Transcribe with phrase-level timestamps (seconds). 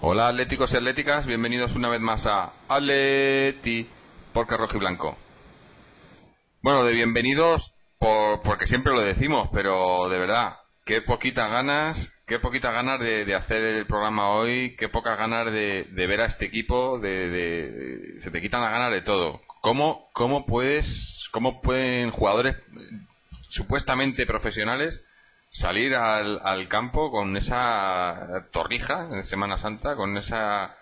[0.00, 3.86] Hola atléticos y atléticas, bienvenidos una vez más a Atleti
[4.32, 5.18] porque rojo y blanco.
[6.62, 10.54] Bueno, de bienvenidos por, porque siempre lo decimos, pero de verdad,
[10.86, 15.86] qué poquitas ganas, qué poquitas ganas de, hacer el programa hoy, qué pocas ganas de,
[15.92, 19.40] ver a este equipo, de, se te quitan las ganas de todo.
[19.60, 22.56] ¿Cómo, cómo puedes, cómo pueden jugadores
[23.48, 25.00] supuestamente profesionales
[25.50, 30.76] salir al, al campo con esa torrija en Semana Santa, con esa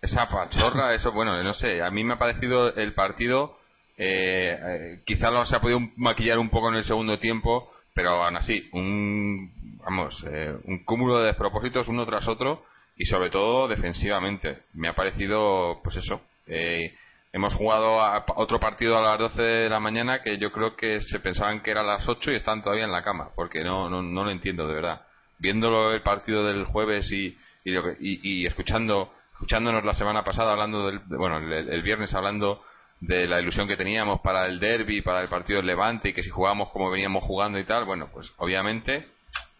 [0.00, 3.56] esa pachorra, eso, bueno, no sé, a mí me ha parecido el partido,
[3.96, 8.10] eh, eh quizá lo se ha podido maquillar un poco en el segundo tiempo, pero
[8.10, 9.50] aún así, un,
[9.84, 12.62] vamos, eh, un cúmulo de despropósitos uno tras otro
[12.96, 14.58] y sobre todo defensivamente.
[14.74, 16.94] Me ha parecido, pues eso, eh,
[17.32, 21.00] hemos jugado a otro partido a las 12 de la mañana que yo creo que
[21.02, 23.90] se pensaban que era a las 8 y están todavía en la cama, porque no,
[23.90, 25.02] no, no lo entiendo de verdad.
[25.40, 31.00] Viéndolo el partido del jueves y, y, y, escuchando, escuchándonos la semana pasada hablando del,
[31.00, 32.62] bueno, el, viernes hablando
[33.00, 36.22] de la ilusión que teníamos para el derby, para el partido del Levante y que
[36.22, 39.06] si jugábamos como veníamos jugando y tal, bueno, pues obviamente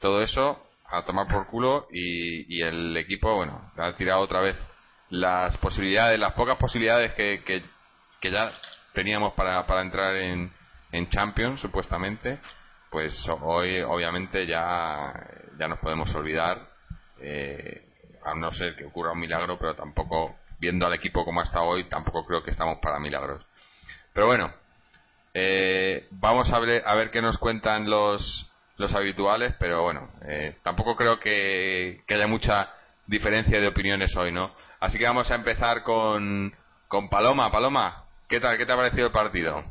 [0.00, 4.56] todo eso a tomar por culo y, y el equipo, bueno, ha tirado otra vez
[5.10, 8.52] las posibilidades, las pocas posibilidades que, que, ya
[8.92, 10.52] teníamos para, para entrar en,
[10.92, 12.38] en Champions, supuestamente,
[12.90, 15.12] pues hoy obviamente ya,
[15.58, 16.68] ya nos podemos olvidar,
[17.20, 17.84] eh,
[18.24, 21.84] a no ser que ocurra un milagro, pero tampoco, viendo al equipo como hasta hoy,
[21.84, 23.44] tampoco creo que estamos para milagros.
[24.12, 24.52] Pero bueno,
[25.34, 30.56] eh, vamos a ver, a ver qué nos cuentan los, los habituales, pero bueno, eh,
[30.62, 32.70] tampoco creo que, que haya mucha
[33.06, 34.54] diferencia de opiniones hoy, ¿no?
[34.80, 36.54] Así que vamos a empezar con,
[36.88, 37.50] con Paloma.
[37.50, 38.56] Paloma, ¿qué tal?
[38.58, 39.64] ¿Qué te ha parecido el partido?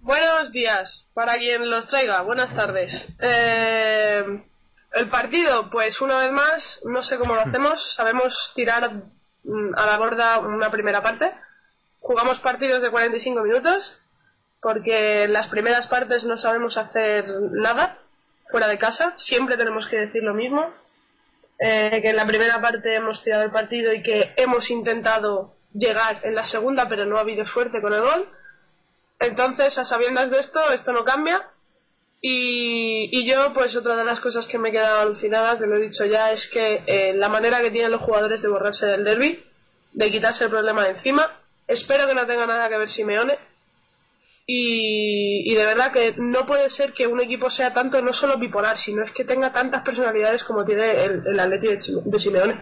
[0.00, 2.20] Buenos días, para quien los traiga.
[2.22, 2.92] Buenas tardes.
[3.20, 4.22] Eh,
[4.92, 7.94] el partido, pues una vez más, no sé cómo lo hacemos.
[7.94, 9.02] Sabemos tirar
[9.76, 11.32] a la borda una primera parte.
[12.00, 14.00] Jugamos partidos de 45 minutos,
[14.60, 17.98] porque en las primeras partes no sabemos hacer nada
[18.50, 19.14] fuera de casa.
[19.16, 20.72] Siempre tenemos que decir lo mismo.
[21.58, 26.20] Eh, que en la primera parte hemos tirado el partido y que hemos intentado llegar
[26.24, 28.28] en la segunda, pero no ha habido suerte con el gol.
[29.20, 31.42] Entonces, a sabiendas de esto, esto no cambia.
[32.26, 35.76] Y, y yo, pues otra de las cosas que me he quedado alucinada, que lo
[35.76, 39.04] he dicho ya, es que eh, la manera que tienen los jugadores de borrarse del
[39.04, 39.44] derby,
[39.92, 43.36] de quitarse el problema de encima, espero que no tenga nada que ver Simeone,
[44.46, 48.78] y, de verdad que no puede ser que un equipo sea tanto, no solo bipolar,
[48.78, 52.58] sino es que tenga tantas personalidades como tiene el, el Atleti de, Simeone.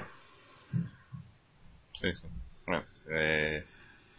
[2.00, 2.26] Sí, sí.
[3.12, 3.64] Eh,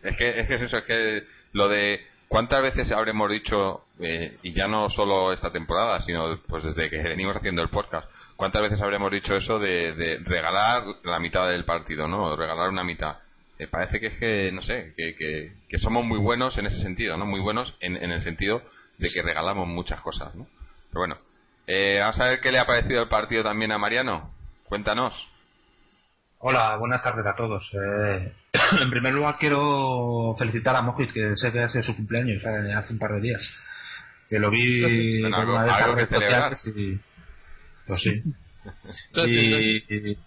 [0.03, 1.99] es, que, es que es eso, es que lo de
[2.33, 6.97] cuántas veces habremos dicho, eh, y ya no solo esta temporada, sino pues desde que
[6.97, 11.63] venimos haciendo el podcast, cuántas veces habremos dicho eso de, de regalar la mitad del
[11.63, 12.35] partido, ¿no?
[12.35, 13.17] Regalar una mitad
[13.67, 17.25] parece que es que, no sé, que, que, somos muy buenos en ese sentido, ¿no?
[17.25, 18.61] Muy buenos en, en el sentido
[18.97, 20.47] de que regalamos muchas cosas, ¿no?
[20.89, 21.17] Pero bueno,
[21.67, 24.33] eh, vamos a ver qué le ha parecido el partido también a Mariano.
[24.65, 25.32] Cuéntanos.
[26.45, 27.71] Hola, buenas tardes a todos.
[27.71, 28.33] Eh,
[28.81, 32.73] en primer lugar quiero felicitar a Mojit, que sé que ha sido su cumpleaños eh,
[32.73, 33.63] hace un par de días.
[34.27, 36.99] Que lo vi en una de esas redes sociales y...
[37.87, 38.11] Pues sí.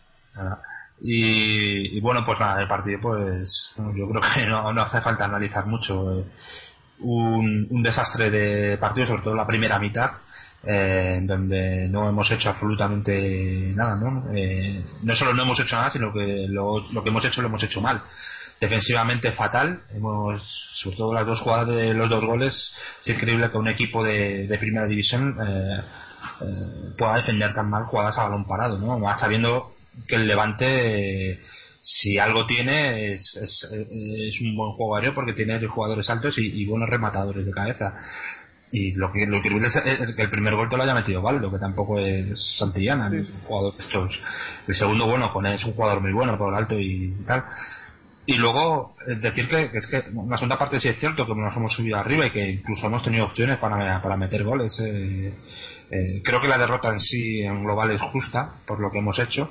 [1.03, 5.27] y, y, bueno, pues nada, el partido, pues yo creo que no, no hace falta
[5.27, 6.19] analizar mucho.
[6.19, 6.25] Eh,
[7.01, 10.13] un, un, desastre de partido, sobre todo la primera mitad,
[10.65, 14.33] eh, en donde no hemos hecho absolutamente nada, ¿no?
[14.35, 17.49] Eh, no solo no hemos hecho nada, sino que lo, lo, que hemos hecho lo
[17.49, 18.03] hemos hecho mal.
[18.61, 20.43] Defensivamente fatal, hemos,
[20.75, 22.75] sobre todo las dos jugadas de los dos goles,
[23.05, 25.83] es increíble que un equipo de, de primera división eh,
[26.41, 28.99] eh, pueda defender tan mal jugadas a balón parado, ¿no?
[28.99, 29.75] Más sabiendo
[30.09, 31.41] que el Levante
[31.83, 37.47] si algo tiene es, es, un buen aéreo porque tiene jugadores altos y, buenos rematadores
[37.47, 37.95] de cabeza
[38.71, 41.53] y lo que lo increíble es, que el primer gol te lo haya metido Valdo
[41.53, 44.21] que tampoco es Santillana es un jugador de estos
[44.67, 47.45] el segundo bueno con es un jugador muy bueno por el alto y, tal.
[48.29, 51.57] Y luego eh, decir que, es que la segunda parte sí es cierto que nos
[51.57, 55.33] hemos subido arriba y que incluso hemos tenido opciones para, para meter goles eh,
[55.91, 59.17] eh, creo que la derrota en sí en global es justa por lo que hemos
[59.21, 59.49] hecho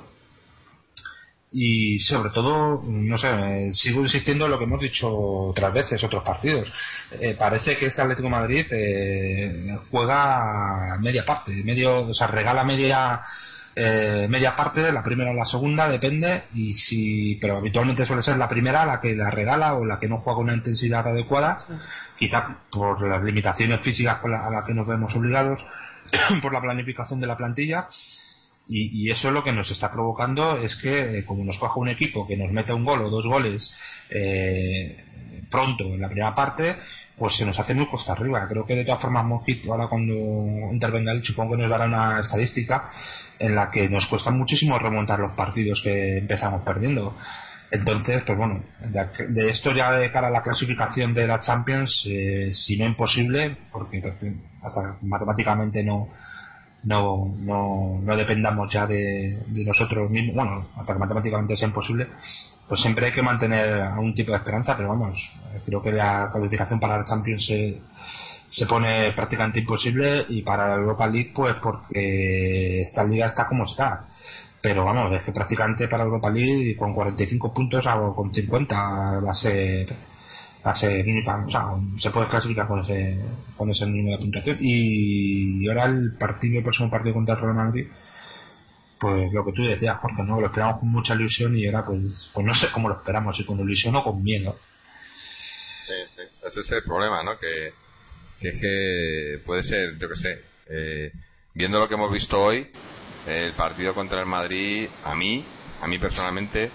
[1.52, 6.22] y sobre todo, no sé, sigo insistiendo en lo que hemos dicho otras veces, otros
[6.24, 6.68] partidos.
[7.20, 13.22] Eh, parece que este Atlético Madrid eh, juega media parte, medio, o sea, regala media
[13.78, 18.38] eh, media parte, la primera o la segunda, depende, y si, pero habitualmente suele ser
[18.38, 21.58] la primera la que la regala o la que no juega con una intensidad adecuada,
[22.18, 25.60] quizá por las limitaciones físicas a las que nos vemos obligados,
[26.42, 27.86] por la planificación de la plantilla,
[28.68, 31.88] y, eso es lo que nos está provocando es que eh, como nos coja un
[31.88, 33.72] equipo que nos mete un gol o dos goles
[34.10, 35.04] eh,
[35.50, 36.76] pronto en la primera parte
[37.16, 38.46] pues se nos hace muy costa arriba.
[38.48, 40.14] Creo que de todas formas Mojito ahora cuando
[40.72, 42.90] intervenga él supongo que nos dará una estadística
[43.38, 47.16] en la que nos cuesta muchísimo remontar los partidos que empezamos perdiendo.
[47.70, 52.52] Entonces, pues bueno, de, esto ya de cara a la clasificación de la Champions, eh,
[52.52, 54.02] si no imposible, porque
[54.62, 56.08] hasta matemáticamente no,
[56.86, 62.06] no, no, no dependamos ya de, nosotros mismos, bueno, hasta que matemáticamente sea imposible,
[62.68, 65.18] pues siempre hay que mantener algún tipo de esperanza, pero vamos,
[65.64, 67.80] creo que la calificación para el Champions se,
[68.48, 73.64] se pone prácticamente imposible y para la Europa League pues porque esta liga está como
[73.64, 74.06] está.
[74.62, 79.30] Pero vamos, es que prácticamente para Europa League con 45 puntos o con 50 va
[79.30, 79.86] a ser
[80.74, 83.18] se puede clasificar con ese,
[83.56, 84.58] con ese número de puntuación.
[84.60, 87.86] Y ahora el partido, el próximo partido contra el Real Madrid,
[88.98, 92.30] pues lo que tú decías, porque no lo esperamos con mucha ilusión y ahora pues,
[92.32, 94.58] pues no sé cómo lo esperamos, si con ilusión o con miedo.
[95.86, 97.38] Sí, sí, ese es el problema, ¿no?
[97.38, 97.72] Que,
[98.40, 101.12] que es que puede ser, yo que sé, eh,
[101.54, 102.66] viendo lo que hemos visto hoy,
[103.26, 105.44] el partido contra el Madrid, a mí,
[105.80, 106.70] a mí personalmente,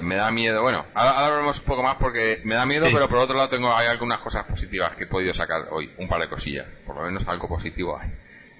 [0.00, 0.62] me da miedo.
[0.62, 3.74] Bueno, ahora, hablaremos un poco más porque me da miedo, pero por otro lado tengo
[3.74, 7.02] hay algunas cosas positivas que he podido sacar hoy, un par de cosillas, por lo
[7.02, 8.10] menos algo positivo hay.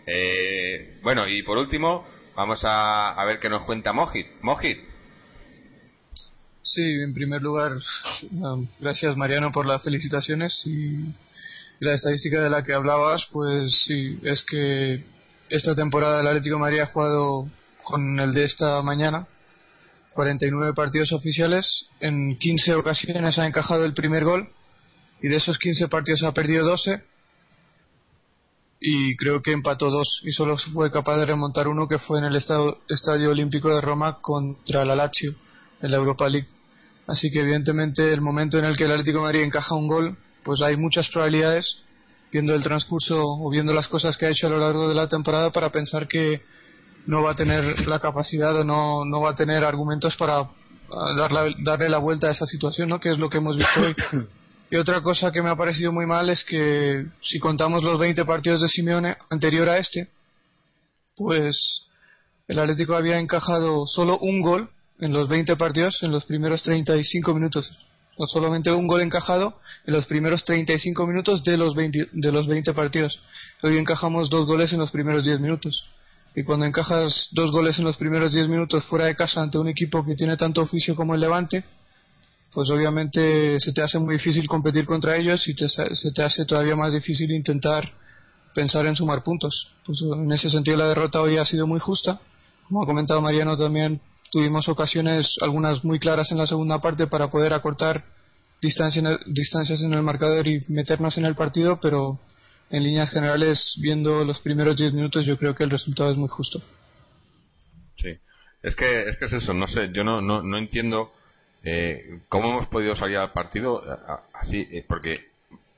[0.07, 4.27] Eh, bueno, y por último, vamos a, a ver qué nos cuenta Mojit.
[4.43, 4.79] Mojit.
[6.63, 7.73] Sí, en primer lugar,
[8.79, 11.15] gracias Mariano por las felicitaciones y
[11.81, 15.03] la estadística de la que hablabas, pues sí, es que
[15.49, 17.49] esta temporada el Atlético María ha jugado
[17.85, 19.27] con el de esta mañana
[20.19, 24.49] 49 partidos oficiales, en 15 ocasiones ha encajado el primer gol
[25.23, 27.01] y de esos 15 partidos ha perdido 12
[28.81, 32.25] y creo que empató dos y solo fue capaz de remontar uno que fue en
[32.25, 35.37] el Estadio Olímpico de Roma contra el Lazio
[35.83, 36.49] en la Europa League.
[37.07, 40.19] Así que evidentemente el momento en el que el Atlético de Madrid encaja un gol,
[40.43, 41.85] pues hay muchas probabilidades
[42.33, 45.09] viendo el transcurso o viendo las cosas que ha hecho a lo largo de la
[45.09, 46.43] temporada para pensar que
[47.09, 51.15] no va a tener la capacidad o no, no va a tener argumentos para ah,
[51.17, 53.01] darle, darle la vuelta a esa situación, ¿no?
[53.01, 53.97] que es lo que hemos visto hoy.
[54.71, 58.27] Y otra cosa que me ha parecido muy mal es que si contamos los 20
[58.27, 60.09] partidos de Simeone anterior a este,
[61.17, 61.87] pues
[62.47, 64.69] el Atlético había encajado solo un gol
[65.01, 67.73] en los 20 partidos en los primeros 35 minutos.
[68.19, 72.47] O solamente un gol encajado en los primeros 35 minutos de los 20, de los
[72.47, 73.19] 20 partidos.
[73.63, 75.89] Hoy encajamos dos goles en los primeros 10 minutos
[76.35, 79.69] y cuando encajas dos goles en los primeros diez minutos fuera de casa ante un
[79.69, 81.65] equipo que tiene tanto oficio como el Levante,
[82.53, 86.77] pues obviamente se te hace muy difícil competir contra ellos y se te hace todavía
[86.77, 87.93] más difícil intentar
[88.55, 89.73] pensar en sumar puntos.
[89.85, 92.21] Pues en ese sentido la derrota hoy ha sido muy justa.
[92.67, 97.31] Como ha comentado Mariano también tuvimos ocasiones, algunas muy claras en la segunda parte para
[97.31, 98.05] poder acortar
[98.61, 102.19] distancias en el marcador y meternos en el partido, pero
[102.71, 106.29] en líneas generales, viendo los primeros 10 minutos, yo creo que el resultado es muy
[106.29, 106.61] justo.
[107.97, 108.17] Sí,
[108.63, 111.13] es que es, que es eso, no sé, yo no, no, no entiendo
[111.65, 113.97] eh, cómo hemos podido salir al partido eh,
[114.35, 115.29] así, eh, porque,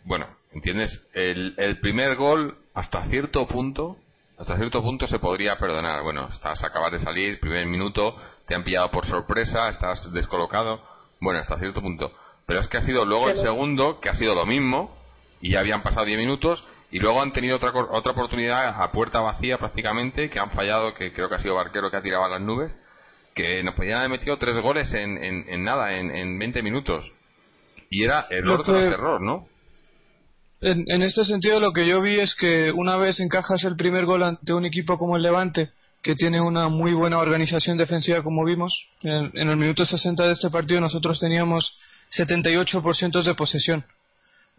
[0.05, 1.03] bueno, ¿entiendes?
[1.15, 3.97] El, el primer gol, hasta cierto punto,
[4.41, 6.03] hasta cierto punto se podría perdonar.
[6.03, 8.17] Bueno, estás acabas de salir, primer minuto,
[8.47, 10.83] te han pillado por sorpresa, estás descolocado.
[11.21, 12.11] Bueno, hasta cierto punto.
[12.47, 14.97] Pero es que ha sido luego el segundo, que ha sido lo mismo,
[15.43, 19.21] y ya habían pasado 10 minutos, y luego han tenido otra, otra oportunidad a puerta
[19.21, 22.29] vacía prácticamente, que han fallado, que creo que ha sido Barquero que ha tirado a
[22.29, 22.73] las nubes,
[23.35, 27.11] que nos podían haber metido tres goles en, en, nada, en, en 20 minutos.
[27.91, 29.47] Y era error tras error, ¿no?
[30.61, 34.05] En, en este sentido lo que yo vi es que una vez encajas el primer
[34.05, 35.71] gol ante un equipo como el Levante,
[36.03, 40.33] que tiene una muy buena organización defensiva como vimos, en, en el minuto 60 de
[40.33, 41.79] este partido nosotros teníamos
[42.17, 43.85] 78% de posesión.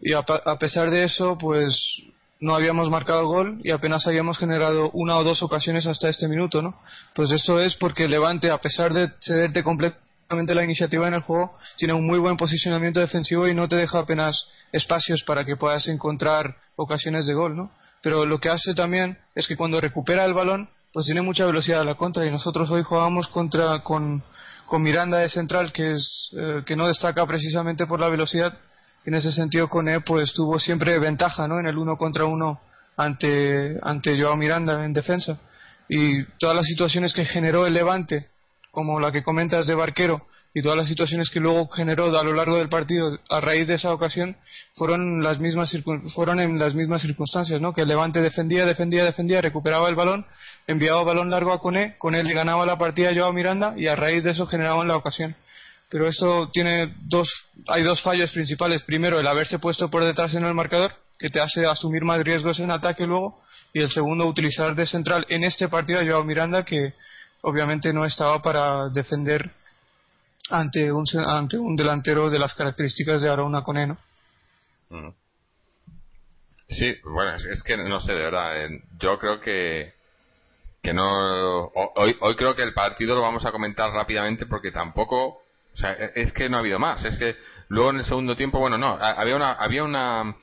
[0.00, 2.02] Y a, a pesar de eso, pues
[2.42, 6.60] no habíamos marcado gol y apenas habíamos generado una o dos ocasiones hasta este minuto,
[6.60, 6.74] ¿no?
[7.14, 11.56] Pues eso es porque Levante, a pesar de cederte completamente la iniciativa en el juego,
[11.76, 15.86] tiene un muy buen posicionamiento defensivo y no te deja apenas espacios para que puedas
[15.86, 17.70] encontrar ocasiones de gol, ¿no?
[18.02, 21.82] Pero lo que hace también es que cuando recupera el balón, pues tiene mucha velocidad
[21.82, 24.20] a la contra y nosotros hoy jugamos contra con,
[24.66, 28.58] con Miranda de central que es eh, que no destaca precisamente por la velocidad
[29.04, 31.58] en ese sentido Cone pues tuvo siempre ventaja ¿no?
[31.58, 32.60] en el uno contra uno
[32.96, 35.38] ante, ante Joao Miranda en defensa
[35.88, 38.28] y todas las situaciones que generó el Levante,
[38.70, 42.34] como la que comentas de Barquero, y todas las situaciones que luego generó a lo
[42.34, 44.36] largo del partido a raíz de esa ocasión
[44.74, 45.74] fueron las mismas
[46.14, 47.72] fueron en las mismas circunstancias, ¿no?
[47.72, 50.26] Que el Levante defendía, defendía, defendía, recuperaba el balón,
[50.66, 53.96] enviaba balón largo a Cone, con él le ganaba la partida Joao Miranda y a
[53.96, 55.36] raíz de eso generaban la ocasión.
[55.92, 57.28] Pero eso tiene dos
[57.68, 58.82] hay dos fallos principales.
[58.82, 62.58] Primero, el haberse puesto por detrás en el marcador, que te hace asumir más riesgos
[62.60, 63.42] en ataque luego,
[63.74, 66.94] y el segundo, utilizar de central en este partido a Joao Miranda, que
[67.42, 69.50] obviamente no estaba para defender
[70.48, 73.98] ante un, ante un delantero de las características de Arona Coneno.
[76.70, 78.50] Sí, bueno, es, que no sé, de verdad.
[78.98, 79.92] yo creo que
[80.82, 85.41] que no hoy hoy creo que el partido lo vamos a comentar rápidamente porque tampoco
[85.74, 87.36] o sea e, es que no ha habido más es que
[87.68, 90.36] luego en el segundo tiempo bueno no había una había una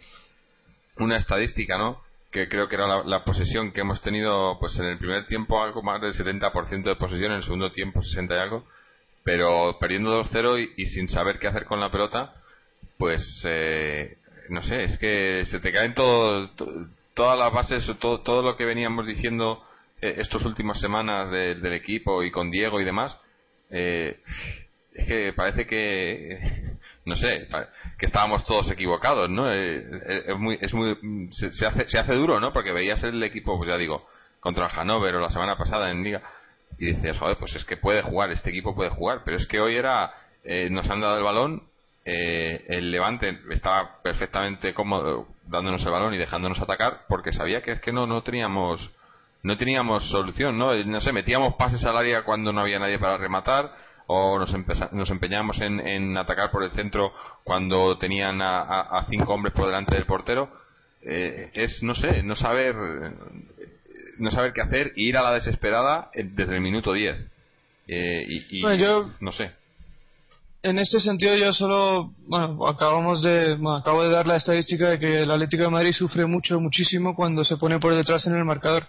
[0.98, 4.98] una estadística no que creo que era la, posesión que hemos tenido pues en el
[5.00, 8.66] primer tiempo algo más del 70% de posesión en el segundo tiempo 60 y algo
[9.24, 12.34] pero perdiendo 2-0 y, sin saber qué hacer con la pelota,
[12.98, 14.18] pues eh,
[14.50, 16.50] no sé, es que se te caen todo,
[17.14, 19.64] todas las bases, todo, todo lo que veníamos diciendo
[20.02, 23.16] eh, estos últimas semanas del equipo y con Diego y demás.
[23.70, 24.20] Eh,
[24.94, 26.40] es que parece que
[27.06, 27.48] no sé
[27.98, 30.98] que estábamos todos equivocados no es muy es muy
[31.32, 34.08] se, hace se hace duro no porque veías el equipo pues ya digo
[34.40, 36.22] contra el Hannover o la semana pasada en Liga
[36.78, 39.60] y decías, joder, pues es que puede jugar, este equipo puede jugar, pero es que
[39.60, 41.64] hoy era, eh, nos han dado el balón,
[42.06, 47.74] eh, el Levante estaba perfectamente cómodo dándonos el balón y dejándonos atacar porque sabía que
[47.74, 48.92] es que no, no teníamos
[49.42, 50.74] no teníamos solución, ¿no?
[50.84, 53.72] No sé, metíamos pases al área cuando no había nadie para rematar
[54.12, 54.52] o nos,
[54.92, 57.14] nos empeñábamos en, en, atacar por el centro
[57.44, 60.50] cuando tenían a, cinco hombres por delante del portero.
[61.02, 62.76] Eh, es, no sé, no saber
[64.20, 67.18] no saber qué hacer y ir a la desesperada desde el minuto 10.
[67.88, 69.52] Eh, y, yo, no sé.
[70.62, 75.22] En este sentido yo solo, bueno, acabamos de, acabo de dar la estadística de que
[75.22, 78.86] el Atlético de Madrid sufre mucho, muchísimo cuando se pone por detrás en el marcador.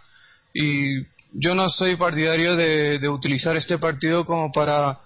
[0.53, 4.99] Y yo no soy partidario de, utilizar este partido como para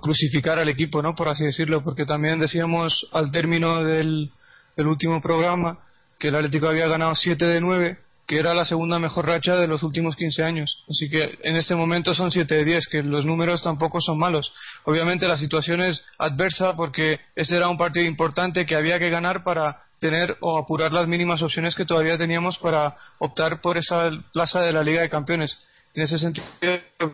[0.00, 1.14] crucificar al equipo, ¿no?
[1.14, 4.30] Por así decirlo, porque también decíamos al término del,
[4.78, 5.78] último programa
[6.18, 9.66] que el Atlético había ganado 7 de 9 que era la segunda mejor racha de
[9.66, 10.84] los últimos 15 años.
[10.88, 14.52] Así que en este momento son 7 de 10, que los números tampoco son malos.
[14.84, 19.42] Obviamente la situación es adversa porque ese era un partido importante que había que ganar
[19.42, 24.60] para tener o apurar las mínimas opciones que todavía teníamos para optar por esa plaza
[24.60, 25.58] de la Liga de Campeones.
[25.94, 26.46] En ese sentido,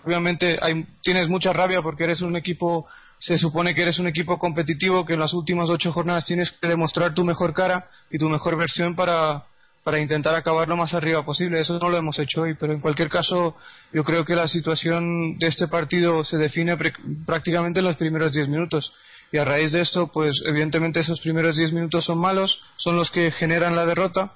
[0.04, 2.87] obviamente hay, tienes mucha rabia porque eres un equipo,
[3.18, 6.68] se supone que eres un equipo competitivo que en las últimas ocho jornadas tienes que
[6.68, 9.47] demostrar tu mejor cara y tu mejor versión para
[9.87, 11.61] para intentar acabar lo más arriba posible.
[11.61, 13.54] Eso no lo hemos hecho hoy, pero en cualquier caso
[13.92, 16.76] yo creo que la situación de este partido se define
[17.25, 18.92] prácticamente en los primeros 10 minutos.
[19.30, 23.12] Y a raíz de esto, pues evidentemente esos primeros 10 minutos son malos, son los
[23.12, 24.33] que generan la derrota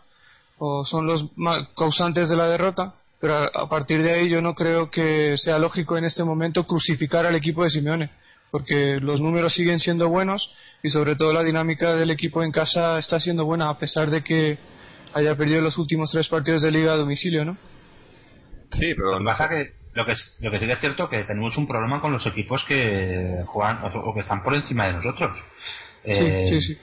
[0.59, 1.25] o son los
[1.77, 5.99] causantes de la derrota, pero a partir de ahí yo no creo que sea lógico
[5.99, 8.11] en este momento crucificar al equipo de Simeone,
[8.51, 12.99] porque los números siguen siendo buenos y sobre todo la dinámica del equipo en casa
[12.99, 14.59] está siendo buena, a pesar de que
[15.13, 17.57] haya perdido los últimos tres partidos de liga a domicilio, ¿no?
[18.73, 21.25] Sí, pero lo que pasa que lo que, lo que sí que es cierto que
[21.25, 25.37] tenemos un problema con los equipos que juegan o que están por encima de nosotros.
[26.05, 26.79] sí, eh, sí, sí,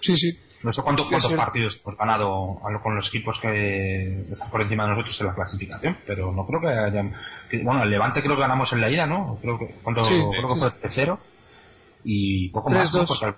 [0.00, 0.38] sí, sí.
[0.62, 4.90] No sé cuántos, cuántos partidos hemos ganado con los equipos que están por encima de
[4.90, 7.14] nosotros en la clasificación, pero no creo que hayan.
[7.62, 9.38] bueno, el Levante creo que ganamos en la ida, ¿no?
[9.40, 11.18] Creo que, cuando, creo que fue 3-0
[12.04, 12.92] y poco más.
[12.92, 13.36] 3-2.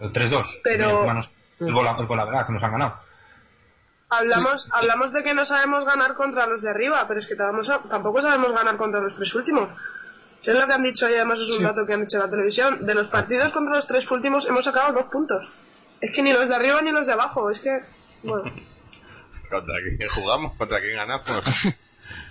[0.00, 0.60] 3-2.
[0.62, 0.88] Pero.
[1.60, 2.94] El gol, el gol, la verdad, que nos han ganado.
[4.10, 8.20] Hablamos, hablamos de que no sabemos ganar contra los de arriba, pero es que tampoco
[8.20, 9.70] sabemos ganar contra los tres últimos.
[10.42, 12.28] es lo que han dicho y además es un dato que han dicho en la
[12.28, 12.84] televisión.
[12.84, 15.48] De los partidos contra los tres últimos hemos sacado dos puntos.
[16.04, 17.70] Es que ni los de arriba ni los de abajo, es que,
[18.22, 18.44] bueno.
[19.50, 20.54] ¿Contra quién jugamos?
[20.56, 21.26] ¿Contra quién ganamos?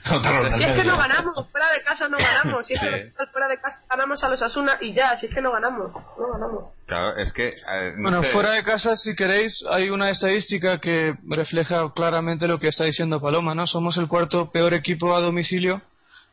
[0.04, 2.68] si es que no ganamos, fuera de casa no ganamos.
[2.68, 5.42] Si es que fuera de casa ganamos a los Asuna y ya, si es que
[5.42, 5.92] no ganamos.
[6.20, 6.66] No ganamos.
[6.86, 7.50] Claro, es que.
[7.98, 12.84] bueno, fuera de casa, si queréis, hay una estadística que refleja claramente lo que está
[12.84, 13.66] diciendo Paloma, ¿no?
[13.66, 15.82] Somos el cuarto peor equipo a domicilio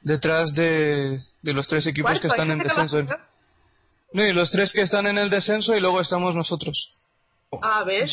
[0.03, 3.07] detrás de, de los tres equipos que están en descenso.
[4.13, 7.00] No, y los tres que están en el descenso y luego estamos nosotros.
[7.63, 8.13] Ah, ¿ves?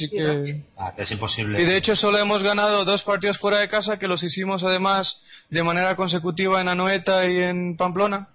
[0.78, 1.62] Ah, es imposible.
[1.62, 5.22] Y de hecho solo hemos ganado dos partidos fuera de casa que los hicimos además
[5.50, 8.30] de manera consecutiva en Anoeta y en Pamplona.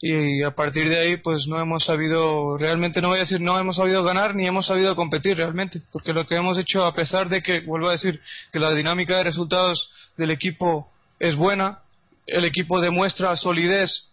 [0.00, 3.58] Y a partir de ahí pues no hemos sabido, realmente no voy a decir no
[3.58, 5.82] hemos sabido ganar ni hemos sabido competir realmente.
[5.92, 8.20] Porque lo que hemos hecho, a pesar de que, vuelvo a decir,
[8.52, 11.80] que la dinámica de resultados del equipo es buena,
[12.26, 14.08] el equipo demuestra solidez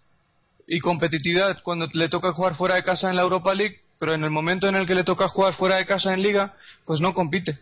[0.67, 4.23] y competitividad cuando le toca jugar fuera de casa en la Europa League, pero en
[4.23, 6.53] el momento en el que le toca jugar fuera de casa en Liga,
[6.85, 7.57] pues no compite.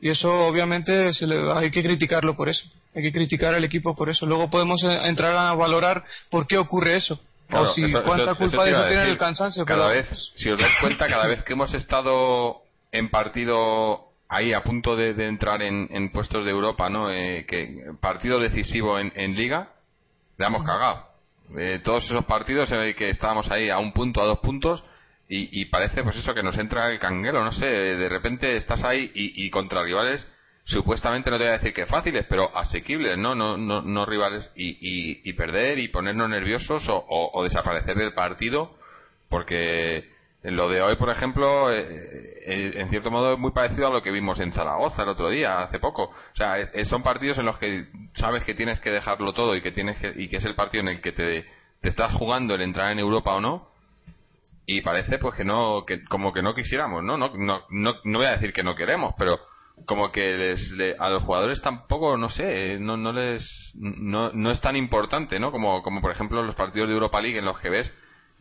[0.00, 2.68] Y eso obviamente se le, hay que criticarlo por eso.
[2.94, 4.26] Hay que criticar al equipo por eso.
[4.26, 7.18] Luego podemos eh, entrar a valorar por qué ocurre eso.
[7.50, 9.64] o si cuánta culpa de eso tiene el cansancio.
[9.64, 12.62] Cada vez, si os dais cuenta, cada vez que hemos estado
[12.92, 17.10] en partido ahí a punto de, entrar en, puestos de Europa, ¿no?
[17.10, 19.70] Eh, que partido decisivo en, Liga,
[20.38, 21.06] le hemos cagado.
[21.56, 24.82] Eh, todos esos partidos en que estábamos ahí a un punto, a dos puntos,
[25.28, 29.10] y, parece pues eso que nos entra el canguero, no sé, de repente estás ahí
[29.14, 30.26] y, contra rivales
[30.64, 33.34] supuestamente no te voy a decir que fáciles, pero asequibles, ¿no?
[33.34, 38.76] No, no, no rivales y, perder y ponernos nerviosos o, desaparecer del partido
[39.28, 40.08] porque
[40.42, 41.84] lo de hoy, por ejemplo, eh,
[42.46, 45.28] eh, en cierto modo es muy parecido a lo que vimos en Zaragoza el otro
[45.28, 46.04] día, hace poco.
[46.04, 49.72] O sea, son partidos en los que sabes que tienes que dejarlo todo y que
[49.72, 51.46] tienes que, y que es el partido en el que te
[51.82, 53.75] estás jugando el entrar en Europa o no
[54.66, 58.18] y parece pues que no que como que no quisiéramos no no no no, no
[58.18, 59.38] voy a decir que no queremos pero
[59.84, 64.60] como que les, a los jugadores tampoco no sé no no les no, no es
[64.60, 67.70] tan importante no como como por ejemplo los partidos de Europa League en los que
[67.70, 67.92] ves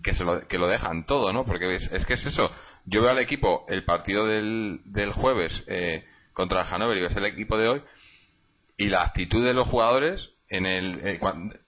[0.03, 2.51] que se lo, que lo dejan todo no porque es, es que es eso.
[2.85, 7.15] Yo veo al equipo el partido del, del jueves eh, contra el Hannover y ves
[7.15, 7.81] el equipo de hoy
[8.77, 11.19] y la actitud de los jugadores en el eh,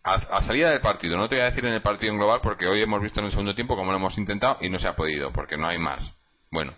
[0.04, 2.68] a, salida del partido no te voy a decir en el partido en global porque
[2.68, 4.96] hoy hemos visto en el segundo tiempo como lo hemos intentado y no se ha
[4.96, 6.04] podido porque no hay más
[6.52, 6.74] bueno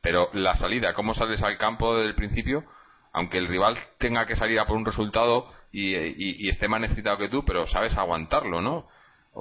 [0.00, 2.64] pero la salida cómo sales al campo desde el principio
[3.12, 7.18] aunque el rival tenga que salir a por un resultado y, y, esté más necesitado
[7.18, 8.88] que tú pero sabes aguantarlo no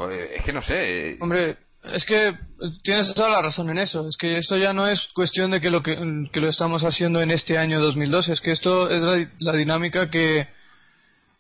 [0.10, 1.58] eh, es que no sé eh, hombre
[1.94, 2.36] es que
[2.84, 4.08] tienes toda la razón en eso.
[4.08, 7.32] Es que esto ya no es cuestión de que lo, que, lo estamos haciendo en
[7.32, 8.34] este año 2012.
[8.34, 10.48] Es que esto es la dinámica que,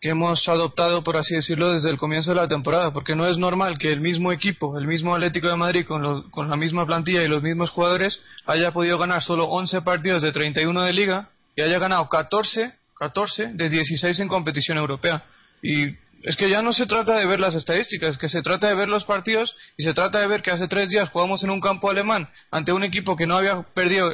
[0.05, 3.39] que hemos adoptado, por así decirlo, desde el comienzo de la temporada, porque no es
[3.39, 7.27] normal que el mismo equipo, el mismo Atlético de Madrid, con, la misma plantilla y
[7.27, 11.80] los mismos jugadores, haya podido ganar solo 11 partidos de 31 de liga y haya
[11.80, 15.23] ganado 14, 14 de 16 en competición europea.
[15.63, 18.67] Y es que ya no se trata de ver las estadísticas, es que se trata
[18.67, 21.49] de ver los partidos y se trata de ver que hace tres días jugamos en
[21.49, 24.13] un campo alemán ante un equipo que no había perdido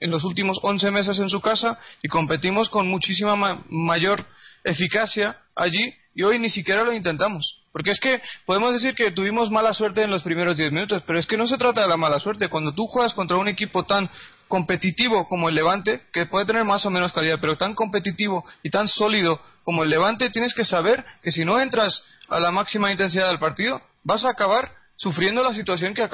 [0.00, 3.36] en los últimos 11 meses en su casa y competimos con muchísima
[3.68, 4.26] mayor
[4.64, 7.62] eficacia allí y hoy ni siquiera lo intentamos.
[7.72, 11.18] Porque es que podemos decir que tuvimos mala suerte en los primeros 10 minutos, pero
[11.18, 12.48] es que no se trata de la mala suerte.
[12.48, 14.10] Cuando tú juegas contra un equipo tan
[14.48, 18.70] competitivo como el Levante, que puede tener más o menos calidad, pero tan competitivo y
[18.70, 22.90] tan sólido como el Levante, tienes que saber que si no entras a la máxima
[22.90, 26.08] intensidad del partido, vas a acabar sufriendo la situación que,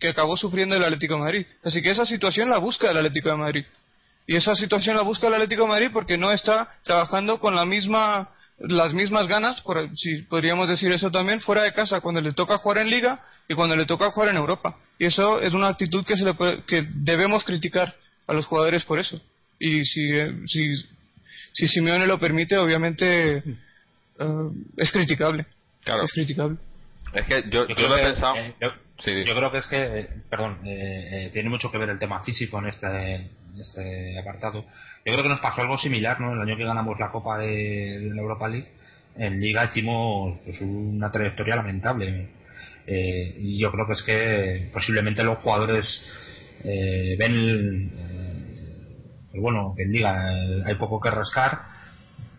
[0.00, 1.46] que acabó sufriendo el Atlético de Madrid.
[1.62, 3.64] Así que esa situación la busca el Atlético de Madrid.
[4.32, 7.66] Y esa situación la busca el Atlético de Madrid porque no está trabajando con la
[7.66, 12.32] misma, las mismas ganas, por, si podríamos decir eso también, fuera de casa, cuando le
[12.32, 14.78] toca jugar en Liga y cuando le toca jugar en Europa.
[14.98, 16.34] Y eso es una actitud que, se le
[16.66, 17.94] que debemos criticar
[18.26, 19.20] a los jugadores por eso.
[19.58, 20.10] Y si,
[20.46, 20.76] si,
[21.52, 25.44] si Simeone lo permite, obviamente eh, es criticable.
[25.84, 26.04] Claro.
[26.04, 26.56] Es criticable.
[27.12, 28.36] Es que yo, yo, lo he pensado.
[28.36, 32.58] Eh, yo, creo que es que, perdón, eh, tiene mucho que ver el tema físico
[32.60, 34.62] en este este apartado.
[35.04, 36.32] Yo creo que nos pasó algo similar, ¿no?
[36.32, 38.68] El año que ganamos la Copa de, la Europa League,
[39.16, 42.30] en Liga hicimos pues, una trayectoria lamentable.
[42.86, 46.04] Eh, y yo creo que es que posiblemente los jugadores
[46.64, 50.26] eh, ven, eh, pues bueno, que en Liga
[50.66, 51.60] hay poco que rascar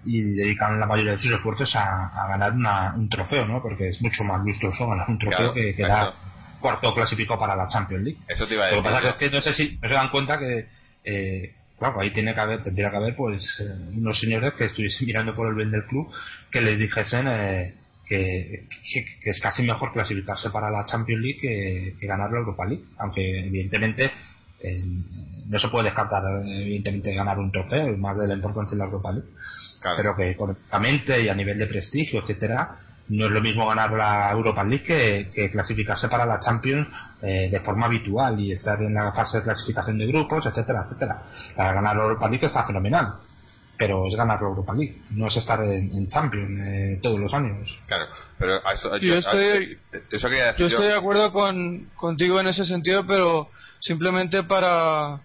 [0.05, 2.53] y dedican la mayoría de sus esfuerzos a, ganar
[2.95, 3.61] un trofeo, ¿no?
[3.61, 6.13] Porque es mucho más vistoso ganar un trofeo que, dar
[6.59, 8.19] cuarto clasificado para la Champions League.
[8.27, 8.83] Eso te iba a decir.
[8.83, 10.67] Lo que pasa es que no sé si no se dan cuenta que
[11.03, 15.05] eh, claro, ahí tiene que haber, tendría que haber pues eh, unos señores que estuviesen
[15.07, 16.09] mirando por el bien del club
[16.51, 17.73] que les dijesen eh,
[18.07, 18.67] que,
[19.23, 21.39] es casi mejor clasificarse para la Champions League
[21.99, 24.11] que, ganar la Europa League, aunque evidentemente
[25.47, 29.11] no se puede descartar evidentemente ganar un trofeo, más de la importancia de la Europa
[29.11, 29.27] League,
[29.97, 32.77] pero que económicamente y a nivel de prestigio, etcétera,
[33.09, 34.83] no es lo mismo ganar la Europa League
[35.33, 36.87] que, clasificarse para la Champions
[37.21, 41.23] eh, de forma habitual y estar en la fase de clasificación de grupos, etcétera, etcétera.
[41.57, 43.15] ganar la Europa League está fenomenal,
[43.77, 47.69] pero es ganar la Europa League, no es estar en, Champions eh, todos los años.
[47.87, 48.05] Claro,
[48.37, 48.61] pero
[48.99, 49.77] yo, estoy,
[50.57, 55.21] yo estoy de acuerdo con, contigo en ese sentido, pero simplemente para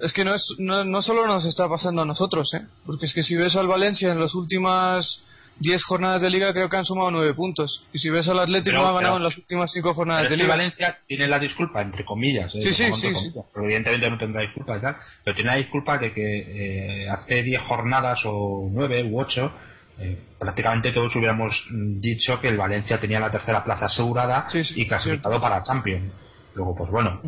[0.00, 2.66] es que no es no, no solo nos está pasando a nosotros, ¿eh?
[2.86, 5.24] porque es que si ves al Valencia en las últimas
[5.60, 7.86] 10 jornadas de liga creo que han sumado 9 puntos.
[7.92, 10.48] Y si ves al Atlético no ha ganado en las últimas 5 jornadas de liga.
[10.48, 12.54] Valencia tiene la disculpa, entre comillas.
[12.54, 12.62] ¿eh?
[12.62, 13.12] Sí, sí, sí,
[13.52, 14.96] Pero evidentemente no tendrá disculpa y tal.
[15.24, 19.52] Pero tiene la disculpa de que eh, hace 10 jornadas o 9 u 8
[20.00, 25.40] eh, prácticamente todos hubiéramos dicho que el Valencia tenía la tercera plaza asegurada y clasificado
[25.40, 26.12] para Champions.
[26.54, 27.20] Luego, pues bueno,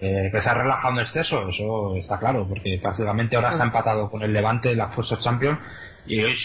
[0.00, 4.10] eh, que se ha relajado en exceso, eso está claro, porque prácticamente ahora está empatado
[4.10, 5.58] con el Levante en las fuerzas Champions
[6.06, 6.36] y es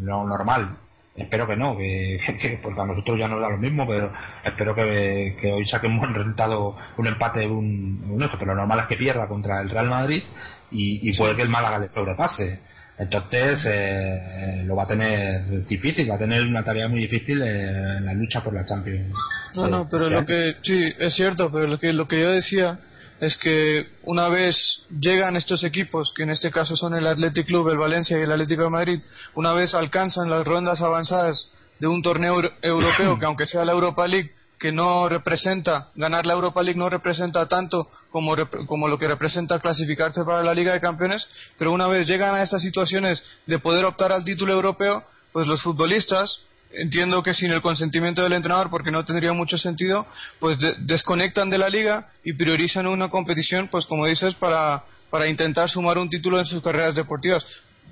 [0.00, 0.76] lo normal.
[1.14, 4.12] Espero que no, que, porque a nosotros ya nos da lo mismo, pero
[4.44, 8.86] espero que, hoy saquen un buen resultado, un empate, un, un pero lo normal es
[8.86, 10.22] que pierda contra el Real Madrid
[10.70, 12.60] y, y puede que el Málaga le sobrepase.
[12.98, 18.04] Entonces eh, lo va a tener difícil, va a tener una tarea muy difícil en
[18.04, 19.14] la lucha por la Champions.
[19.54, 22.78] No, no, pero lo que sí es cierto, pero lo que lo que yo decía
[23.22, 27.68] es que una vez llegan estos equipos, que en este caso son el Athletic Club,
[27.68, 29.00] el Valencia y el Atlético de Madrid,
[29.36, 34.08] una vez alcanzan las rondas avanzadas de un torneo europeo, que aunque sea la Europa
[34.08, 38.34] League, que no representa, ganar la Europa League no representa tanto como,
[38.66, 42.42] como lo que representa clasificarse para la Liga de Campeones, pero una vez llegan a
[42.42, 46.40] esas situaciones de poder optar al título europeo, pues los futbolistas
[46.74, 50.06] entiendo que sin el consentimiento del entrenador, porque no tendría mucho sentido,
[50.38, 55.68] pues desconectan de la liga y priorizan una competición, pues como dices, para, para intentar
[55.68, 57.44] sumar un título en sus carreras deportivas.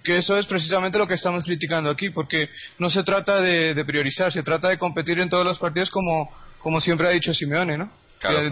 [0.02, 4.32] Que eso es precisamente lo que estamos criticando aquí, porque no se trata de, priorizar,
[4.32, 7.90] se trata de competir en todos los partidos como, como siempre ha dicho Simeone, ¿no?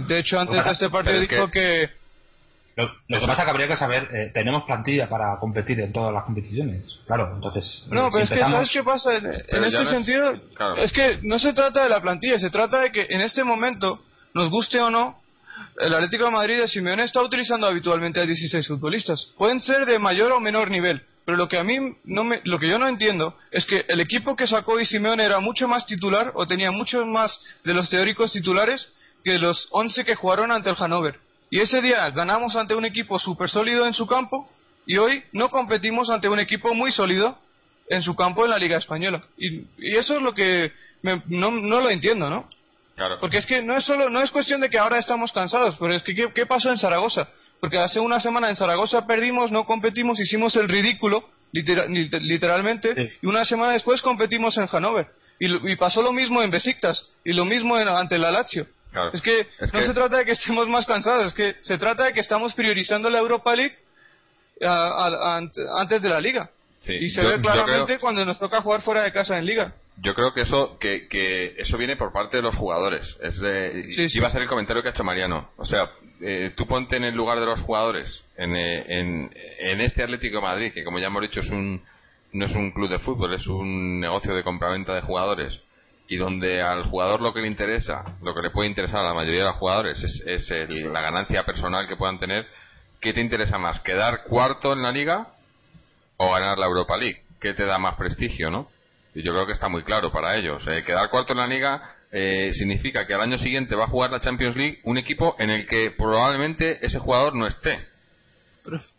[0.07, 1.91] de hecho, antes de este partido dijo que
[2.85, 6.15] lo, que pasa es que habría que saber, eh, tenemos plantilla para competir en todas
[6.15, 7.85] las competiciones, claro, entonces...
[7.91, 9.17] No, eh, pero es que, ¿sabes qué pasa?
[9.17, 10.35] En, este sentido,
[10.77, 14.01] es que no se trata de la plantilla, se trata de que en este momento,
[14.33, 15.21] nos guste o no,
[15.81, 19.33] el Atlético de Madrid de Simeone está utilizando habitualmente a 16 futbolistas.
[19.37, 22.61] Pueden ser de mayor o menor nivel, pero lo que a mí no me, lo
[22.61, 25.85] que yo no entiendo es que el equipo que sacó Di Simeone era mucho más
[25.85, 28.89] titular o tenía muchos más de los teóricos titulares
[29.25, 31.19] que los 11 que jugaron ante el Hannover.
[31.51, 34.49] Y ese día ganamos ante un equipo súper sólido en su campo
[34.87, 37.39] y hoy no competimos ante un equipo muy sólido
[37.89, 39.23] en su campo en la Liga Española.
[39.37, 42.49] Y, eso es lo que no, lo entiendo, ¿no?
[42.97, 43.19] Claro.
[43.21, 45.95] Porque es que no es solo no es cuestión de que ahora estamos cansados, pero
[45.95, 47.29] es que ¿qué, pasó en Zaragoza?
[47.61, 53.45] Porque hace una semana en Zaragoza perdimos, no competimos, hicimos el ridículo, literalmente, y una
[53.45, 55.07] semana después competimos en Hannover.
[55.39, 58.67] Y, pasó lo mismo en Besiktas, y lo mismo ante la Lazio.
[59.13, 62.13] Es que no se trata de que estemos más cansados, es que se trata de
[62.13, 63.77] que estamos priorizando la Europa League
[64.61, 66.51] antes de la Liga.
[66.87, 69.75] Y se ve claramente cuando nos toca jugar fuera de casa en Liga.
[70.01, 73.17] Yo creo que eso que, que eso viene por parte de los jugadores.
[73.21, 75.51] Es de, iba a ser el comentario que ha hecho Mariano.
[75.57, 79.81] O sea, eh, tú ponte en el lugar de los jugadores en, eh, en, en
[79.81, 81.83] este Atlético de Madrid, que como ya hemos dicho es un
[82.31, 85.61] no es un club de fútbol, es un negocio de compraventa de jugadores
[86.09, 89.15] y donde al jugador lo que le interesa, lo que le puede interesar a la
[89.15, 92.47] mayoría de los jugadores es, la ganancia personal que puedan tener,
[93.01, 93.81] ¿qué te interesa más?
[93.81, 95.29] ¿Quedar cuarto en la liga
[96.17, 97.23] o ganar la Europa League?
[97.41, 98.71] ¿Qué te da más prestigio, no?
[99.15, 100.67] Y yo creo que está muy claro para ellos.
[100.67, 104.11] Eh, quedar cuarto en la liga eh, significa que al año siguiente va a jugar
[104.11, 107.87] la Champions League un equipo en el que probablemente ese jugador no esté.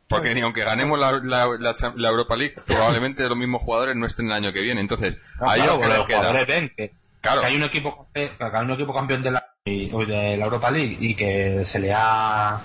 [0.10, 4.32] Porque ni aunque ganemos la, la, Europa League, probablemente los mismos jugadores no estén el
[4.34, 4.82] año que viene.
[4.82, 6.91] Entonces, ahí claro, los jugadores ven que,
[7.22, 11.15] hay un equipo que hay un equipo campeón de la, de la Europa League y
[11.15, 12.60] que se le ha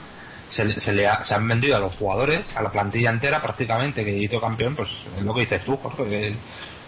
[0.48, 4.16] se, le ha, se han vendido a los jugadores, a la plantilla entera prácticamente que
[4.16, 6.04] hizo campeón, pues es lo que dices tú, Jorge.
[6.04, 6.36] Que,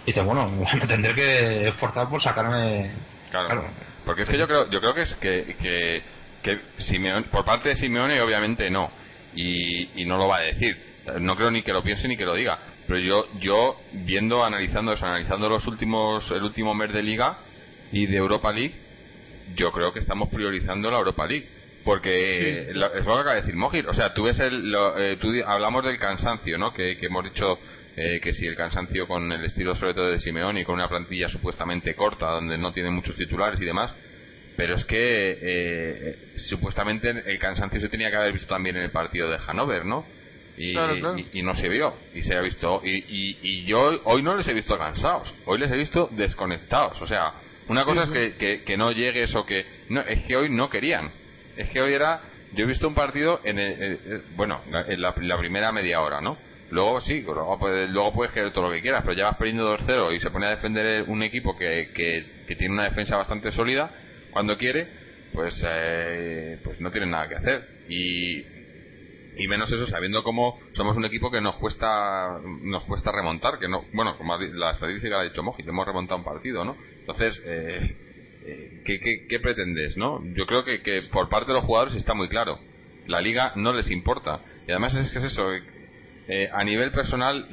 [0.07, 0.49] dices, bueno,
[0.81, 2.93] me tendré que esforzar por sacarme.
[3.31, 3.69] Claro,
[4.07, 6.03] porque es que yo creo, yo creo que es que, que,
[6.43, 8.91] que Simeone, por parte de Simeone, obviamente no
[9.37, 10.77] y, no lo va a decir.
[11.21, 12.59] No creo ni que lo piense ni que lo diga.
[12.87, 17.39] Pero yo, yo viendo, analizando eso, analizando los últimos, el último mes de Liga
[17.93, 18.75] y de Europa League,
[19.55, 21.49] yo creo que estamos priorizando la Europa League.
[21.85, 23.87] Porque es lo que acaba de decir Mojir.
[23.87, 26.73] O sea, tú ves el, eh, tú, hablamos del cansancio, ¿no?
[26.73, 27.61] Que, hemos dicho
[27.97, 30.89] eh, que si el cansancio con el estilo sobre todo de Simeone y con una
[30.89, 33.95] plantilla supuestamente corta, donde no tiene muchos titulares y demás,
[34.57, 38.91] pero es que eh, supuestamente el cansancio se tenía que haber visto también en el
[38.91, 40.05] partido de Hannover, ¿no?
[40.59, 40.71] Y,
[41.39, 42.81] y, no se vio, y se ha visto.
[42.83, 47.01] Y, y, yo hoy no les he visto cansados, hoy les he visto desconectados.
[47.03, 47.35] O sea,
[47.69, 49.67] una cosa es que, que, no llegues o que.
[49.91, 51.11] No, es que hoy no querían.
[51.59, 52.23] Es que hoy era.
[52.55, 53.59] Yo he visto un partido en.
[53.59, 56.39] El, bueno, en la, primera media hora, ¿no?
[56.71, 59.77] Luego sí, luego puedes, luego puedes querer todo lo que quieras, pero ya vas perdiendo
[59.77, 63.53] 2-0 y se pone a defender un equipo que, que, que tiene una defensa bastante
[63.53, 63.91] sólida
[64.37, 64.87] cuando quiere,
[65.33, 67.67] pues, eh, pues no tienen nada que hacer.
[67.89, 68.41] Y,
[69.43, 73.67] y menos eso sabiendo cómo somos un equipo que nos cuesta nos cuesta remontar que
[73.67, 77.97] no bueno como la estadística ha dicho Moji hemos remontado un partido no entonces eh,
[78.47, 82.15] eh, ¿qué, qué, pretendes no yo creo que, que, por parte de los jugadores está
[82.15, 82.59] muy claro
[83.07, 85.51] la liga no les importa y además es que es eso
[86.53, 87.47] a nivel personal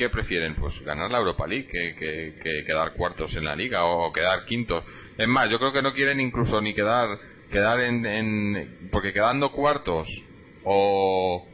[0.00, 0.54] ¿qué prefieren?
[0.54, 1.94] Pues ganar la Europa League que,
[2.42, 4.82] que, quedar cuartos en la liga o quedar quintos.
[5.20, 7.18] Es más, yo creo que no quieren incluso ni quedar
[7.52, 10.08] quedar en, en porque quedando cuartos
[10.64, 11.44] o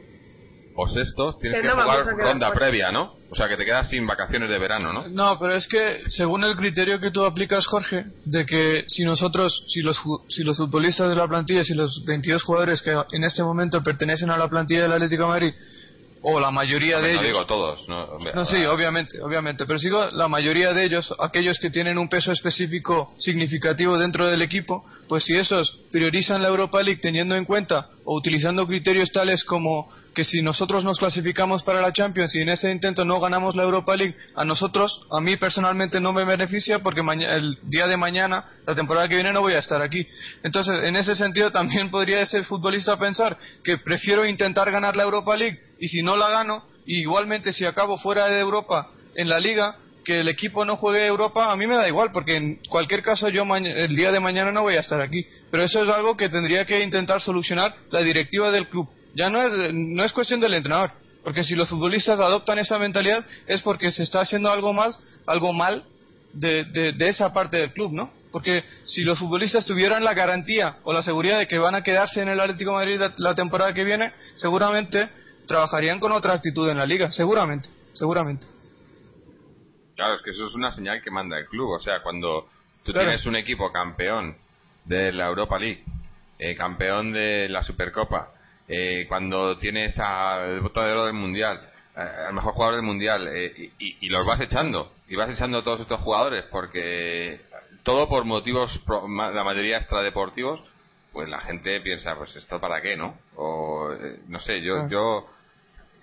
[0.79, 3.15] o sextos tienes que, jugar ronda previa, ¿no?
[3.29, 5.07] O sea, que te quedas sin vacaciones de verano, ¿no?
[5.09, 9.63] No, pero es que según el criterio que tú aplicas, Jorge, de que si nosotros,
[9.67, 9.99] si los,
[10.29, 14.29] si los futbolistas de la plantilla, si los 22 jugadores que en este momento pertenecen
[14.29, 15.53] a la plantilla del Atlético de Madrid
[16.21, 17.33] o la mayoría de no ellos.
[17.33, 21.69] digo todos, no, no sí, obviamente, obviamente, pero sigo la mayoría de ellos, aquellos que
[21.69, 26.99] tienen un peso específico significativo dentro del equipo, pues si esos priorizan la Europa League
[27.01, 31.93] teniendo en cuenta o utilizando criterios tales como que si nosotros nos clasificamos para la
[31.93, 35.99] Champions y en ese intento no ganamos la Europa League, a nosotros, a mí personalmente
[35.99, 39.59] no me beneficia porque el día de mañana, la temporada que viene, no voy a
[39.59, 40.07] estar aquí.
[40.43, 45.35] Entonces, en ese sentido, también podría ese futbolista pensar que prefiero intentar ganar la Europa
[45.35, 49.77] League y si no la gano, igualmente si acabo fuera de Europa en la liga,
[50.07, 53.27] que el equipo no juegue Europa, a mí me da igual, porque en cualquier caso
[53.27, 55.27] yo el día de mañana no voy a estar aquí.
[55.51, 58.87] Pero eso es algo que tendría que intentar solucionar la directiva del club.
[59.15, 60.91] Ya no es, no es cuestión del entrenador,
[61.25, 65.51] porque si los futbolistas adoptan esa mentalidad es porque se está haciendo algo más, algo
[65.51, 65.83] mal
[66.31, 68.09] de, de, esa parte del club, ¿no?
[68.31, 72.21] Porque si los futbolistas tuvieran la garantía o la seguridad de que van a quedarse
[72.21, 75.09] en el Atlético Madrid la temporada que viene, seguramente
[75.47, 78.45] trabajarían con otra actitud en la liga, seguramente, seguramente.
[79.95, 81.71] Claro, es que eso es una señal que manda el club.
[81.71, 82.47] O sea, cuando
[82.85, 84.37] tú tienes un equipo campeón
[84.85, 85.83] de la Europa League,
[86.37, 88.29] eh, campeón de la Supercopa,
[88.67, 91.59] eh, cuando tienes al botadero del Mundial,
[91.95, 93.27] eh, al mejor jugador del Mundial,
[93.79, 97.41] y, los vas echando, y vas echando a todos estos jugadores, porque
[97.81, 100.61] todo por motivos, la mayoría extradeportivos,
[101.11, 103.17] pues la gente piensa, pues esto para qué, ¿no?
[103.35, 103.89] O
[104.27, 104.87] no sé, yo, ah.
[104.89, 105.27] yo,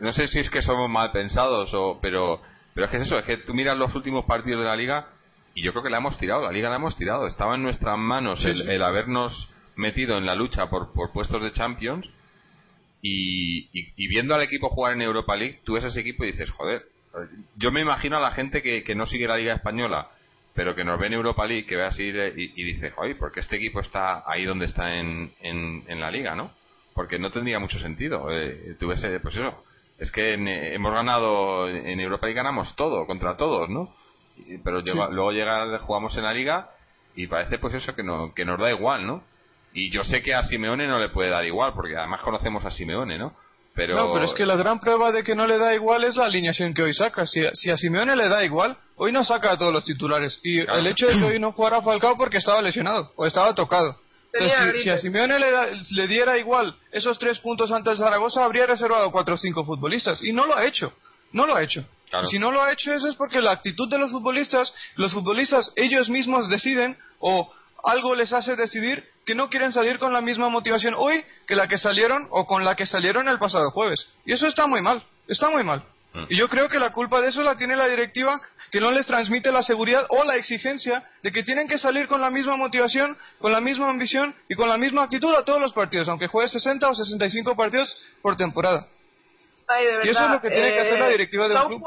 [0.04, 2.40] no sé si es que somos mal pensados, o, pero
[2.74, 5.06] pero es que es eso, es que tú miras los últimos partidos de la liga
[5.54, 7.26] y yo creo que la hemos tirado, la liga la hemos tirado.
[7.28, 12.08] Estaba en nuestras manos el, habernos metido en la lucha por, puestos de Champions
[13.00, 13.68] y,
[14.08, 16.82] viendo al equipo jugar en Europa League, tú ves ese equipo y dices, joder,
[17.56, 20.08] yo me imagino a la gente que, no sigue la liga española,
[20.52, 23.40] pero que nos ve en Europa League, que ve así y, dice, joder, ¿por qué
[23.40, 26.50] este equipo está ahí donde está en, en, la liga, no?
[26.94, 28.26] Porque no tendría mucho sentido.
[28.32, 29.64] Eh, tú ves, eh, pues eso,
[29.98, 33.94] es que hemos ganado en Europa y ganamos todo, contra todos, ¿no?
[34.64, 34.80] Pero
[35.10, 36.70] luego llega, jugamos en la liga
[37.14, 39.22] y parece pues eso que, no, que nos da igual, ¿no?
[39.72, 42.70] Y yo sé que a Simeone no le puede dar igual, porque además conocemos a
[42.70, 43.34] Simeone, ¿no?
[43.74, 43.96] Pero...
[43.96, 46.26] No, pero es que la gran prueba de que no le da igual es la
[46.26, 47.26] alineación que hoy saca.
[47.26, 50.40] Si, si a Simeone le da igual, hoy no saca a todos los titulares.
[50.44, 54.03] Y el hecho de que hoy no jugara Falcao porque estaba lesionado o estaba tocado
[54.82, 59.34] si, a Simeone le, diera igual esos tres puntos ante el Zaragoza, habría reservado cuatro
[59.34, 60.22] o cinco futbolistas.
[60.22, 60.92] Y no lo ha hecho.
[61.32, 61.84] No lo ha hecho.
[62.22, 65.12] Y si no lo ha hecho eso es porque la actitud de los futbolistas, los
[65.12, 70.20] futbolistas ellos mismos deciden o algo les hace decidir que no quieren salir con la
[70.20, 74.06] misma motivación hoy que la que salieron o con la que salieron el pasado jueves.
[74.24, 75.02] Y eso está muy mal.
[75.26, 75.82] Está muy mal.
[76.14, 76.26] Mm.
[76.28, 79.04] Y yo creo que la culpa de eso la tiene la directiva que no les
[79.04, 83.16] transmite la seguridad o la exigencia de que tienen que salir con la misma motivación,
[83.38, 86.48] con la misma ambición y con la misma actitud a todos los partidos, aunque juegue
[86.48, 88.86] 60 o 65 partidos por temporada.
[90.04, 91.82] y eso es lo que tiene que hacer la eh, directiva de un club.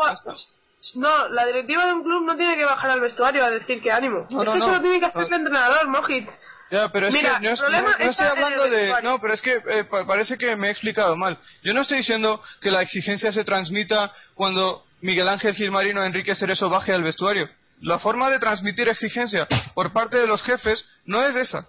[0.96, 3.92] No, la directiva de un club no tiene que bajar al vestuario a decir que
[3.92, 4.28] ánimo.
[4.30, 6.30] No, es que eso lo tiene que hacer el entrenador, Mojit.
[6.70, 7.52] Ya, pero es que no,
[8.00, 9.02] estoy hablando de...
[9.02, 11.38] No, pero es que eh, parece que me he explicado mal.
[11.64, 16.36] Yo no estoy diciendo que la exigencia se transmita cuando Miguel Ángel Gilmarino o Enrique
[16.36, 17.50] Cerezo baje al vestuario.
[17.82, 21.68] La forma de transmitir exigencia por parte de los jefes no es esa.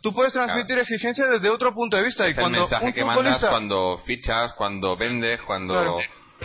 [0.00, 2.28] Tú puedes transmitir exigencia desde otro punto de vista.
[2.28, 3.50] y cuando un que futbolista...
[3.50, 5.98] cuando fichas, cuando vendes, cuando...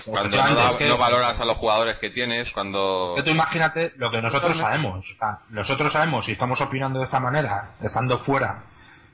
[0.06, 3.16] Cuando no, valoras a los jugadores que tienes, cuando...
[3.24, 5.06] Tú imagínate lo que nosotros sabemos.
[5.50, 8.64] nosotros sabemos, y estamos opinando de esta manera, estando fuera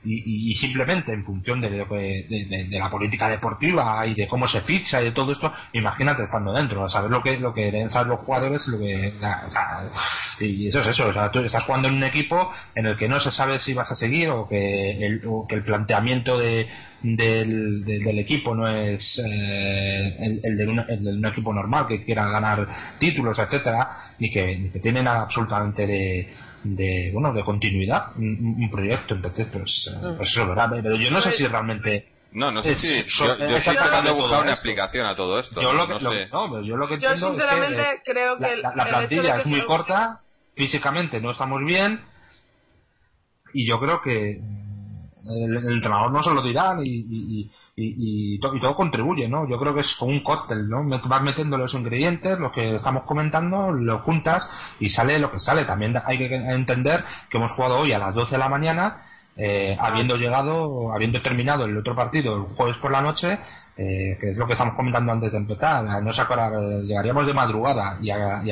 [0.04, 5.06] y, simplemente en función de, de, la política deportiva y de cómo se ficha y
[5.06, 8.66] de todo esto, imagínate estando dentro, saber lo que lo que deben saber los jugadores,
[8.68, 9.12] lo que,
[10.40, 13.08] y eso es eso, o sea, tú estás jugando en un equipo en el que
[13.08, 16.68] no se sabe si vas a seguir o que el, que el planteamiento de,
[17.02, 23.38] del, equipo no es eh, el, el, de un, equipo normal que quiera ganar títulos,
[23.38, 26.32] etcétera, y que, que tienen absolutamente de
[26.64, 30.16] de bueno de continuidad un, proyecto entonces pues, mm.
[30.16, 32.88] pues eso verdad pero yo no sé si realmente no, no sé si.
[33.16, 35.62] Yo, yo estoy tratando de buscar una explicación a todo esto.
[35.62, 36.26] Yo lo que, no, sé.
[36.32, 39.64] no yo lo que yo sinceramente es que, creo que la, la, plantilla es muy
[39.64, 40.20] corta,
[40.56, 42.00] físicamente no estamos bien,
[43.52, 44.40] y yo creo que
[45.26, 49.48] El, entrenador no se lo dirá y, y, todo contribuye, ¿no?
[49.48, 50.84] Yo creo que es como un cóctel, ¿no?
[50.86, 54.48] Vas metiendo los ingredientes, lo que estamos comentando, lo juntas
[54.80, 55.64] y sale lo que sale.
[55.64, 59.02] También hay que entender que hemos jugado hoy a las 12 de la mañana
[59.36, 63.38] eh, habiendo llegado, habiendo terminado el otro partido el jueves por la noche,
[63.76, 66.50] eh, que es lo que estamos comentando antes de empezar, no sé a
[66.82, 68.50] llegaríamos de madrugada y a, y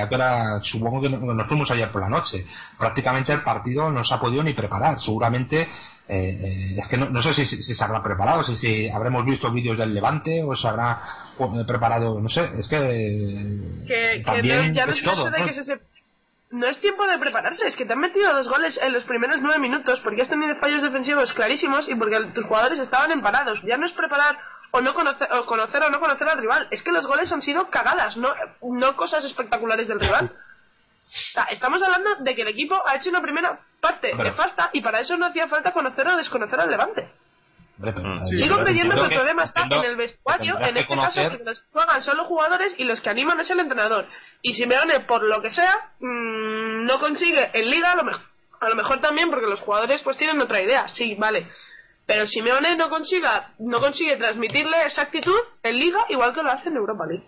[0.65, 2.45] supongo que nos fuimos ayer por la noche.
[2.77, 5.01] Prácticamente el partido no se ha podido ni preparar.
[5.01, 5.69] Seguramente,
[6.09, 9.95] eh, es que no, sé si, se habrá preparado, si, si habremos visto vídeos del
[9.95, 11.01] Levante o se habrá
[11.67, 15.31] preparado, no sé, es que, también es todo
[16.53, 19.39] no es tiempo de prepararse, es que te han metido dos goles en los primeros
[19.41, 23.59] nueve minutos porque has tenido fallos defensivos clarísimos y porque tus jugadores estaban emparados.
[23.65, 24.37] Ya no es preparar
[24.73, 27.43] o no conocer o, conocer o no conocer al rival, es que los goles han
[27.43, 30.33] sido cagadas, no, no cosas espectaculares del rival.
[31.51, 35.01] estamos hablando de que el equipo ha hecho una primera parte de falta y para
[35.01, 37.11] eso no hacía falta conocer o desconocer al Levante.
[37.79, 38.25] Mm.
[38.27, 42.03] Sigo creyendo que el problema está en el vestuario, en este caso que los juegan
[42.03, 44.07] son los jugadores y los que animan es el entrenador.
[44.41, 48.23] Y Simeone, por lo que sea, mm, no consigue en Liga, a lo, mejor,
[48.61, 51.51] a lo mejor también porque los jugadores pues tienen otra idea, sí, vale.
[52.13, 56.69] Pero Simeone no, consiga, no consigue transmitirle esa actitud en Liga igual que lo hace
[56.69, 57.25] en Europa League.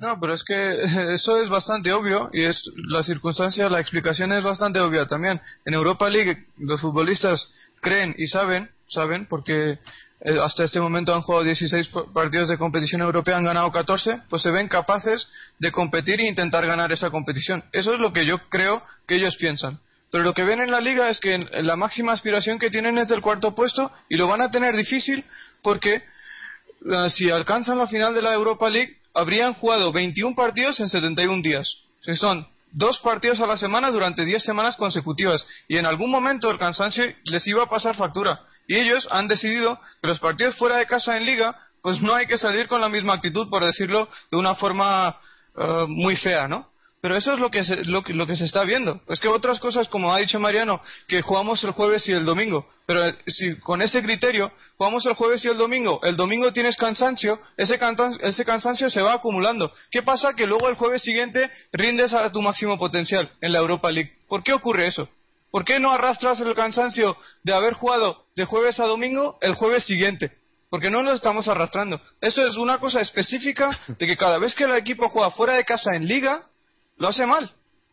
[0.00, 0.82] No, pero es que
[1.14, 5.40] eso es bastante obvio y es la circunstancia, la explicación es bastante obvia también.
[5.64, 9.78] En Europa League los futbolistas creen y saben, saben, porque
[10.22, 14.42] eh, hasta este momento han jugado 16 partidos de competición europea, han ganado 14, pues
[14.42, 15.28] se ven capaces
[15.60, 17.62] de competir e intentar ganar esa competición.
[17.70, 19.78] Eso es lo que yo creo que ellos piensan.
[20.12, 23.08] Pero lo que ven en la liga es que la máxima aspiración que tienen es
[23.08, 25.24] del cuarto puesto y lo van a tener difícil
[25.62, 30.90] porque eh, si alcanzan la final de la Europa League habrían jugado 21 partidos en
[30.90, 31.78] 71 días.
[32.14, 35.46] Son dos partidos a la semana durante 10 semanas consecutivas.
[35.66, 38.42] Y en algún momento el cansancio les iba a pasar factura.
[38.68, 42.26] Y ellos han decidido que los partidos fuera de casa en liga pues no hay
[42.26, 45.18] que salir con la misma actitud por decirlo de una forma
[45.56, 46.71] eh, muy fea no
[47.02, 49.00] pero eso es lo que, se, lo, que se está viendo.
[49.08, 52.64] Es que otras cosas, como ha dicho Mariano, que jugamos el jueves y el domingo.
[52.86, 56.76] Pero eh, si con ese criterio jugamos el jueves y el domingo, el domingo tienes
[56.76, 57.76] cansancio, ese,
[58.20, 59.72] ese cansancio se va acumulando.
[59.90, 60.34] ¿Qué pasa?
[60.34, 64.12] Que luego el jueves siguiente rindes a tu máximo potencial en la Europa League.
[64.28, 65.08] ¿Por qué ocurre eso?
[65.50, 69.82] ¿Por qué no arrastras el cansancio de haber jugado de jueves a domingo el jueves
[69.82, 70.38] siguiente?
[70.70, 72.00] Porque no lo estamos arrastrando.
[72.20, 75.64] Eso es una cosa específica de que cada vez que el equipo juega fuera de
[75.64, 76.46] casa en liga,
[76.96, 77.50] lo hace mal,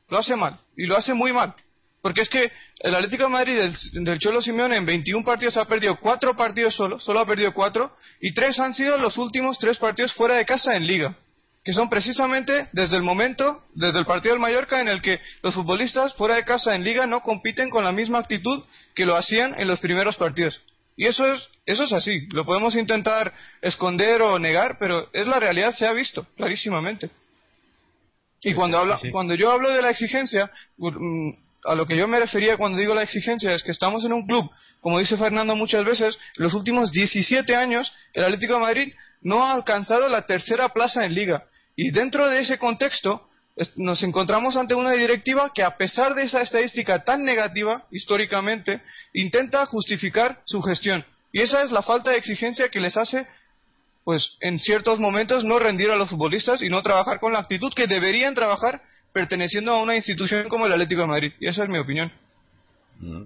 [0.09, 1.53] lo hace mal, y lo hace muy mal.
[2.01, 3.57] Porque es que el Atlético de Madrid
[3.93, 7.93] del, Cholo Simeone en 21 partidos ha perdido 4 partidos solo, solo ha perdido 4,
[8.21, 11.15] y 3 han sido los últimos 3 partidos fuera de casa en Liga.
[11.61, 15.53] Que son precisamente desde el momento, desde el partido del Mallorca, en el que los
[15.53, 18.63] futbolistas fuera de casa en Liga no compiten con la misma actitud
[18.95, 20.61] que lo hacían en los primeros partidos.
[20.95, 22.27] Y eso es, eso es así.
[22.31, 27.09] Lo podemos intentar esconder o negar, pero es la realidad, se ha visto clarísimamente.
[28.41, 31.29] Y cuando, cuando yo hablo de la exigencia, mm,
[31.65, 34.25] a lo que yo me refería cuando digo la exigencia es que estamos en un
[34.25, 34.49] club,
[34.81, 39.53] como dice Fernando muchas veces, los últimos 17 años el Atlético de Madrid no ha
[39.53, 41.43] alcanzado la tercera plaza en liga.
[41.75, 43.27] Y dentro de ese contexto
[43.75, 48.81] nos encontramos ante una directiva que a pesar de esa estadística tan negativa históricamente,
[49.13, 51.05] intenta justificar su gestión.
[51.31, 53.27] Y esa es la falta de exigencia que les hace
[54.03, 57.73] pues en ciertos momentos no rendir a los futbolistas y no trabajar con la actitud
[57.73, 58.81] que deberían trabajar
[59.13, 61.33] perteneciendo a una institución como el Atlético de Madrid.
[61.39, 62.11] Y esa es mi opinión.
[62.99, 63.23] Mm.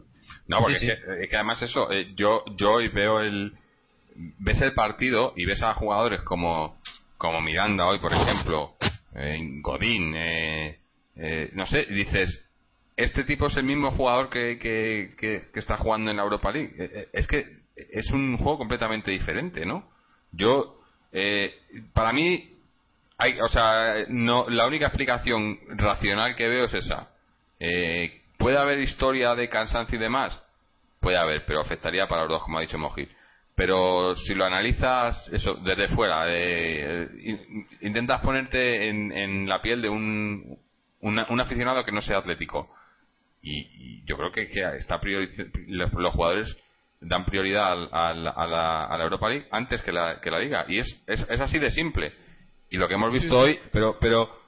[0.47, 3.53] No, porque Es, que, además eso, eh, yo, yo hoy veo el...
[4.15, 6.77] Ves el partido y ves a jugadores como,
[7.17, 8.75] como Miranda hoy, por ejemplo,
[9.15, 10.77] eh, Godín, eh,
[11.53, 12.39] no sé, dices,
[12.95, 16.75] este tipo es el mismo jugador que, que, que, está jugando en la Europa League.
[17.11, 19.89] es que es un juego completamente diferente, ¿no?
[20.33, 20.79] Yo,
[21.11, 21.53] eh,
[21.93, 22.49] para mí,
[23.17, 27.09] hay, o sea, no, la única explicación racional que veo es esa.
[27.59, 30.41] Eh, ¿Puede haber historia de cansancio y demás?
[30.99, 33.09] Puede haber, pero afectaría para los dos, como ha dicho Mojir.
[33.55, 37.07] Pero si lo analizas eso desde fuera, eh,
[37.81, 40.57] intentas ponerte en, la piel de un,
[41.01, 42.73] un aficionado que no sea atlético.
[43.43, 44.99] Y, yo creo que, que está
[45.67, 46.57] los jugadores
[47.03, 50.65] dan prioridad a, la, Europa League antes que la, que la Liga.
[50.67, 52.13] Y es, es, así de simple.
[52.69, 54.43] Y lo que hemos visto hoy, pero, pero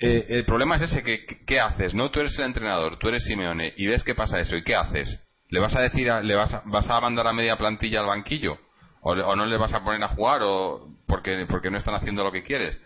[0.00, 1.94] eh, el problema es ese, que, ¿qué haces?
[1.94, 4.76] no Tú eres el entrenador, tú eres Simeone, y ves que pasa eso, ¿y qué
[4.76, 5.20] haces?
[5.48, 8.58] ¿Le vas a decir, le vas a, vas a mandar a media plantilla al banquillo?
[9.00, 12.32] ¿O, no le vas a poner a jugar o porque, porque no están haciendo lo
[12.32, 12.78] que quieres?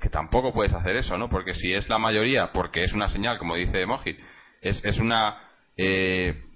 [0.00, 1.28] Que tampoco puedes hacer eso, ¿no?
[1.28, 4.18] Porque si es la mayoría, porque es una señal, como dice Mojit,
[4.60, 5.38] es, es una...
[5.76, 6.49] Eh,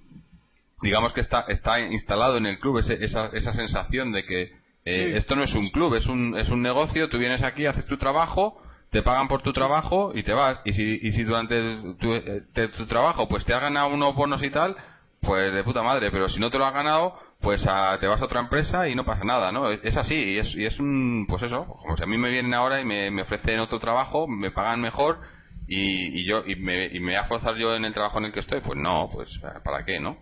[0.84, 4.52] digamos que está, está instalado en el club esa, esa sensación de que
[4.84, 7.86] eh, esto no es un club, es un, es un negocio, tú vienes aquí, haces
[7.86, 8.60] tu trabajo,
[8.90, 10.60] te pagan por tu trabajo y te vas.
[10.66, 11.56] Y si, y si durante
[11.98, 12.42] tu, eh,
[12.76, 14.76] tu trabajo pues te has ganado unos bonos y tal,
[15.22, 18.24] pues de puta madre, pero si no te lo has ganado, pues te vas a
[18.24, 19.70] otra empresa y no pasa nada, ¿no?
[19.70, 22.52] Es así, y es, y es un, pues eso, como si a mí me vienen
[22.52, 25.20] ahora y me, me ofrecen otro trabajo, me pagan mejor
[25.66, 28.26] y, y yo y me, y me voy a forzar yo en el trabajo en
[28.26, 29.30] el que estoy, pues no, pues
[29.64, 30.18] ¿para qué, no?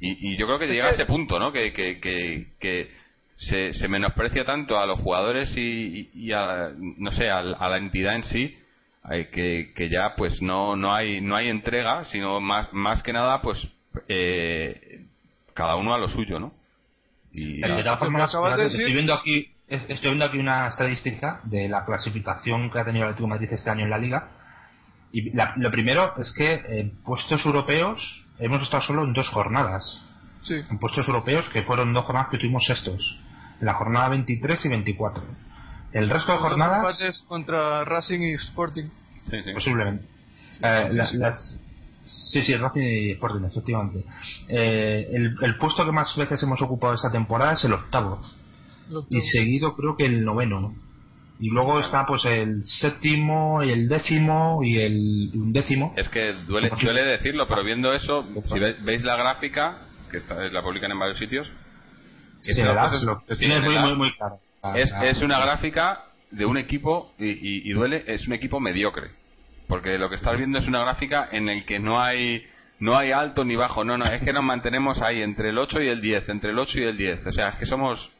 [0.00, 1.52] Y, y yo creo que llega a ese punto, ¿no?
[1.52, 2.90] Que, que, que, que
[3.36, 7.78] se, se, menosprecia tanto a los jugadores y, y a, no sé, a, a, la
[7.78, 8.56] entidad en sí,
[9.10, 13.12] eh, que, que ya pues no, no hay no hay entrega, sino más, más que
[13.12, 13.66] nada pues
[14.08, 15.06] eh,
[15.54, 16.52] cada uno a lo suyo, ¿no?
[17.32, 22.70] Y de todas formas, estoy viendo aquí estoy viendo aquí una estadística de la clasificación
[22.70, 24.28] que ha tenido el Atlético Madrid este año en la Liga
[25.12, 30.02] y lo primero es que en puestos europeos hemos estado solo en dos jornadas
[30.40, 30.54] sí.
[30.70, 33.20] en puestos europeos que fueron dos jornadas que tuvimos sextos
[33.60, 35.22] en la jornada 23 y 24
[35.92, 38.88] el resto de jornadas dos contra Racing y Sporting
[39.30, 39.52] sí, sí.
[39.52, 40.06] posiblemente
[40.62, 41.58] eh, las, las,
[42.08, 44.04] Sí, sí, Racing y Sporting, efectivamente.
[44.48, 48.20] Eh, el, el, puesto que más veces hemos ocupado esta temporada es el octavo.
[48.88, 49.18] el octavo.
[49.18, 50.74] Y seguido creo que el noveno, ¿no?
[51.40, 55.94] Y luego está pues el séptimo, y el décimo y el undécimo.
[55.96, 60.34] Es que duele, duele decirlo, pero viendo eso, si ve, veis la gráfica, que está,
[60.48, 61.48] la publican en varios sitios,
[62.40, 64.40] sí, es, lo, sí, tienes muy, muy, muy claro.
[64.74, 69.10] Es, es una gráfica de un equipo, y, y, y duele, es un equipo mediocre
[69.68, 72.44] porque lo que estás viendo es una gráfica en el que no hay
[72.80, 75.82] no hay alto ni bajo, no, no, es que nos mantenemos ahí entre el 8
[75.82, 78.10] y el 10, entre el 8 y el 10, o sea, es que somos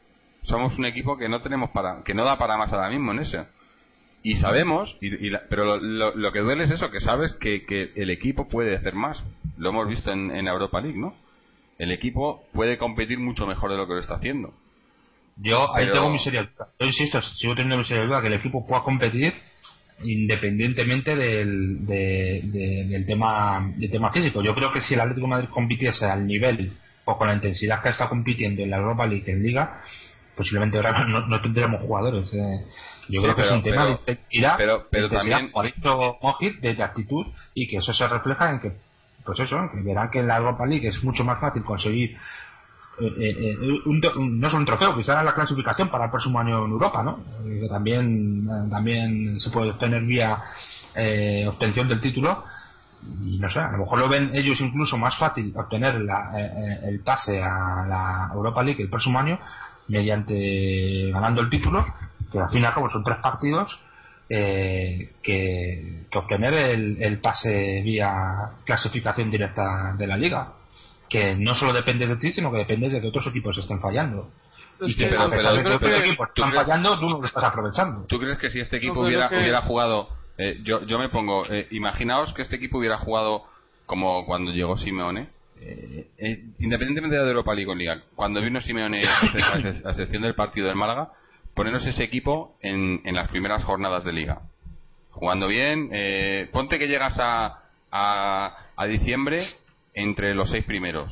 [0.43, 3.19] somos un equipo que no tenemos para que no da para más ahora mismo en
[3.19, 3.45] eso.
[4.21, 7.33] Y sabemos, y, y la, pero lo, lo, lo, que duele es eso, que sabes
[7.35, 9.23] que, que, el equipo puede hacer más.
[9.57, 11.15] Lo hemos visto en, en Europa League, ¿no?
[11.77, 14.53] El equipo puede competir mucho mejor de lo que lo está haciendo.
[15.37, 15.93] Yo ahí pero...
[15.99, 16.49] tengo mi seria.
[16.79, 19.33] Yo insisto, sigo teniendo mi seria duda que el equipo pueda competir
[20.03, 24.41] independientemente del, de, de, del tema del tema físico.
[24.41, 26.73] Yo creo que si el Atlético de Madrid compitiese al nivel
[27.05, 29.81] o con la intensidad que está compitiendo en la Europa League en Liga,
[30.39, 32.33] posiblemente ahora no, no tendremos jugadores.
[32.33, 32.65] Eh.
[33.09, 35.37] Yo Sí, creo que pero- es un tema pero- de intensidad, pero- pero de intensidad,
[35.51, 38.71] también- de, de actitud y que eso se refleja en que,
[39.25, 42.15] pues eso, que verán que en la Europa League es mucho más fácil conseguir
[43.01, 46.37] eh, eh, eh, un, un- no es un trofeo, quizás la clasificación para el próximo
[46.39, 47.19] año en Europa, ¿no?
[47.45, 50.41] Eh, que también, también se puede obtener vía
[50.95, 52.43] eh, obtención del título
[53.25, 56.31] y no sé, a lo mejor lo ven ellos incluso más fácil obtener la,
[56.83, 59.39] el pase a la Europa League el próximo año
[59.89, 61.85] mediante ganando el título,
[62.31, 63.79] que al fin y al cabo son tres partidos,
[64.29, 68.13] eh, que, que obtener el, el pase vía
[68.65, 70.53] clasificación directa de la liga,
[71.09, 74.29] que no solo depende de ti, sino que depende de que otros equipos estén fallando.
[74.79, 76.99] Es y que que a pero- pesar de que otros equipos ¿tú están crees- fallando,
[76.99, 78.05] tú no lo estás aprovechando.
[78.07, 81.09] ¿Tú crees que si este equipo No, hubiera, que- hubiera jugado, eh, yo, yo me
[81.09, 83.43] pongo, eh, imaginaos que este equipo hubiera jugado
[83.87, 85.29] como cuando llegó Simeone,
[85.61, 90.23] eh, eh, independientemente de Europa League o Liga, cuando vino Simeone a exce- a excepción
[90.23, 91.09] del partido del Málaga,
[91.53, 94.41] ponernos ese equipo en, en las primeras jornadas de Liga.
[95.11, 97.59] Jugando bien, eh, ponte que llegas a,
[97.91, 99.43] a, a diciembre
[99.93, 101.11] entre los seis primeros.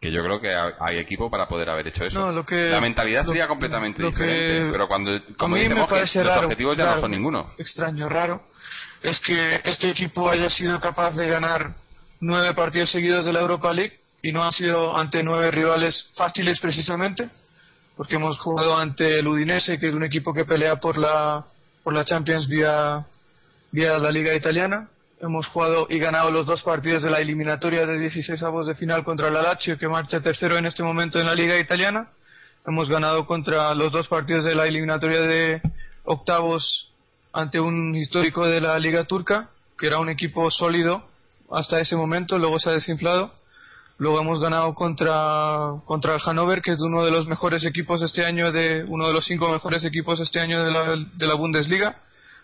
[0.00, 2.18] Que yo creo que ha- hay equipo para poder haber hecho eso.
[2.18, 4.72] No, lo que- la mentalidad lo- sería completamente lo que- diferente.
[4.72, 7.46] Pero cuando, como los raro, objetivos ya raro, no son ninguno.
[7.58, 8.42] extraño, raro,
[9.02, 11.74] es que este equipo haya sido capaz de ganar
[12.24, 16.58] nueve partidos seguidos de la Europa League y no ha sido ante nueve rivales fáciles
[16.58, 17.28] precisamente,
[17.96, 21.44] porque hemos jugado ante el Udinese, que es un equipo que pelea por la
[21.82, 23.04] por la Champions vía
[23.70, 24.88] vía la Liga Italiana.
[25.20, 29.04] Hemos jugado y ganado los dos partidos de la eliminatoria de 16 avos de final
[29.04, 32.08] contra el Lazio, que marcha tercero en este momento en la Liga Italiana.
[32.66, 35.60] Hemos ganado contra los dos partidos de la eliminatoria de
[36.04, 36.90] octavos
[37.32, 41.04] ante un histórico de la Liga Turca, que era un equipo sólido
[41.50, 43.32] hasta ese momento, luego se ha desinflado.
[43.96, 48.24] Luego hemos ganado contra, contra el Hannover, que es uno de los mejores equipos este
[48.24, 52.02] año, de uno de los cinco mejores equipos este año de la, de la Bundesliga.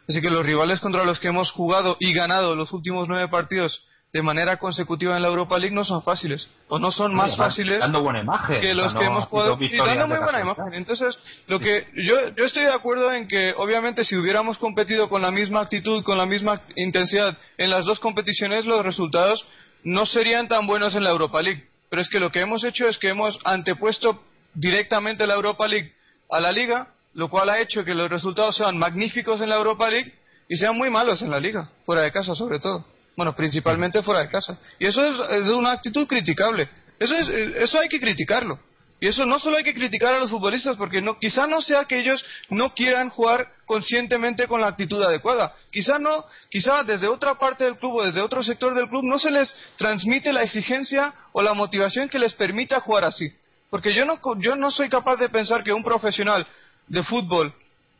[0.08, 3.84] Así que los rivales contra los que hemos jugado y ganado los últimos nueve partidos
[4.12, 7.36] de manera consecutiva en la Europa League no son fáciles, o no son más Oye,
[7.36, 10.74] fáciles dando buena imagen que los que hemos jugado y dando muy buena imagen.
[10.74, 15.22] Entonces, lo que yo, yo estoy de acuerdo en que obviamente si hubiéramos competido con
[15.22, 19.46] la misma actitud, con la misma intensidad en las dos competiciones, los resultados
[19.84, 21.68] no serían tan buenos en la Europa League.
[21.88, 24.22] Pero es que lo que hemos hecho es que hemos antepuesto
[24.54, 25.92] directamente la Europa League
[26.30, 29.88] a la Liga, lo cual ha hecho que los resultados sean magníficos en la Europa
[29.88, 30.12] League
[30.48, 32.84] y sean muy malos en la Liga, fuera de casa sobre todo.
[33.20, 34.56] Bueno, principalmente fuera de casa.
[34.78, 36.70] Y eso es, es una actitud criticable.
[36.98, 38.58] Eso, es, eso hay que criticarlo.
[38.98, 41.84] Y eso no solo hay que criticar a los futbolistas, porque no, quizá no sea
[41.84, 45.54] que ellos no quieran jugar conscientemente con la actitud adecuada.
[45.70, 49.18] Quizá no, quizá desde otra parte del club o desde otro sector del club no
[49.18, 53.30] se les transmite la exigencia o la motivación que les permita jugar así.
[53.68, 56.46] Porque yo no, yo no soy capaz de pensar que un profesional
[56.88, 57.54] de fútbol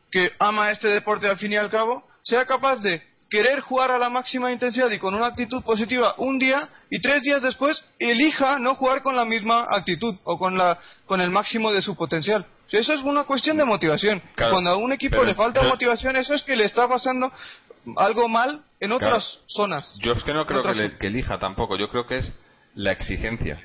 [0.09, 3.97] que ama este deporte al fin y al cabo sea capaz de querer jugar a
[3.97, 8.59] la máxima intensidad y con una actitud positiva un día y tres días después elija
[8.59, 12.45] no jugar con la misma actitud o con, la, con el máximo de su potencial.
[12.69, 14.21] Eso es una cuestión de motivación.
[14.35, 17.31] Cuando a un equipo le falta motivación, eso es que le está pasando
[17.95, 19.97] algo mal en otras zonas.
[20.01, 21.77] Yo es que no creo que, que, elija tampoco.
[21.77, 22.33] Yo creo que es
[22.75, 23.61] la exigencia.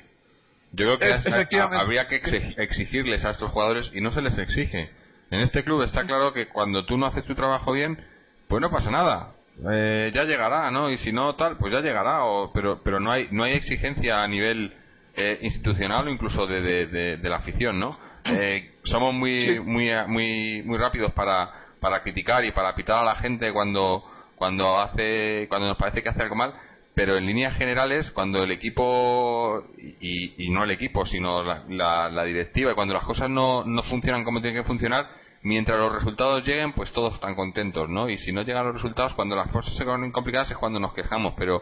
[0.71, 2.21] Yo creo que habría que
[2.57, 4.91] exigirles a estos jugadores y no se les exige.
[5.29, 8.01] En este club está claro que cuando tú no haces tu trabajo bien,
[8.47, 9.33] pues no pasa nada.
[9.69, 10.91] Eh, ya llegará, ¿no?
[10.91, 12.25] Y si no tal, pues ya llegará.
[12.25, 14.73] O, pero pero no hay no hay exigencia a nivel
[15.15, 17.91] eh, institucional o incluso de, de, de, la afición, ¿no?
[18.29, 21.49] Eh, somos muy muy muy muy rápidos para
[21.79, 24.03] para criticar y para pitar a la gente cuando
[24.35, 26.53] cuando hace cuando nos parece que hace algo mal
[26.97, 32.71] pero en líneas generales, cuando el equipo, y, no el equipo, sino la, la, directiva,
[32.71, 35.07] y cuando las cosas no, no funcionan como tienen que funcionar,
[35.43, 38.09] mientras los resultados lleguen, pues todos están contentos, ¿no?
[38.09, 40.93] Y si no llegan los resultados, cuando las cosas se ponen complicadas es cuando nos
[40.93, 41.61] quejamos, pero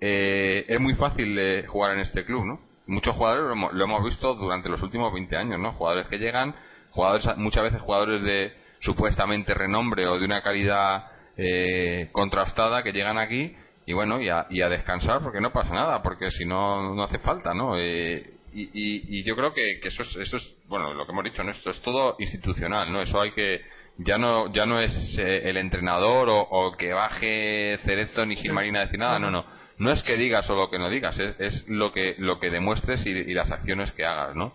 [0.00, 2.60] eh, es muy fácil eh, jugar en este club, ¿no?
[2.86, 5.72] Muchos jugadores lo hemos, visto durante los últimos 20 años, ¿no?
[5.72, 6.54] Jugadores que llegan,
[6.90, 11.06] jugadores muchas veces jugadores de supuestamente renombre o de una calidad
[11.36, 13.56] eh, contrastada que llegan aquí
[13.86, 17.02] y bueno, y a, y a, descansar porque no pasa nada, porque si no, no
[17.02, 17.76] hace falta, ¿no?
[17.78, 21.24] Eh, y, y, yo creo que, que, eso, es, eso es, bueno, lo que hemos
[21.24, 21.50] dicho, ¿no?
[21.50, 23.02] Esto es todo institucional, ¿no?
[23.02, 23.60] Eso hay que,
[23.98, 28.84] ya no, ya no es eh, el entrenador o, que baje Cerezo ni Gilmarina a
[28.84, 29.44] decir nada, no, no.
[29.78, 32.50] No es que digas o lo que no digas, es, es lo que lo que
[32.50, 34.52] demuestres y, las acciones que hagas, ¿no?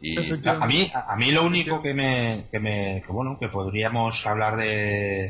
[0.00, 4.24] Y a mí a mí lo único que me que me que bueno que podríamos
[4.24, 5.26] hablar de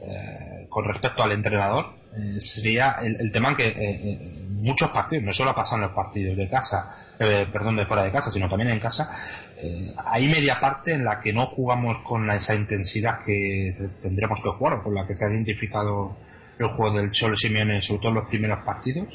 [0.00, 5.32] eh, con respecto al entrenador eh, sería el, tema en que eh, muchos partidos, no
[5.32, 9.10] solo pasan los partidos de casa, perdón, de fuera de casa, sino también en casa,
[10.04, 14.74] hay media parte en la que no jugamos con esa intensidad que tendremos que jugar,
[14.74, 16.16] o con la que se ha identificado
[16.58, 19.08] el juego del Cholo Simeone, sobre todo en los primeros partidos,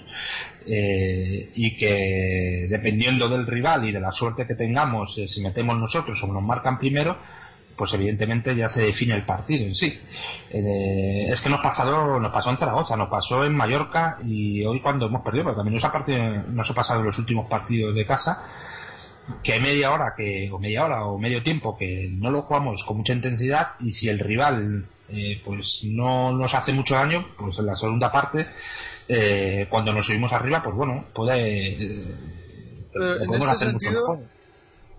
[0.65, 6.27] y que dependiendo del rival y de la suerte que tengamos, si metemos nosotros o
[6.27, 7.17] nos marcan primero,
[7.81, 9.99] pues evidentemente ya se define el partido en sí.
[10.51, 14.81] Eh, es que nos, pasado, nos pasó en Zaragoza, nos pasó en Mallorca y hoy
[14.81, 17.95] cuando hemos perdido, porque también nos ha, partido, nos ha pasado en los últimos partidos
[17.95, 18.45] de casa,
[19.43, 22.83] que hay media hora que, o media hora o medio tiempo que no lo jugamos
[22.85, 27.57] con mucha intensidad y si el rival eh, pues no nos hace mucho daño, pues
[27.57, 28.45] en la segunda parte,
[29.07, 31.73] eh, cuando nos subimos arriba, pues bueno, puede...
[32.93, 34.19] en este sentido,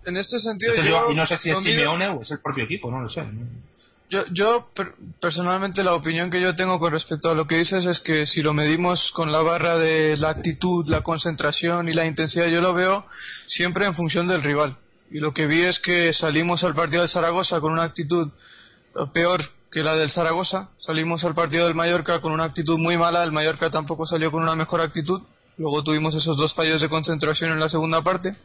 [0.05, 0.75] en este sentido.
[1.11, 3.25] y no sé si es Simeone o es el propio equipo, no lo sé.
[4.11, 4.69] Yo, yo
[5.21, 8.43] personalmente la opinión que yo tengo con respecto a lo que dices es que si
[8.43, 12.75] lo medimos con la barra de la actitud, la concentración y la intensidad, yo lo
[12.75, 13.07] veo
[13.47, 14.77] siempre en función del rival.
[15.11, 18.31] Y lo que vi es que salimos al partido de Zaragoza con una actitud
[19.15, 19.41] peor
[19.71, 20.69] que la del Zaragoza.
[20.79, 23.25] Salimos al partido del Mallorca con una actitud muy mala.
[23.25, 25.23] El Mallorca tampoco salió con una mejor actitud.
[25.57, 28.37] Luego tuvimos esos dos fallos de concentración en la segunda parte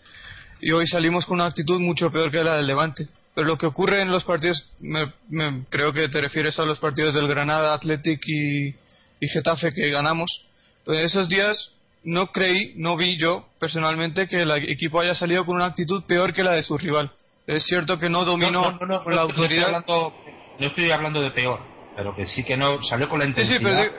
[0.62, 3.08] y hoy salimos con una actitud mucho peor que la del Levante.
[3.34, 7.14] Pero lo que ocurre en los partidos, me, creo que te refieres a los partidos
[7.14, 8.74] del Granada, Athletic y,
[9.22, 10.46] Getafe que ganamos.
[10.84, 15.46] Pues en esos días no creí, no vi yo personalmente que el equipo haya salido
[15.46, 17.12] con una actitud peor que la de su rival.
[17.46, 19.84] Es cierto que no dominó la autoridad.
[19.88, 21.60] No estoy, hablando, de peor,
[21.96, 23.92] pero que sí que no salió con la intensidad.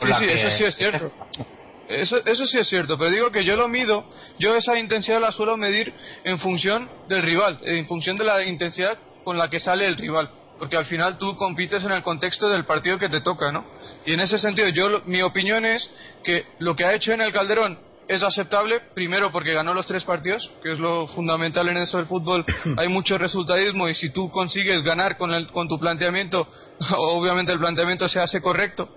[0.00, 1.12] Sí, sí, sí, eso sí es cierto.
[1.88, 4.04] Eso, eso sí es cierto, pero digo que yo lo mido,
[4.38, 5.92] yo esa intensidad la suelo medir
[6.24, 10.30] en función del rival, en función de la intensidad con la que sale el rival,
[10.58, 13.64] porque al final tú compites en el contexto del partido que te toca, ¿no?
[14.04, 15.88] Y en ese sentido, yo mi opinión es
[16.22, 17.78] que lo que ha hecho en el Calderón
[18.08, 22.06] es aceptable, primero porque ganó los tres partidos, que es lo fundamental en eso del
[22.06, 22.44] fútbol.
[22.76, 26.48] Hay mucho resultadismo y si tú consigues ganar con, el, con tu planteamiento,
[26.96, 28.88] obviamente el planteamiento se hace correcto,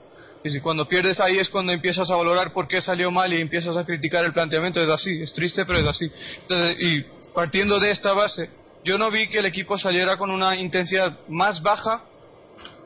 [0.44, 3.42] y si cuando pierdes ahí es cuando empiezas a valorar por qué salió mal y
[3.42, 4.82] empiezas a criticar el planteamiento.
[4.82, 6.12] Es así, es triste, pero es así.
[6.80, 7.02] y
[7.34, 8.50] partiendo de esta base,
[8.84, 12.04] yo no vi que el equipo saliera con una intensidad más baja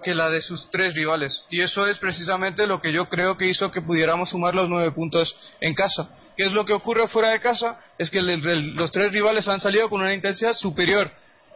[0.03, 1.43] que la de sus tres rivales.
[1.49, 4.91] Y eso es precisamente lo que yo creo que hizo que pudiéramos sumar los nueve
[4.91, 6.09] puntos en casa.
[6.35, 7.79] ¿Qué es lo que ocurre fuera de casa?
[7.97, 11.09] Es que los tres rivales han salido con una intensidad superior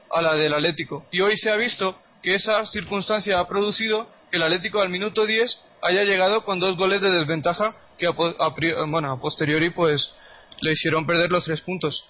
[0.10, 1.06] a la del Atlético.
[1.12, 5.26] Y hoy se ha visto que esa circunstancia ha producido que el Atlético al minuto
[5.26, 10.14] 10 haya llegado con dos goles de desventaja que a, bueno, a posteriori pues
[10.62, 12.06] le hicieron perder los tres puntos.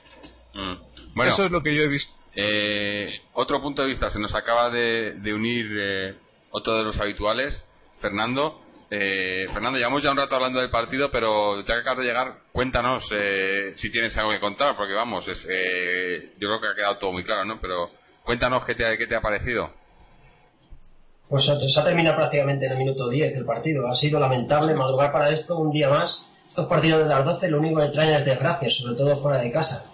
[0.53, 0.73] Mm.
[1.15, 2.11] Bueno, Eso es lo que yo he visto.
[2.35, 6.15] Eh, otro punto de vista, se nos acaba de, unir eh,
[6.51, 7.61] otro de los habituales,
[7.99, 8.61] Fernando.
[8.91, 12.37] Eh, Fernando, llevamos ya un rato hablando del partido, pero ya que acabas de llegar,
[12.51, 16.75] cuéntanos eh, si tienes algo que contar, porque vamos, es, eh, yo creo que ha
[16.75, 17.59] quedado todo muy claro, ¿no?
[17.61, 17.91] Pero
[18.23, 19.71] cuéntanos qué te, qué te ha parecido.
[21.29, 23.87] Pues se ha terminado prácticamente en el minuto 10 el partido.
[23.87, 26.17] Ha sido lamentable madrugar para esto un día más.
[26.49, 29.51] Estos partidos de las 12 lo único que traen es desgracia, sobre todo fuera de
[29.51, 29.85] casa.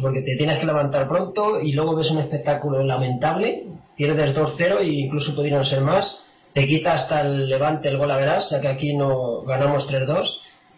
[0.00, 3.66] Porque te tienes que levantar pronto y luego ves un espectáculo lamentable,
[3.96, 6.20] pierdes 2-0 e incluso pudieron ser más
[6.52, 10.26] te quita hasta el levante el gol a verás, ya que aquí no ganamos 3-2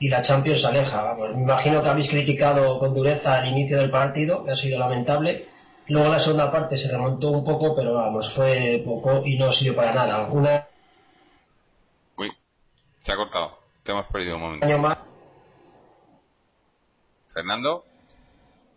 [0.01, 1.15] y la Champions se aleja.
[1.15, 5.47] me imagino que habéis criticado con dureza al inicio del partido, que ha sido lamentable.
[5.93, 9.77] Luego la segunda parte se remontó un poco, pero vamos, fue poco y no sirvió
[9.77, 10.27] para nada.
[10.29, 10.67] Una...
[12.17, 12.31] Uy,
[13.05, 13.59] se ha cortado.
[13.83, 14.67] Te hemos perdido un momento.
[14.67, 14.99] Año más.
[17.35, 17.85] ¿Fernando?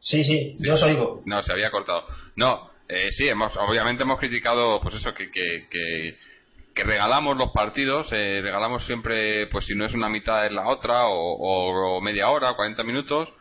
[0.02, 1.22] Sí, sí, yo os oigo.
[1.26, 2.06] No, se había cortado.
[2.36, 6.18] No, eh, sí, hemos, obviamente hemos criticado, pues eso, que, que, que
[6.76, 10.68] que regalamos los partidos, eh, regalamos siempre, pues si no es una mitad es la
[10.68, 13.34] otra, o, media hora, 40 minutos,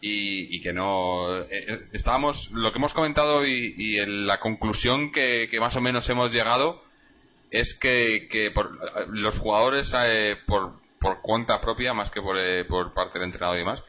[0.00, 1.40] y, que no.
[1.40, 6.08] Eh, eh, estábamos, lo que hemos comentado y, y la conclusión que, más o menos
[6.08, 6.82] hemos llegado
[7.50, 8.70] es que, que por,
[9.08, 9.92] los jugadores,
[10.46, 12.36] por, por cuenta propia, más que por,
[12.66, 13.80] por parte del entrenador y demás,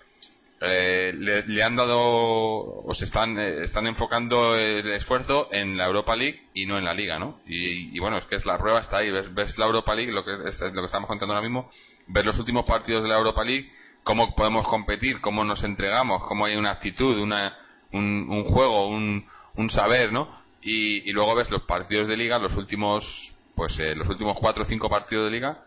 [0.62, 6.18] eh, le, han dado o se están eh, están enfocando el esfuerzo en la Europa
[6.18, 7.40] League y no en la Liga, ¿no?
[7.46, 10.50] Y, bueno, es que es la prueba está ahí, ves, la Europa League, lo que
[10.50, 11.72] es, lo que estamos contando ahora mismo,
[12.08, 13.72] ver los últimos partidos de la Europa League,
[14.04, 17.58] cómo podemos competir, cómo nos entregamos, cómo hay una actitud, una
[17.92, 19.26] un, juego, un,
[19.56, 20.40] un saber, ¿no?
[20.62, 23.06] Y, luego ves los partidos de Liga, los últimos
[23.56, 25.66] pues eh, los últimos cuatro o cinco partidos de Liga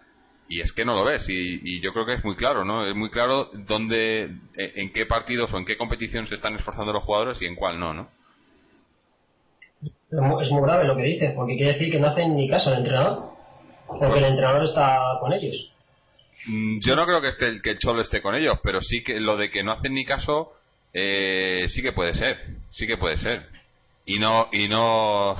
[0.48, 2.96] y es que no lo ves y, yo creo que es muy claro no es
[2.96, 7.04] muy claro dónde eh, en qué partidos o en qué competición se están esforzando los
[7.04, 8.08] jugadores y en cuál no no
[10.40, 12.78] es muy grave lo que dices porque quiere decir que no hacen ni caso al
[12.78, 13.32] entrenador
[13.86, 15.71] porque el entrenador está con ellos
[16.46, 19.20] yo no creo que esté el que el cholo esté con ellos pero sí que
[19.20, 20.52] lo de que no hacen ni caso
[20.92, 22.38] eh, sí que puede ser
[22.72, 23.46] sí que puede ser.
[24.04, 25.36] Y no y no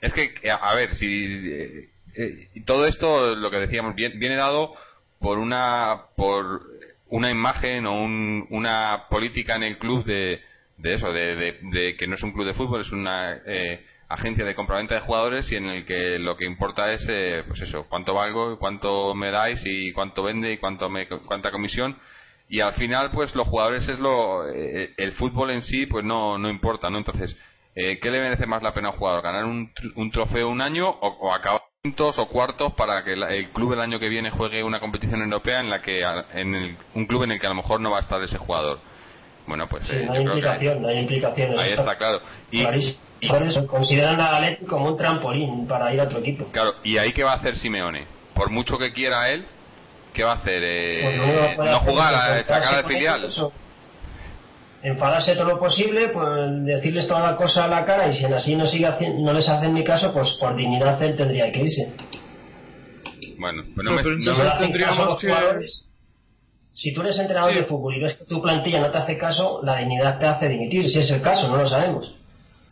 [0.00, 1.06] es que a ver si
[1.50, 4.74] eh, eh, todo esto, lo que decíamos, viene, dado
[5.18, 6.62] por una, por
[7.08, 10.40] una imagen o una política en el club de,
[10.78, 14.54] de eso, de, que no es un club de fútbol, es una eh, agencia de
[14.54, 18.14] compraventa de jugadores y en el que lo que importa es, eh, pues eso, cuánto
[18.14, 21.96] valgo, cuánto me dais y cuánto vende y cuánto me, cuánta comisión.
[22.48, 26.48] Y al final, pues los jugadores es lo, el fútbol en sí, pues no, no
[26.48, 26.98] importa, ¿no?
[26.98, 27.36] Entonces,
[27.74, 29.22] ¿qué le merece más la pena a un jugador?
[29.22, 31.62] ¿Ganar un, un trofeo un año o, o acabar
[31.98, 35.70] o cuartos para que el club el año que viene juegue una competición europea en
[35.70, 36.02] la que
[36.34, 38.80] en un club en el que a lo mejor no va a estar ese jugador.
[39.46, 41.58] Bueno, pues eh, hay implicación, hay implicación.
[41.58, 42.20] Ahí está, claro.
[42.50, 42.64] Y,
[43.28, 46.46] por eso consideran a Galeti como un trampolín para ir a otro equipo.
[46.52, 48.06] Claro, y ahí qué va a hacer Simeone?
[48.34, 49.46] Por mucho que quiera él,
[50.12, 50.62] ¿qué va a hacer?
[50.62, 53.30] Eh, pues no, jugar, a sacar al filial
[54.86, 58.54] enfadarse todo lo posible, pues decirles toda la cosa a la cara y si así
[58.54, 58.88] no sigue
[59.18, 61.92] no les hacen ni caso, pues por dignidad él tendría que irse.
[63.38, 65.34] Bueno, pues no, me, no tendríamos que...
[66.74, 69.60] Si tú eres entrenador de fútbol y ves que tu plantilla no te hace caso,
[69.64, 72.14] la dignidad te hace dimitir, si es el caso, no lo sabemos.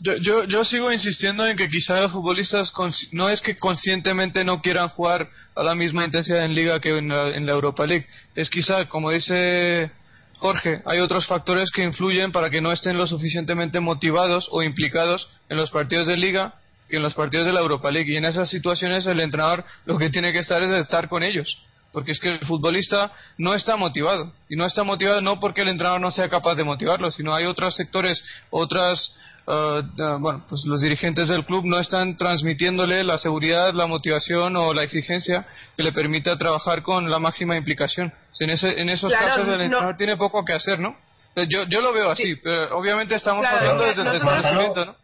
[0.01, 2.73] Yo, yo, yo sigo insistiendo en que quizá los futbolistas
[3.13, 7.09] no es que conscientemente no quieran jugar a la misma intensidad en liga que en
[7.09, 9.91] la Europa League, es quizá, como dice
[10.39, 15.29] Jorge, hay otros factores que influyen para que no estén lo suficientemente motivados o implicados
[15.49, 16.55] en los partidos de liga
[16.89, 18.13] que en los partidos de la Europa League.
[18.13, 21.59] Y en esas situaciones el entrenador lo que tiene que estar es estar con ellos.
[21.93, 24.33] Porque es que el futbolista no está motivado.
[24.49, 27.47] Y no está motivado no porque el entrenador no sea capaz de motivarlo, sino hay
[27.47, 29.15] otros sectores, otras
[29.47, 29.83] eh,
[30.21, 34.85] bueno, pues los dirigentes del club no están transmitiéndole la seguridad, la motivación o la
[34.85, 38.13] exigencia que le permita trabajar con la máxima implicación.
[38.41, 40.97] En, ese, en esos casos el entrenador tiene poco que hacer, ¿no?
[41.37, 44.97] Eh, yo, yo lo veo así, pero obviamente estamos hablando desde el desconocimiento, ¿no?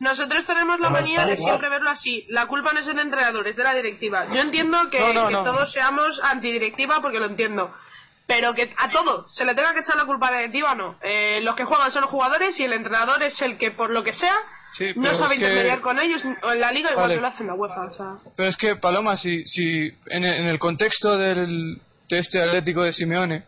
[0.00, 2.24] Nosotros tenemos la manía de siempre verlo así.
[2.28, 4.26] La culpa no es del entrenador, es de la directiva.
[4.32, 7.74] Yo entiendo que, que todos seamos antidirectiva porque lo entiendo
[8.28, 10.96] pero que a todo se le tenga que echar la culpa de directiva no.
[11.02, 14.04] Eh, los que juegan son los jugadores y el entrenador es el que, por lo
[14.04, 14.36] que sea,
[14.96, 17.54] no sabe intermediar con ellos o en la liga igual que lo hace en la
[17.54, 17.88] UEFA.
[18.36, 23.44] Pero es que, Paloma, si, si en, el contexto del, de este Atlético de Simeone,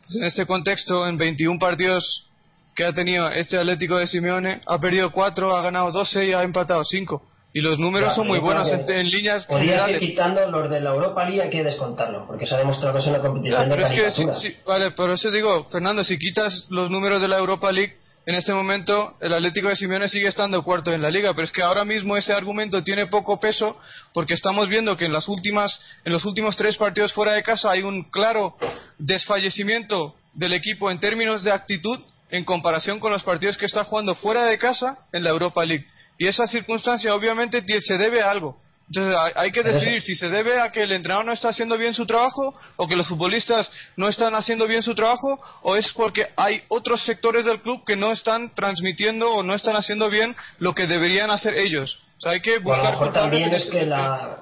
[0.00, 2.26] pues en este contexto, en 21 partidos
[2.74, 6.42] que ha tenido este Atlético de Simeone, ha perdido 4, ha ganado 12 y ha
[6.42, 7.22] empatado 5.
[7.56, 10.02] Y los números son muy buenos en, líneas generales.
[10.02, 13.00] Ir quitando los de la Europa League hay que descontarlo, porque se ha demostrado que
[13.00, 16.90] es una competición de pero es que, vale, por eso digo, Fernando, si quitas los
[16.90, 17.96] números de la Europa League,
[18.26, 21.52] en este momento el Atlético de Simeone sigue estando cuarto en la liga, pero es
[21.52, 23.78] que ahora mismo ese argumento tiene poco peso
[24.12, 27.70] porque estamos viendo que en las últimas en los últimos tres partidos fuera de casa
[27.70, 28.56] hay un claro
[28.98, 32.00] desfallecimiento del equipo en términos de actitud
[32.30, 35.86] en comparación con los partidos que está jugando fuera de casa en la Europa League.
[36.18, 38.58] Y esa circunstancia obviamente se debe a algo.
[38.88, 41.94] Entonces hay que decidir si se debe a que el entrenador no está haciendo bien
[41.94, 46.26] su trabajo o que los futbolistas no están haciendo bien su trabajo o es porque
[46.36, 50.74] hay otros sectores del club que no están transmitiendo o no están haciendo bien lo
[50.74, 51.98] que deberían hacer ellos.
[52.18, 52.80] O sea, hay que buscar...
[52.80, 54.40] a lo mejor también es que la...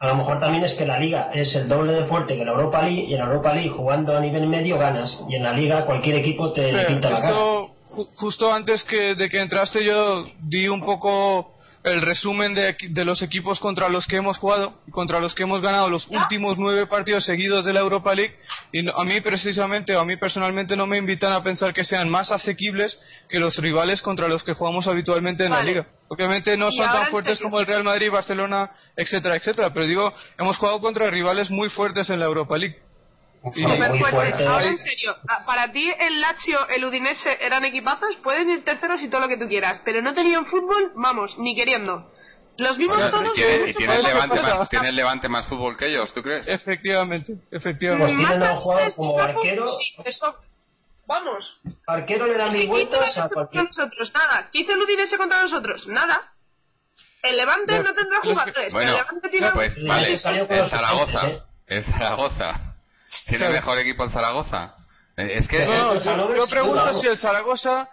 [0.00, 2.52] A lo mejor también es que la liga es el doble de fuerte que la
[2.52, 5.52] Europa League y en la Europa League jugando a nivel medio ganas y en la
[5.52, 7.34] liga cualquier equipo te pinta la cara.
[8.16, 13.20] Justo antes que, de que entraste yo di un poco el resumen de, de, los
[13.20, 16.86] equipos contra los que hemos jugado y contra los que hemos ganado los últimos nueve
[16.86, 18.34] partidos seguidos de la Europa League
[18.72, 22.08] y a mí precisamente o a mí personalmente no me invitan a pensar que sean
[22.08, 25.86] más asequibles que los rivales contra los que jugamos habitualmente en la liga.
[26.08, 30.56] Obviamente no son tan fuertes como el Real Madrid, Barcelona, etcétera, etcétera, pero digo, hemos
[30.56, 32.83] jugado contra rivales muy fuertes en la Europa League.
[33.44, 39.02] Ahora en serio, ah, para ti el Lazio, el Udinese eran equipazos, pueden ir terceros
[39.02, 42.10] y todo lo que tú quieras, pero no tenían fútbol, vamos, ni queriendo.
[42.56, 43.32] Los vimos todos.
[43.36, 46.46] ¿Y tiene, el levante más, ¿Tiene el Levante más fútbol que ellos, tú crees?
[46.46, 48.14] Efectivamente, efectivamente.
[48.16, 49.66] Pues no como arquero.
[50.04, 50.36] eso,
[51.06, 51.60] vamos.
[51.86, 53.64] Arquero le da mil vueltas a cualquier.
[53.64, 54.48] Nosotros, nada.
[54.52, 55.86] ¿Qué hizo el Udinese contra nosotros?
[55.88, 56.32] Nada.
[57.24, 58.72] El Levante no tendrá jugadores.
[58.72, 59.50] Bueno, el Levante tiene...
[59.50, 61.30] pues, vale, en Zaragoza.
[61.66, 62.73] En Zaragoza
[63.26, 64.74] ¿Tiene mejor equipo el Zaragoza?
[65.16, 65.64] Eh, es que.
[65.64, 67.88] No, yo, pregunto si el Zaragoza.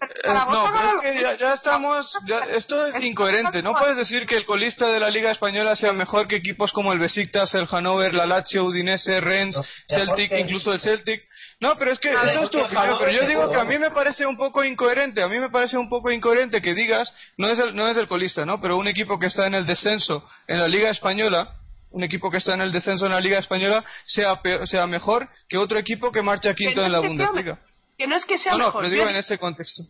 [0.00, 2.18] Eh, no, pero es que ya, estamos.
[2.50, 3.62] esto es incoherente.
[3.62, 6.92] No puedes decir que el colista de la Liga Española sea mejor que equipos como
[6.92, 11.22] el Besiktas, el Hannover, la Lazio, Udinese, Rennes, Celtic, incluso el Celtic.
[11.60, 12.96] No, pero es que eso es tu opinión.
[12.98, 15.22] Pero yo digo que a mí me parece un poco incoherente.
[15.22, 18.08] A mí me parece un poco incoherente que digas, no es el, no es el
[18.08, 18.60] colista, ¿no?
[18.60, 21.56] Pero un equipo que está en el descenso en la Liga Española
[21.92, 25.58] un equipo que está en el descenso en la Liga Española sea, sea mejor que
[25.58, 27.58] otro equipo que marcha quinto en la Bundesliga.
[27.96, 28.74] Que no es que sea mejor.
[28.74, 29.84] No, pero digo en ese contexto.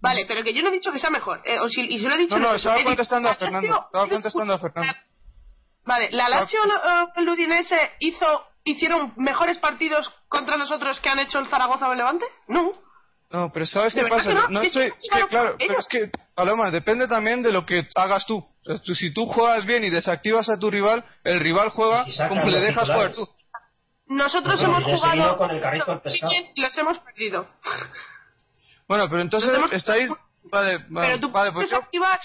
[0.00, 1.42] Vale, pero que yo no he dicho que sea mejor.
[1.44, 2.38] Eh, o si, y se lo he dicho.
[2.38, 3.84] No, no, estaba contestando a Fernando.
[3.86, 4.94] Estaba contestando a Fernando.
[5.84, 8.26] Vale, ¿la Lazio o el Udinese hizo,
[8.64, 12.24] hicieron mejores partidos contra nosotros que han hecho el Zaragoza o el Levante?
[12.48, 12.72] No.
[13.30, 14.48] No, pero ¿sabes qué pasa?
[14.48, 18.26] No, estoy, es que, claro, pero es que, Paloma, depende también de lo que hagas
[18.26, 18.44] tú.
[18.82, 22.88] si tú juegas bien y desactivas a tu rival, el rival juega como le dejas
[22.88, 23.28] jugar tú.
[24.08, 25.62] Nosotros hemos jugado con el
[26.56, 27.48] y los hemos perdido.
[28.88, 30.10] Bueno, pero entonces estáis...
[30.42, 32.18] Vale, pero tú vale, pues desactivar...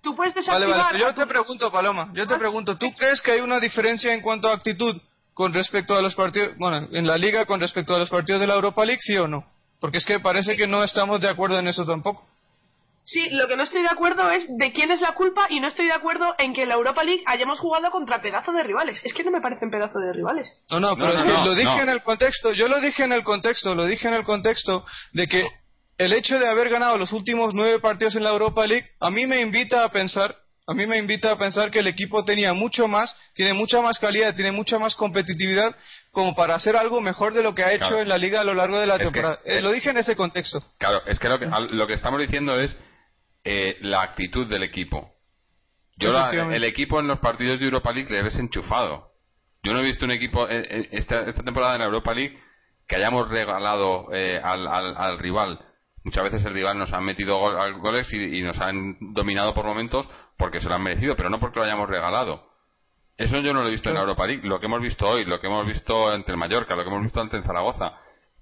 [0.00, 0.68] Tú puedes desactivar...
[0.68, 2.38] Vale, vale, pero yo te pregunto, Paloma, yo te ah.
[2.38, 5.00] pregunto, ¿tú crees que hay una diferencia en cuanto a actitud
[5.34, 8.46] con respecto a los partidos, bueno, en la liga con respecto a los partidos de
[8.46, 9.55] la Europa League, sí o no?
[9.86, 12.26] Porque es que parece que no estamos de acuerdo en eso tampoco.
[13.04, 15.68] Sí, lo que no estoy de acuerdo es de quién es la culpa y no
[15.68, 19.00] estoy de acuerdo en que en la Europa League hayamos jugado contra pedazo de rivales.
[19.04, 20.48] Es que no me parecen pedazo de rivales.
[20.72, 23.22] No, no, pero es que lo dije en el contexto, yo lo dije en el
[23.22, 25.46] contexto, lo dije en el contexto de que
[25.98, 29.24] el hecho de haber ganado los últimos nueve partidos en la Europa League a mí
[29.28, 30.34] me invita a pensar
[30.66, 33.98] a mí me invita a pensar que el equipo tenía mucho más, tiene mucha más
[33.98, 35.74] calidad, tiene mucha más competitividad
[36.10, 38.54] como para hacer algo mejor de lo que ha hecho en la liga a lo
[38.54, 39.38] largo de la temporada.
[39.44, 40.60] Eh, lo dije en ese contexto.
[40.78, 42.76] Claro, es que lo que, lo que estamos diciendo es
[43.44, 45.12] eh, la actitud del equipo.
[45.98, 49.12] Yo el equipo en los partidos de Europa League le ves enchufado.
[49.62, 52.38] Yo no he visto un equipo en, esta, temporada en la Europa League
[52.86, 55.58] que hayamos regalado eh, al, rival.
[56.06, 57.36] Muchas veces el rival nos ha metido
[57.80, 61.40] goles y, y, nos han dominado por momentos porque se lo han merecido, pero no
[61.40, 62.46] porque lo hayamos regalado.
[63.16, 64.46] Eso yo no lo he visto en la Europa League.
[64.46, 67.02] Lo que hemos visto hoy, lo que hemos visto ante el Mallorca, lo que hemos
[67.02, 67.94] visto ante el Zaragoza,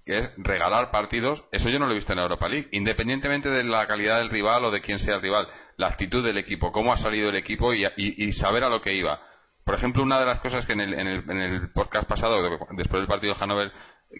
[0.04, 2.68] que es regalar partidos, eso yo no lo he visto en la Europa League.
[2.72, 5.48] Independientemente de la calidad del rival o de quién sea el rival,
[5.78, 9.22] la actitud del equipo, cómo ha salido el equipo y, saber a lo que iba.
[9.64, 12.42] Por ejemplo, una de las cosas que en el, en el, en el podcast pasado,
[12.72, 13.72] después del partido de Hannover,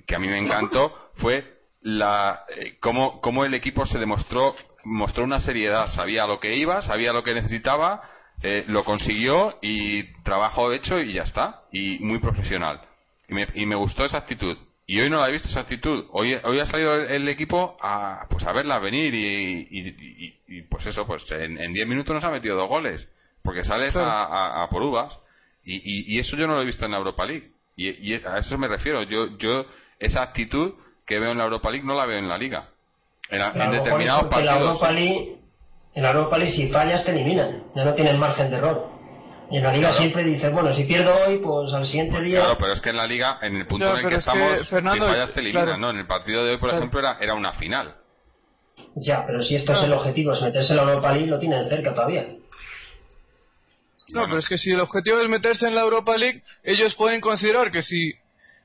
[0.07, 1.54] que a mí me encantó, fue
[1.85, 6.57] la, eh, cómo, cómo el equipo se demostró, mostró una seriedad, sabía a lo que
[6.57, 8.03] iba, sabía lo que necesitaba
[8.47, 11.63] eh, lo consiguió y trabajo hecho y ya está.
[11.73, 12.81] Y muy profesional.
[13.27, 14.57] Y me, y me, gustó esa actitud.
[14.87, 16.05] Y hoy no la he visto esa actitud.
[16.11, 21.07] Hoy, hoy ha salido el, equipo a, pues a verla venir y, y, pues eso,
[21.07, 23.09] pues en 10 minutos nos ha metido dos goles.
[23.43, 25.19] Porque sales a, a, por uvas.
[25.65, 27.51] Y, eso yo no lo he visto en la Europa League.
[27.77, 29.05] Y, a eso me refiero.
[29.05, 29.65] Yo, yo
[29.99, 30.75] esa actitud
[31.07, 32.69] que veo en la Europa League no la veo en la Liga.
[33.31, 34.83] En, determinados partidos
[35.95, 38.95] En la Europa League si fallas te eliminan, ya no tienes margen de error.
[39.51, 42.41] Y en la liga siempre dices, bueno, si pierdo hoy, pues al siguiente día...
[42.41, 44.81] Claro, pero es que en la liga, en el punto en el que estamos, si
[44.81, 45.91] fallas te eliminan, ¿no?
[45.91, 47.95] En el partido de hoy, por ejemplo, era, era una final.
[48.97, 51.69] Ya, pero si esto es el objetivo, es meterse en la Europa League, lo tienen
[51.69, 52.27] cerca todavía.
[54.13, 57.21] No, pero es que si el objetivo es meterse en la Europa League, ellos pueden
[57.21, 58.13] considerar que si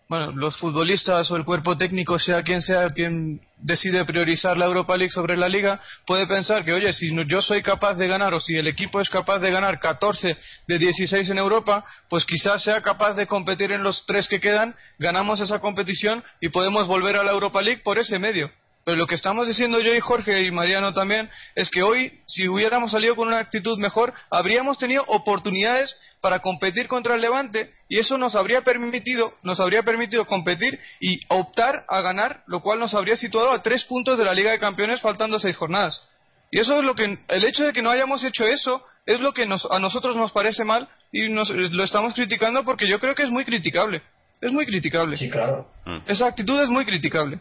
[0.09, 4.97] bueno, los futbolistas o el cuerpo técnico, sea quien sea quien decide priorizar la Europa
[4.97, 8.39] League sobre la Liga, puede pensar que, oye, si yo soy capaz de ganar o
[8.39, 10.35] si el equipo es capaz de ganar 14
[10.67, 14.75] de 16 en Europa, pues quizás sea capaz de competir en los tres que quedan,
[14.97, 18.49] ganamos esa competición y podemos volver a la Europa League por ese medio.
[18.89, 22.47] Pero lo que estamos diciendo yo y Jorge y Mariano también es que hoy, si
[22.47, 27.99] hubiéramos salido con una actitud mejor, habríamos tenido oportunidades para competir contra el Levante y
[27.99, 32.95] eso nos habría permitido, nos habría permitido competir y optar a ganar, lo cual nos
[32.95, 36.01] habría situado a tres puntos de la Liga de Campeones faltando seis jornadas.
[36.49, 39.33] Y eso es lo que, el hecho de que no hayamos hecho eso es lo
[39.33, 43.21] que a nosotros nos parece mal y nos, lo estamos criticando porque yo creo que
[43.21, 44.01] es muy criticable.
[44.41, 45.15] Es muy criticable.
[45.15, 45.69] Sí, claro.
[45.85, 45.99] Mm.
[46.07, 47.39] Esa actitud es muy criticable.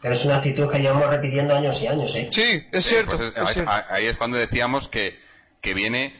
[0.00, 2.28] Pero es una actitud que llevamos repitiendo años y años, ¿eh?
[2.30, 3.16] Sí, es cierto.
[3.18, 5.18] Pues ahí, es cuando decíamos que,
[5.60, 6.14] que viene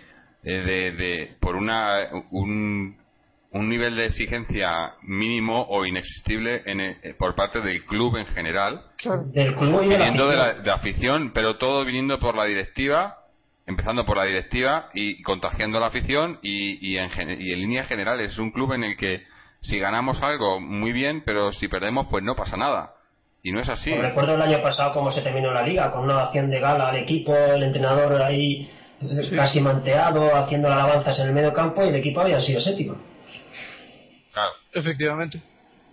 [0.45, 2.99] eh, de, de, por una, un,
[3.53, 4.71] un nivel de exigencia
[5.03, 8.83] mínimo o inexistible en, eh, por parte del club en general.
[9.33, 13.17] Del club y de viniendo de, la, de afición, pero todo viniendo por la directiva,
[13.67, 17.11] empezando por la directiva y contagiando a la afición y, y, en,
[17.41, 18.33] y en líneas generales.
[18.33, 19.25] Es un club en el que
[19.63, 22.95] si ganamos algo, muy bien, pero si perdemos, pues no pasa nada.
[23.43, 23.95] Y no es así.
[23.95, 26.97] recuerdo el año pasado cómo se terminó la liga, con una acción de gala al
[26.97, 28.71] equipo, el entrenador ahí
[29.35, 33.01] casi manteado, haciendo alabanzas en el medio campo y el equipo había sido séptimo.
[34.33, 34.53] Claro.
[34.73, 35.41] Efectivamente.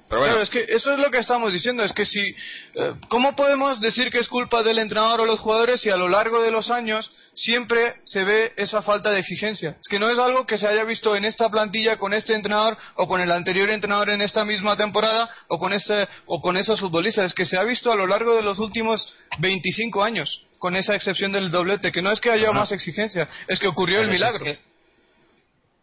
[0.09, 0.39] Pero bueno.
[0.39, 4.09] es que eso es lo que estamos diciendo, es que si, eh, ¿cómo podemos decir
[4.09, 7.11] que es culpa del entrenador o los jugadores si a lo largo de los años
[7.37, 9.77] siempre se ve esa falta de exigencia?
[9.79, 12.77] Es que no es algo que se haya visto en esta plantilla con este entrenador
[12.95, 16.79] o con el anterior entrenador en esta misma temporada o con este o con esos
[16.79, 20.75] futbolistas, es que se ha visto a lo largo de los últimos 25 años, con
[20.75, 24.09] esa excepción del doblete, que no es que haya más exigencia, es que ocurrió el
[24.09, 24.43] milagro.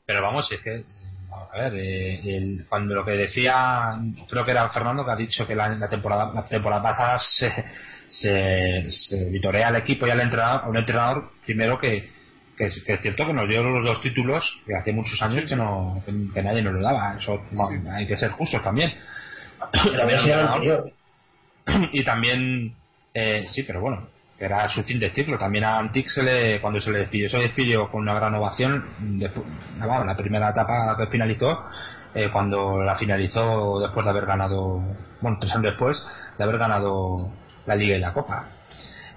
[0.04, 0.84] pero vamos, es que
[1.52, 3.96] a ver, eh, cuando lo que decía,
[4.28, 7.64] creo que era Fernando que ha dicho que la, temporada la temporada pasada se,
[8.20, 12.10] se, se vitorea al equipo y al entrenador, a un entrenador primero que,
[12.56, 16.02] que, es cierto que nos dio los dos títulos que hace muchos años que no
[16.04, 17.16] que, nadie nos lo daba.
[17.18, 17.42] Eso
[17.90, 18.92] hay que ser justos también.
[21.92, 22.74] y también,
[23.14, 24.08] eh, sí, pero bueno,
[24.38, 25.38] era su fin de ciclo.
[25.38, 28.84] También a Antic se le, cuando se le despidió, se despidió con una gran ovación.
[29.78, 31.64] la primera etapa que finalizó,
[32.14, 34.82] eh, cuando la finalizó después de haber ganado,
[35.20, 35.96] bueno, tres años después
[36.36, 37.32] de haber ganado
[37.66, 38.48] la Liga y la Copa.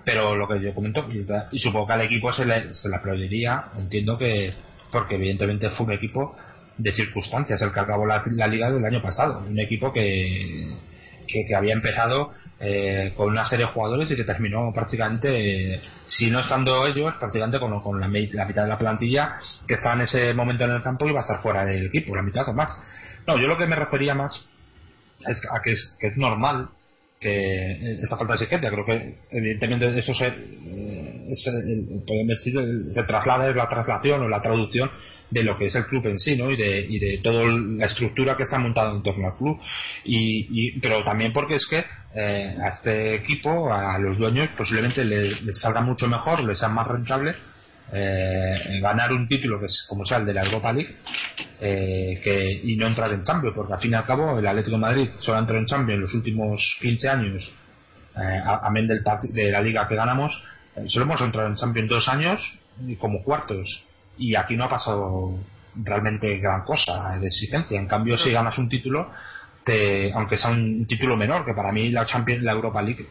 [0.03, 1.05] Pero lo que yo comento,
[1.51, 4.53] y, supongo que al equipo se le, se le aplaudiría, entiendo que,
[4.91, 6.35] porque evidentemente fue un equipo
[6.77, 9.39] de circunstancias el que acabó la, liga del año pasado.
[9.39, 10.75] Un equipo que,
[11.27, 16.39] que había empezado eh, con una serie de jugadores y que terminó prácticamente, si no
[16.39, 19.37] estando ellos, prácticamente con, con la, mitad de la plantilla
[19.67, 22.15] que estaba en ese momento en el campo y va a estar fuera del equipo,
[22.15, 22.71] la mitad o más.
[23.27, 24.43] No, yo lo que me refería más
[25.27, 26.69] es a que es, que es normal
[27.19, 32.53] que esa falta de exigencia, creo que evidentemente eso se, eh, podemos decir,
[32.93, 34.89] se traslada, es la traslación o la traducción
[35.29, 36.49] de lo que es el club en sí, ¿no?
[36.51, 39.59] Y de, y de toda la estructura que está montada en torno al club.
[40.05, 41.83] Y, pero también porque es que
[42.15, 46.87] eh, a este equipo, a los dueños, posiblemente le, salga mucho mejor, le sea más
[46.87, 47.35] rentable
[47.91, 50.95] eh, ganar un título que es como sea el de la Europa League
[51.61, 54.75] eh, que, y no entrar en cambio, porque al fin y al cabo el Atlético
[54.75, 57.51] de Madrid solo ha entrado en cambio en los últimos 15 años,
[58.15, 60.43] eh, amén de la liga que ganamos,
[60.87, 62.59] solo hemos entrado en Champions dos años
[62.99, 63.83] como cuartos
[64.17, 65.37] y aquí no ha pasado
[65.83, 67.79] realmente gran cosa de exigencia.
[67.79, 69.11] En cambio, si ganas un título,
[69.63, 73.07] te, aunque sea un título menor, que para mí la Champions, la Europa League,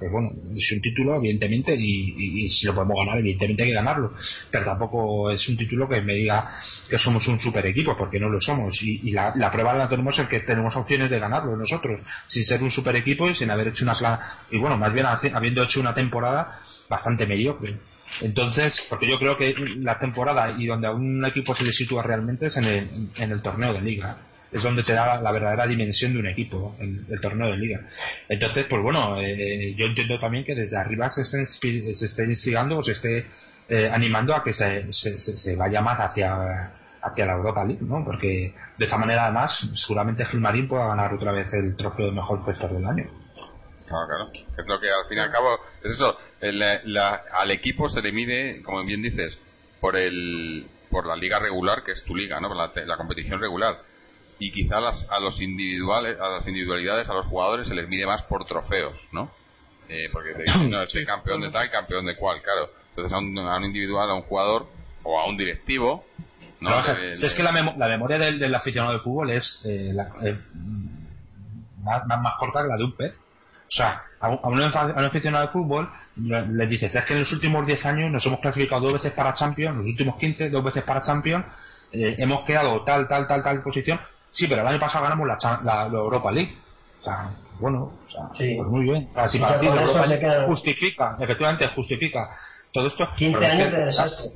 [0.00, 4.14] pues bueno, es un título, evidentemente, y, si lo podemos ganar, evidentemente hay que ganarlo.
[4.50, 6.50] Pero tampoco es un título que me diga
[6.88, 8.80] que somos un super equipo, porque no lo somos.
[8.82, 12.70] Y, la, prueba la tenemos en que tenemos opciones de ganarlo nosotros, sin ser un
[12.70, 14.38] super equipo y sin haber hecho una.
[14.50, 17.78] Y bueno, más bien habiendo hecho una temporada bastante mediocre.
[18.22, 22.02] Entonces, porque yo creo que la temporada y donde a un equipo se le sitúa
[22.02, 24.29] realmente es en el, en el torneo de liga.
[24.52, 27.80] Es donde te da la verdadera dimensión de un equipo, el, torneo de liga.
[28.28, 32.78] Entonces, pues bueno, eh, yo entiendo también que desde arriba se esté, se esté instigando
[32.78, 33.26] o se esté
[33.68, 38.04] eh, animando a que se, se, vaya más hacia, hacia la Europa League, ¿no?
[38.04, 42.44] Porque de esta manera, además, seguramente Gilmarín pueda ganar otra vez el trofeo de mejor
[42.44, 43.04] gestor del año.
[43.86, 44.30] Claro, claro.
[44.32, 46.16] Es lo que al fin y al cabo, es eso,
[47.32, 49.38] al equipo se le mide, como bien dices,
[49.80, 52.48] por el por la liga regular, que es tu liga, ¿no?
[52.48, 53.78] Por la, competición regular.
[54.40, 58.22] Y quizá a los individuales, a las individualidades, a los jugadores se les mide más
[58.22, 59.30] por trofeos, ¿no?
[59.88, 62.70] Eh, porque te dicen, no, campeón de tal, campeón de cual, claro.
[62.88, 64.66] Entonces a un, a un individual, a un jugador
[65.02, 66.04] o a un directivo,
[66.60, 66.80] ¿no?
[66.80, 70.38] es que la, memoria del, aficionado de fútbol es eh, eh,
[71.82, 73.14] más, más, corta que la de un pez.
[73.14, 77.86] O sea, a un, aficionado de fútbol le dices, es que en los últimos 10
[77.86, 81.02] años nos hemos clasificado dos veces para Champions, en los últimos 15, dos veces para
[81.02, 81.46] Champions,
[81.92, 84.00] eh, hemos quedado tal, tal, tal, tal posición.
[84.32, 86.54] Sí, pero el año pasado ganamos la, la, Europa League.
[87.00, 89.08] O sea, bueno, o sea, pues muy bien.
[89.10, 92.30] O sea, si para ti Europa League justifica, efectivamente justifica
[92.72, 93.08] todo esto.
[93.16, 94.30] 15 años de desastre.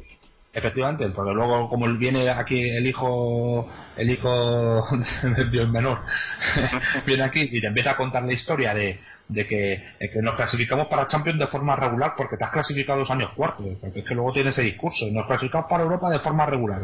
[0.53, 4.85] Efectivamente, porque luego como viene aquí el hijo el hijo
[5.51, 5.99] del menor
[7.07, 9.83] viene aquí y te empieza a contar la historia de, de que,
[10.23, 14.01] nos clasificamos para Champions de forma regular porque te has clasificado dos años cuartos, porque
[14.01, 16.81] es que luego tiene ese discurso, nos clasificamos para Europa de forma regular,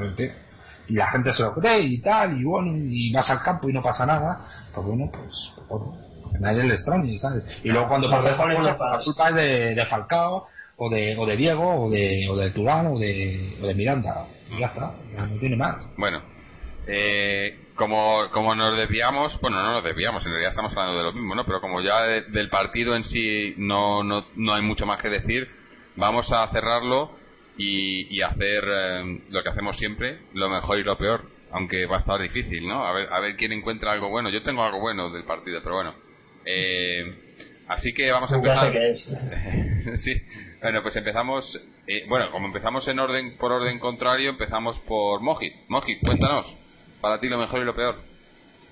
[0.91, 3.73] y la gente se lo cree y tal, y bueno, y vas al campo y
[3.73, 4.41] no pasa nada,
[4.75, 7.45] pues bueno, pues, pues nadie le extraña, ¿sabes?
[7.63, 11.85] Y luego cuando pasa la culpa es de, de Falcao, o de, o de Diego,
[11.85, 15.55] o de, o de Turán, o de, o de Miranda, y ya está, no tiene
[15.55, 15.77] más.
[15.97, 16.23] Bueno,
[16.89, 21.13] eh, como, como nos desviamos, bueno, no nos desviamos, en realidad estamos hablando de lo
[21.13, 21.45] mismo, ¿no?
[21.45, 25.49] Pero como ya del partido en sí no, no, no hay mucho más que decir,
[25.95, 27.20] vamos a cerrarlo
[27.61, 31.97] y, y hacer eh, lo que hacemos siempre, lo mejor y lo peor, aunque va
[31.97, 32.87] a estar difícil, ¿no?
[32.87, 34.31] A ver, a ver quién encuentra algo bueno.
[34.31, 35.95] Yo tengo algo bueno del partido, pero bueno.
[36.47, 37.35] Eh,
[37.69, 38.73] así que vamos a empezar.
[39.97, 40.23] sí.
[40.63, 41.61] Bueno, pues empezamos.
[41.87, 45.53] Eh, bueno, como empezamos en orden por orden contrario, empezamos por Mojit.
[45.69, 46.47] Mojit, cuéntanos
[47.03, 47.97] para ti lo mejor y lo peor.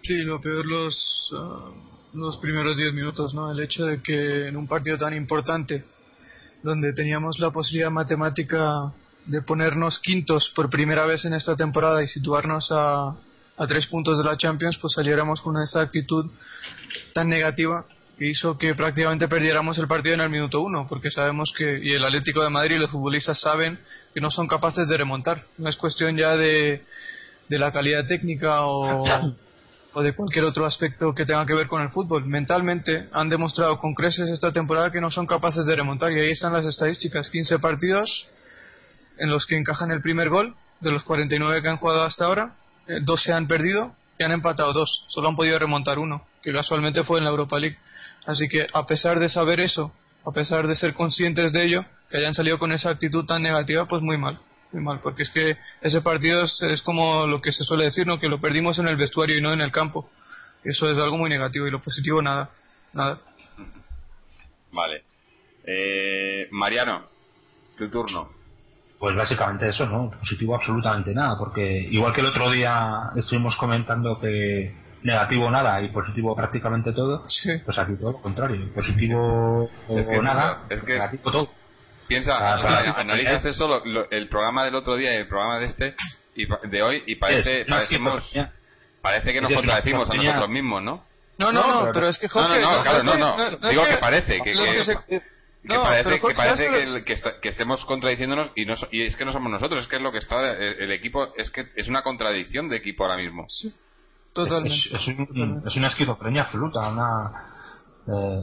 [0.02, 1.72] Sí, lo peor los, ah,
[2.14, 3.52] los primeros 10 minutos, ¿no?
[3.52, 5.84] El hecho de que en un partido tan importante,
[6.62, 8.92] donde teníamos la posibilidad matemática
[9.26, 13.14] de ponernos quintos por primera vez en esta temporada y situarnos a,
[13.56, 16.30] a tres puntos de la Champions, pues saliéramos con esa actitud
[17.12, 17.84] tan negativa
[18.18, 21.92] que hizo que prácticamente perdiéramos el partido en el minuto uno, porque sabemos que, y
[21.92, 23.78] el Atlético de Madrid y los futbolistas saben
[24.12, 25.44] que no son capaces de remontar.
[25.56, 26.84] No es cuestión ya de,
[27.48, 29.04] de la calidad técnica o,
[29.94, 32.26] o, de cualquier otro aspecto que tenga que ver con el fútbol.
[32.26, 36.30] Mentalmente han demostrado con creces esta temporada que no son capaces de remontar y ahí
[36.30, 37.30] están las estadísticas.
[37.30, 38.26] 15 partidos
[39.18, 42.54] en los que encajan el primer gol de los 49 que han jugado hasta ahora.
[42.86, 45.04] Eh, dos se han perdido y han empatado dos.
[45.08, 47.78] Solo han podido remontar uno, que casualmente fue en la Europa League.
[48.26, 49.92] Así que a pesar de saber eso,
[50.24, 53.86] a pesar de ser conscientes de ello, que hayan salido con esa actitud tan negativa,
[53.86, 54.38] pues muy mal
[54.72, 58.20] muy mal, porque es que ese partido es, como lo que se suele decir, ¿no?
[58.20, 60.10] Que lo perdimos en el vestuario y no en el campo.
[60.64, 62.50] Eso es algo muy negativo y lo positivo nada,
[62.92, 63.20] nada.
[64.72, 65.04] Vale.
[65.64, 67.04] Eh, Mariano,
[67.76, 68.30] tu turno.
[68.98, 70.10] Pues básicamente eso, ¿no?
[70.10, 75.88] Positivo absolutamente nada, porque igual que el otro día estuvimos comentando que negativo nada y
[75.88, 77.24] positivo prácticamente todo,
[77.64, 79.70] pues aquí todo lo contrario, positivo
[80.22, 81.50] nada, es que negativo todo.
[82.08, 85.94] Piensa, ah, analizas eso, el programa del otro día y el programa de este
[86.34, 87.66] y de hoy y parece,
[89.02, 91.04] parece que nos contradecimos a nosotros mismos, ¿no?
[91.38, 94.40] No, no, no, pero es que Jorge, no, no, claro, no, no, digo que parece
[94.42, 97.04] que, que, parece, que, parece
[97.40, 100.10] que, estemos contradiciéndonos y, no, y es que no somos nosotros, es que es lo
[100.10, 103.46] que está el, equipo, es que es una contradicción de equipo ahora mismo.
[103.48, 103.72] Sí,
[104.32, 104.74] totalmente.
[104.92, 105.08] Es,
[105.66, 107.57] es una esquizofrenia absoluta, una
[108.10, 108.40] eh,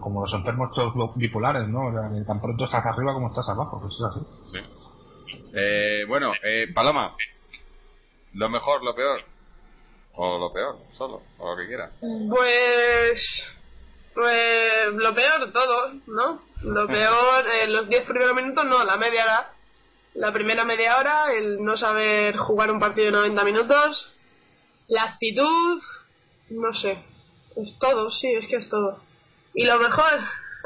[0.00, 1.92] como los enfermos todos bipolares, ¿no?
[2.24, 4.20] tan pronto estás arriba como estás abajo, pues es así.
[5.52, 7.16] Eh, bueno, eh, Paloma,
[8.34, 9.20] lo mejor, lo peor.
[10.14, 11.90] O lo peor, solo, o lo que quiera.
[12.00, 13.46] Pues.
[14.14, 16.42] Pues lo peor todo, ¿no?
[16.62, 19.52] Lo peor, en los 10 primeros minutos, no, la media hora.
[20.14, 24.14] La primera media hora, el no saber jugar un partido de 90 minutos.
[24.88, 25.80] La actitud,
[26.50, 26.98] no sé,
[27.56, 29.00] es todo, sí, es que es todo.
[29.54, 30.20] Y lo mejor,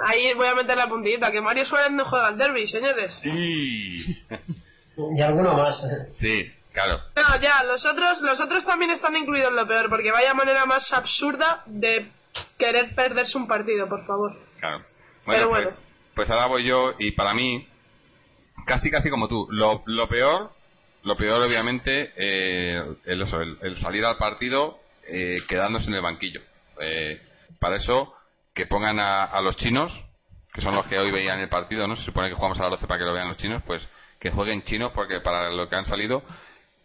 [0.05, 3.15] ahí voy a meter la puntita, que Mario Suárez no juega al derby, señores.
[3.23, 4.25] Sí.
[5.17, 5.81] y alguno más.
[6.19, 7.01] Sí, claro.
[7.17, 10.67] No, ya, los otros, los otros también están incluidos en lo peor, porque vaya manera
[10.67, 12.11] más absurda de
[12.59, 14.37] querer perderse un partido, por favor.
[14.61, 14.85] Claro.
[15.27, 15.71] Bueno, bueno.
[15.71, 15.81] Pues,
[16.15, 17.67] pues, ahora voy yo, y para mí,
[18.67, 20.51] casi casi como tú, lo, lo peor,
[21.03, 23.25] lo peor obviamente, eh, el,
[23.63, 26.41] el, salir al partido eh, quedándose en el banquillo.
[26.81, 27.21] Eh,
[27.59, 28.15] para eso,
[28.55, 29.93] que pongan a, los chinos,
[30.53, 31.97] que son los que hoy veían el partido, ¿no?
[31.97, 33.87] Se supone que jugamos a las 12 para que lo vean los chinos, pues
[34.21, 36.23] que jueguen chinos porque para lo que han salido.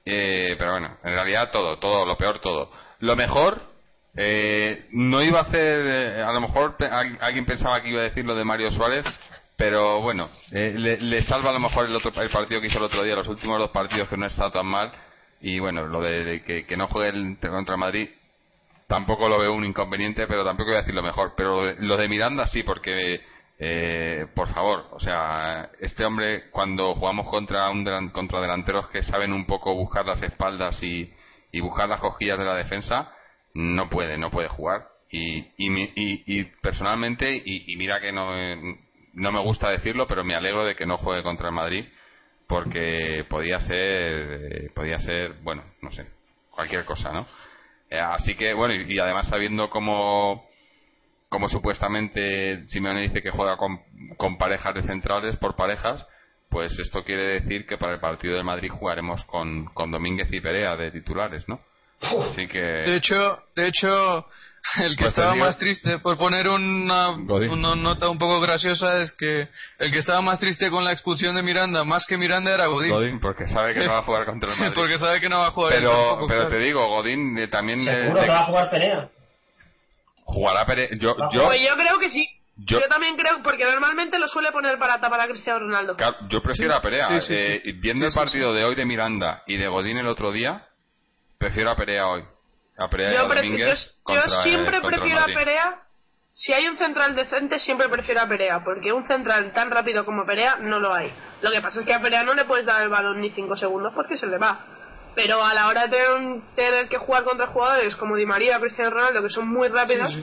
[0.05, 2.71] Eh, pero bueno, en realidad todo, todo, lo peor todo.
[2.99, 3.69] Lo mejor,
[4.15, 6.75] Eh, no iba a hacer, eh, a lo mejor
[7.21, 9.05] alguien pensaba que iba a decir lo de Mario Suárez,
[9.55, 12.85] pero bueno, eh, le, salva a lo mejor el otro el partido que hizo el
[12.85, 14.91] otro día, los últimos dos partidos que no está tan mal,
[15.41, 18.09] y bueno, lo de, que, no juegue contra Madrid
[18.89, 21.33] tampoco lo veo un inconveniente, pero tampoco voy a decir lo mejor.
[21.37, 23.21] Pero lo de Miranda sí, porque
[23.59, 29.31] eh, por favor, o sea, este hombre cuando jugamos contra un contra delanteros que saben
[29.31, 31.13] un poco buscar las espaldas y,
[31.51, 33.13] y buscar las cosquillas de la defensa,
[33.53, 34.87] no puede, no puede jugar.
[35.11, 38.31] Y, y, y, personalmente, y, mira que no,
[39.13, 41.85] no me gusta decirlo, pero me alegro de que no juegue contra el Madrid,
[42.47, 46.05] porque podía ser, podía ser, bueno, no sé,
[46.51, 47.27] cualquier cosa, ¿no?
[47.89, 50.47] Eh, así que, bueno, y, además sabiendo cómo
[51.29, 53.79] como supuestamente Simeone dice que juega con,
[54.17, 56.03] con, parejas de centrales por parejas,
[56.49, 60.41] pues esto quiere decir que para el partido de Madrid jugaremos con, con Domínguez y
[60.41, 61.59] Perea de titulares, ¿no?
[62.01, 62.59] Así que...
[62.59, 64.25] De hecho, de hecho
[64.83, 69.11] el que pues estaba más triste, por poner una, una, nota un poco graciosa, es
[69.13, 69.47] que
[69.79, 72.91] el que estaba más triste con la expulsión de Miranda, más que Miranda, era Godín.
[72.91, 74.73] Godín, porque sabe que no va a jugar contra el Madrid.
[74.75, 75.73] porque sabe que no va a jugar.
[75.73, 77.85] Pero, pero te digo, Godín eh, también...
[77.85, 79.09] Seguro que va a jugar Perea.
[80.23, 80.89] Jugará Pere...
[80.99, 82.27] Yo, yo, pues yo creo que sí.
[82.65, 85.95] Yo, también creo, porque normalmente lo suele poner para tapar a Cristiano Ronaldo.
[86.27, 87.07] yo prefiero a Perea.
[87.29, 90.65] Eh, viendo el partido de hoy de Miranda y de Godín el otro día,
[91.37, 92.23] prefiero a Perea hoy.
[92.79, 95.81] A Perea yo, yo, siempre prefiero a Perea.
[96.31, 100.25] Si hay un central decente, siempre prefiero a Perea, porque un central tan rápido como
[100.25, 101.11] Perea no lo hay.
[101.41, 103.57] Lo que pasa es que a Perea no le puedes dar el balón ni 5
[103.57, 104.59] segundos porque se le va.
[105.13, 109.23] Pero a la hora de tener, que jugar contra jugadores como Di María, Cristiano Ronaldo,
[109.23, 110.15] que son muy rápidos,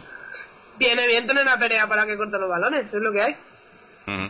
[0.79, 3.37] viene bien tener una Perea para que corte los balones, es lo que hay.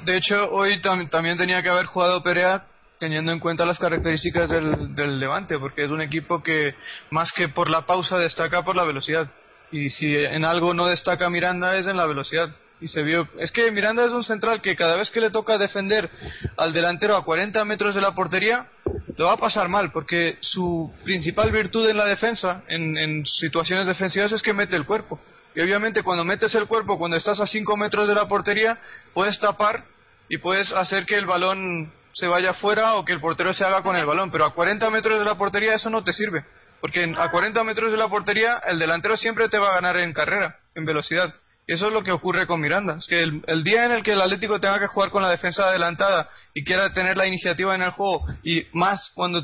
[0.05, 2.65] De hecho, hoy también tenía que haber jugado Perea
[2.99, 6.75] teniendo en cuenta las características del, del, Levante, porque es un equipo que
[7.11, 9.31] más que por la pausa destaca por la velocidad.
[9.71, 12.51] Y si en algo no destaca Miranda es en la velocidad.
[12.81, 15.57] Y se vio, es que Miranda es un central que cada vez que le toca
[15.57, 16.11] defender
[16.59, 18.69] al delantero a 40 metros de la portería,
[19.17, 23.87] lo va a pasar mal, porque su principal virtud en la defensa, en, en situaciones
[23.87, 25.19] defensivas, es que mete el cuerpo.
[25.55, 28.79] Y obviamente cuando metes el cuerpo, cuando estás a 5 metros de la portería,
[29.15, 29.85] puedes tapar
[30.29, 33.83] y puedes hacer que el balón se vaya fuera o que el portero se haga
[33.83, 34.31] con el balón.
[34.31, 36.45] Pero a 40 metros de la portería eso no te sirve.
[36.81, 40.15] Porque a 40 metros de la portería el delantero siempre te va a ganar en
[40.15, 41.35] carrera, en velocidad.
[41.67, 42.97] Y eso es lo que ocurre con Miranda.
[42.99, 45.69] Es que el, día en el que el Atlético tenga que jugar con la defensa
[45.69, 49.43] adelantada y quiera tener la iniciativa en el juego, y más cuando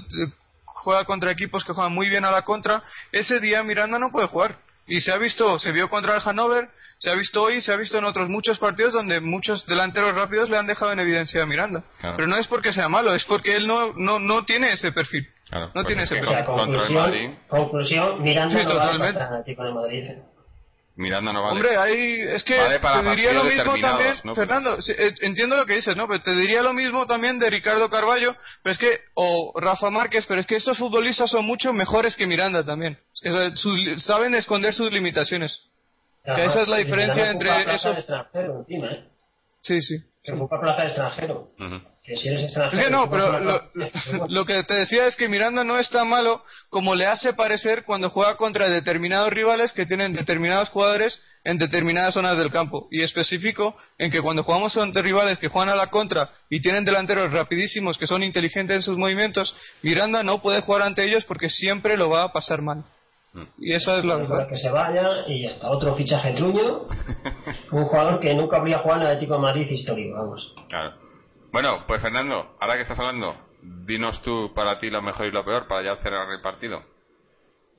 [0.64, 4.28] juega contra equipos que juegan muy bien a la contra, ese día Miranda no puede
[4.28, 4.56] jugar.
[4.86, 6.68] Y se ha visto, se vio contra el Hannover,
[6.98, 10.50] se ha visto hoy, se ha visto en otros muchos partidos donde muchos delanteros rápidos
[10.50, 11.84] le han dejado en evidencia a Miranda.
[12.00, 15.26] Pero no es porque sea malo, es porque él no, no, no tiene ese perfil.
[15.50, 16.44] no pues tiene ese perfil.
[16.44, 19.20] conclusión, conclusión, Miranda sí, no totalmente.
[19.20, 20.10] va a de Madrid.
[20.96, 21.54] Miranda no vale.
[21.54, 25.96] Hombre, ahí es que te diría lo mismo también, Fernando, eh, entiendo lo que dices,
[25.96, 26.06] ¿no?
[26.06, 30.26] Pero te diría lo mismo también de Ricardo Carballo, pero es que, o Rafa Márquez,
[30.26, 32.98] pero es que estos futbolistas son mucho mejores que Miranda también.
[33.96, 35.70] saben esconder sus limitaciones.
[36.24, 37.98] que esa es la diferencia entre esos.
[37.98, 39.04] ¿eh?
[39.62, 39.96] Sí, sí.
[40.22, 41.48] Se ocupa plaza de extranjero.
[42.04, 42.90] Que si eres extranjero.
[42.90, 43.68] no, pero
[44.28, 47.84] lo, que te decía es que Miranda no es tan malo como le hace parecer
[47.84, 52.88] cuando juega contra determinados rivales que tienen determinados jugadores en determinadas zonas del campo.
[52.90, 56.84] Y específico en que cuando jugamos contra rivales que juegan a la contra y tienen
[56.84, 61.48] delanteros rapidísimos que son inteligentes en sus movimientos, Miranda no puede jugar ante ellos porque
[61.48, 62.84] siempre lo va a pasar mal.
[63.58, 64.48] Y esa es la verdad.
[64.48, 66.82] Que se vaya y hasta otro fichaje truño.
[67.72, 70.52] un jugador que nunca habría jugado en el Atlético de Madrid histórico, vamos.
[70.68, 71.01] Claro.
[71.52, 73.34] Bueno, pues Fernando, ahora que estás hablando,
[73.86, 76.82] dinos tú para ti lo mejor y lo peor para ya cerrar el partido.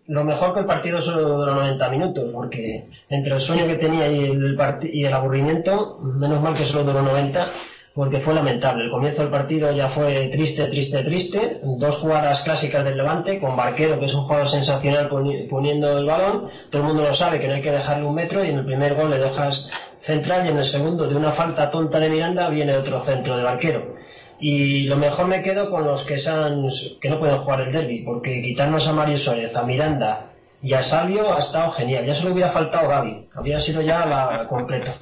[0.08, 4.08] Lo mejor que el partido solo duró 90 minutos, porque entre el sueño que tenía
[4.08, 4.58] y el,
[4.92, 7.52] y el aburrimiento, menos mal que solo duró 90
[7.94, 8.86] porque fue lamentable.
[8.86, 11.60] El comienzo del partido ya fue triste, triste, triste.
[11.64, 15.10] Dos jugadas clásicas del Levante, con Barquero, que es un jugador sensacional
[15.50, 16.50] poniendo el balón.
[16.72, 18.66] Todo el mundo lo sabe que no hay que dejarle un metro y en el
[18.66, 19.64] primer gol le dejas
[20.00, 23.44] central y en el segundo, de una falta tonta de Miranda, viene otro centro de
[23.44, 23.96] Barquero.
[24.40, 26.68] Y lo mejor me quedo con los que, sean,
[27.00, 30.84] que no pueden jugar el derby, porque quitarnos a Mario Suárez, a Miranda y a
[30.84, 32.06] Salvio ha estado genial.
[32.06, 34.96] Ya solo hubiera faltado Gaby, habría sido ya la completa.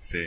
[0.00, 0.18] Sí,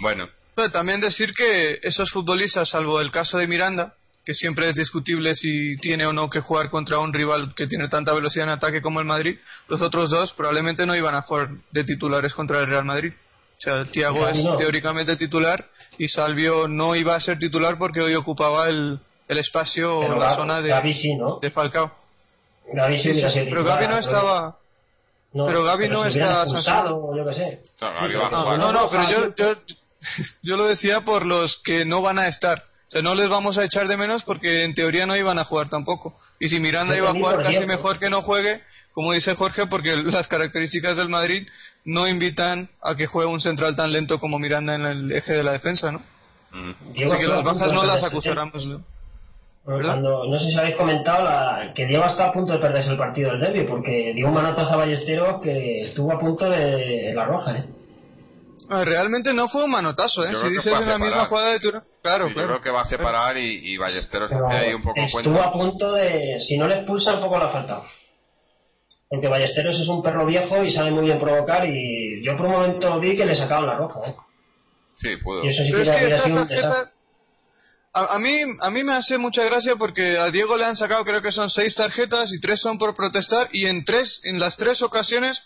[0.00, 0.28] bueno,
[0.70, 3.94] también decir que esos futbolistas, salvo el caso de Miranda,
[4.24, 7.88] que siempre es discutible si tiene o no que jugar contra un rival que tiene
[7.88, 11.48] tanta velocidad en ataque como el Madrid, los otros dos probablemente no iban a jugar
[11.70, 13.14] de titulares contra el Real Madrid.
[13.56, 15.66] O sea, Thiago es teóricamente titular
[15.96, 20.36] y Salvio no iba a ser titular porque hoy ocupaba el, el espacio o la
[20.36, 20.74] zona de,
[21.40, 21.90] de Falcao.
[22.72, 23.12] Gaby sí,
[23.48, 24.58] pero Gaby no estaba
[25.32, 27.16] No, Pero Gaby no está expulsado, sancionado.
[27.16, 28.58] yo Sí.
[28.58, 29.54] No, no, pero yo, Roja, yo,
[30.42, 32.64] yo lo decía por los que no van a estar.
[32.88, 35.44] O sea, no les vamos a echar de menos porque en teoría no iban a
[35.44, 36.18] jugar tampoco.
[36.40, 38.62] Y si Miranda iba a jugar, casi mejor que no juegue,
[38.92, 41.46] como dice Jorge, porque las características del Madrid
[41.84, 45.42] no invitan a que juegue un central tan lento como Miranda en el eje de
[45.42, 46.00] la defensa, ¿no?
[46.50, 46.92] Mm.
[46.94, 48.02] Diego Así que las bajas no las.
[49.64, 52.96] Cuando, no sé si habéis comentado la- que Diego está a punto de perderse el
[52.96, 57.26] partido del derby porque dio un manotazo a Ballesteros que estuvo a punto de la
[57.26, 57.64] roja, ¿eh?
[58.70, 60.30] Ah, Realmente no fue un manotazo, ¿eh?
[60.32, 61.82] Yo Si dices en la misma jugada de Turán.
[62.02, 62.48] Claro, Sí, yo claro.
[62.48, 65.44] creo que va a separar y, y Ballesteros Pero hace ahí un poco estuvo cuenta.
[65.44, 67.84] a punto de, si no le expulsan, poco le ha faltado.
[69.08, 72.52] Porque Ballesteros es un perro viejo y sabe muy bien provocar y yo por un
[72.52, 74.14] momento vi que le sacaban la roja, ¿eh?
[75.00, 75.44] Sí, puedo.
[75.44, 76.94] Y eso sí Pero es que estas un tarjetas.
[77.94, 81.04] A, a mí, a mí me hace mucha gracia porque a Diego le han sacado,
[81.06, 83.48] creo que son seis tarjetas y tres son por protestar.
[83.52, 85.42] Y en tres, en las tres ocasiones,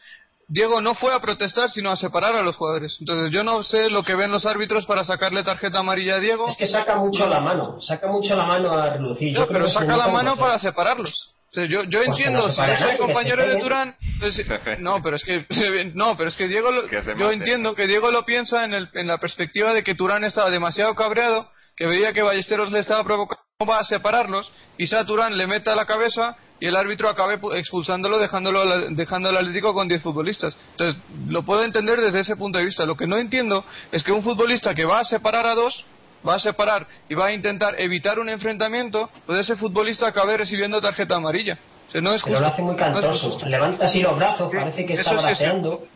[0.49, 2.97] Diego no fue a protestar, sino a separar a los jugadores.
[3.01, 6.49] Entonces, yo no sé lo que ven los árbitros para sacarle tarjeta amarilla a Diego.
[6.49, 9.33] Es que saca mucho la mano, saca mucho la mano a relucir.
[9.35, 11.35] Yo No, pero saca la mano para separarlos.
[11.51, 13.57] O sea, yo, yo Pues entiendo, que si yo soy compañero de.
[13.59, 14.41] Turán, pues,
[14.81, 15.47] no, pero es que
[15.95, 18.89] no, pero es que Diego, lo- Que yo entiendo que Diego lo piensa en, el,
[18.95, 21.47] en la perspectiva de que Turán estaba demasiado cabreado,
[21.77, 25.87] que veía que Ballesteros le estaba provocando va a separarlos, quizá Turán le meta la
[25.87, 30.57] cabeza y el árbitro acabe pu- expulsándolo, dejándolo al- dejando al Atlético con 10 futbolistas.
[30.71, 32.85] Entonces, lo puedo entender desde ese punto de vista.
[32.87, 35.85] Lo que no entiendo es que un futbolista que va a separar a dos
[36.27, 40.81] va a separar y va a intentar evitar un enfrentamiento, pues ese futbolista acabe recibiendo
[40.81, 41.59] tarjeta amarilla.
[41.89, 42.41] O sea, no es Pero justo.
[42.49, 43.47] lo hace muy cantoso.
[43.49, 45.69] Levanta así los brazos, parece que está sí es cierto.
[45.71, 45.87] braceando.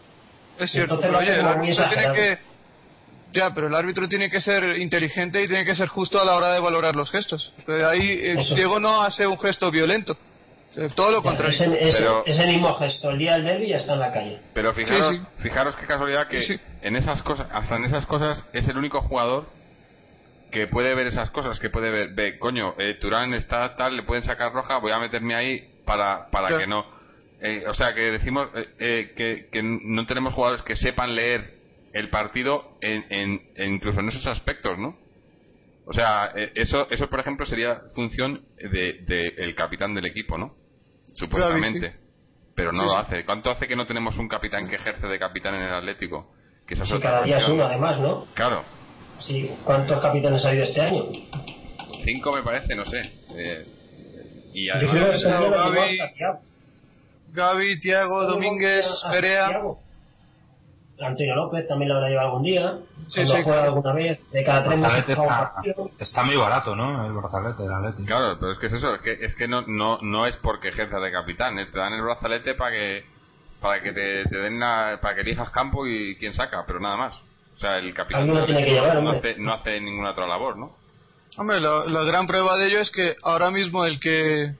[0.58, 2.38] Es cierto, pero oye, el árbitro tiene que...
[3.32, 6.34] Ya, pero el árbitro tiene que ser inteligente y tiene que ser justo a la
[6.34, 7.52] hora de valorar los gestos.
[7.66, 8.46] Pero ahí eh.
[8.54, 10.16] Diego no hace un gesto violento.
[10.76, 11.54] Eh, Todo lo contrario.
[11.54, 14.40] Ese, ese- Pero- ese mismo gesto, el día del derby ya está en la calle.
[14.54, 15.42] Pero fijaros, Sí, sí.
[15.42, 16.60] fijaros qué casualidad que Sí, sí.
[16.82, 19.46] en esas cosas, hasta en esas cosas, es el único jugador
[20.52, 24.02] que puede ver esas cosas, que puede ver, ve, coño, eh, Turán está tal, le
[24.04, 26.58] pueden sacar roja, voy a meterme ahí para, para Claro.
[26.60, 26.86] que no.
[27.40, 31.54] Eh, o sea, que decimos eh, eh, que, que no tenemos jugadores que sepan leer
[31.92, 34.96] el partido en, en- en- incluso en esos aspectos, ¿no?
[35.86, 40.36] O sea, eh, eso, eso por ejemplo sería función de, de el capitán del equipo,
[40.38, 40.54] ¿no?
[41.18, 41.96] Supuestamente.
[42.54, 43.24] Pero no Sí, lo hace.
[43.24, 46.32] ¿Cuánto hace que no tenemos un capitán que ejerce de capitán en el Atlético?
[46.66, 48.26] Que esa es Sí, otra cada día es uno, además, ¿no?
[48.34, 48.64] Claro.
[49.20, 51.04] Sí, ¿cuántos capitanes ha habido este año?
[52.04, 53.12] Cinco me parece, no sé.
[53.36, 53.66] Eh,
[54.54, 55.98] y además, Gaby.
[57.32, 59.60] Gaby, Tiago, Domínguez, Perea.
[61.00, 62.78] Antonio López también lo habrá llevado algún día.
[63.08, 63.64] Sí, sí, claro.
[63.64, 65.90] alguna vez, de cada tres meses brazalete juega un está, partido.
[65.98, 67.06] está muy barato, ¿no?
[67.06, 68.06] El brazalete del Atlético.
[68.06, 70.68] Claro, pero es que es eso, es que, es que no, no, no es porque
[70.68, 73.04] ejerza de capitán, eh, te dan el brazalete para que
[73.60, 76.96] para que te, te den la, para que elijas campo y quién saca, pero nada
[76.96, 77.14] más.
[77.56, 80.76] O sea, el capitán llevar, no, hace, no hace ninguna otra labor, ¿no?
[81.38, 84.54] Hombre, la, la gran prueba de ello es que ahora mismo el que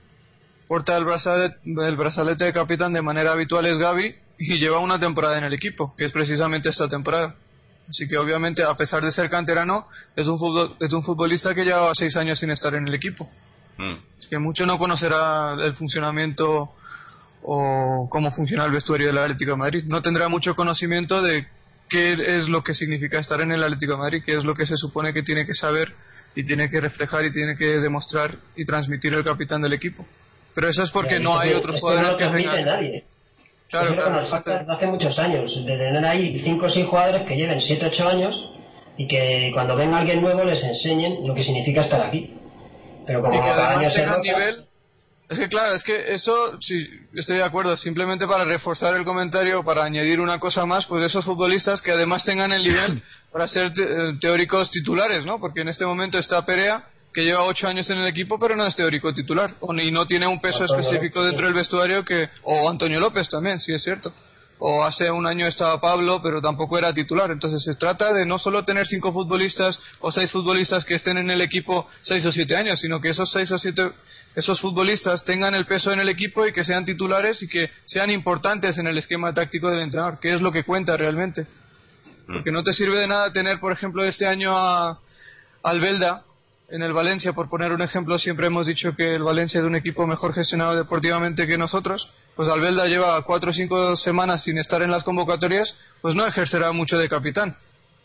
[0.67, 4.99] porta el brazalete, el brazalete de capitán de manera habitual es Gaby y lleva una
[4.99, 7.35] temporada en el equipo, que es precisamente esta temporada.
[7.89, 11.63] Así que obviamente, a pesar de ser canterano, es un, fútbol- es un futbolista que
[11.63, 13.29] lleva seis años sin estar en el equipo.
[13.77, 13.95] Mm.
[14.19, 16.71] Es que mucho no conocerá el funcionamiento
[17.43, 19.83] o cómo funciona el vestuario del Atlético de Madrid.
[19.87, 21.47] No tendrá mucho conocimiento de
[21.89, 24.65] qué es lo que significa estar en el Atlético de Madrid, qué es lo que
[24.65, 25.93] se supone que tiene que saber
[26.35, 30.05] y tiene que reflejar y tiene que demostrar y transmitir el capitán del equipo.
[30.53, 32.65] Pero eso es porque no hay otros es jugadores no lo que vengan.
[32.65, 33.05] nadie.
[33.69, 37.59] Claro, que claro, hace muchos años, de tener ahí 5 o 6 jugadores que lleven
[37.59, 38.49] 7 o 8 años
[38.97, 42.33] y que cuando venga alguien nuevo les enseñen lo que significa estar aquí.
[43.05, 44.63] Pero como y que además tengan nivel.
[45.29, 49.61] Es que claro, es que eso, sí, estoy de acuerdo, simplemente para reforzar el comentario,
[49.61, 53.03] para añadir una cosa más, pues esos futbolistas que además tengan el nivel
[53.33, 55.37] para ser te- eh, teóricos titulares, ¿no?
[55.39, 56.85] Porque en este momento está Perea,
[57.17, 60.05] que lleva ocho años en el equipo, pero no es teórico titular, o ni no
[60.05, 63.73] tiene un peso Antonio específico López, dentro del vestuario que, o Antonio López también, sí
[63.73, 64.13] es cierto.
[64.59, 67.31] O hace un año estaba Pablo, pero tampoco era titular.
[67.31, 71.31] Entonces se trata de no solo tener cinco futbolistas o seis futbolistas que estén en
[71.31, 73.93] el equipo seis o siete años, sino que esos seis o siete,
[74.35, 78.11] esos futbolistas tengan el peso en el equipo y que sean titulares y que sean
[78.11, 81.47] importantes en el esquema táctico del entrenador, que es lo que cuenta realmente.
[82.27, 84.99] Porque no te sirve de nada tener, por ejemplo, este año a
[85.63, 86.26] Albelda
[86.69, 89.75] en el Valencia, por poner un ejemplo, siempre hemos dicho que el Valencia es un
[89.75, 94.81] equipo mejor gestionado deportivamente que nosotros, pues Albelda lleva cuatro o cinco semanas sin estar
[94.81, 97.55] en las convocatorias, pues no ejercerá mucho de capitán.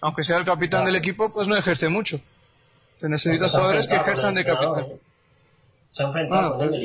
[0.00, 0.86] Aunque sea el capitán Claro.
[0.86, 2.20] del equipo, pues no ejerce mucho.
[3.00, 4.86] Se necesitan jugadores que ejerzan de capitán.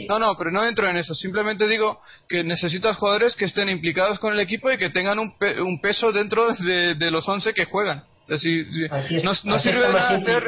[0.07, 1.15] No, no, pero no entro en eso.
[1.15, 5.33] Simplemente digo que necesitas jugadores que estén implicados con el equipo y que tengan un,
[5.63, 8.03] un peso dentro de, los 11 que juegan.
[9.23, 10.43] no, sirve de nada hacer.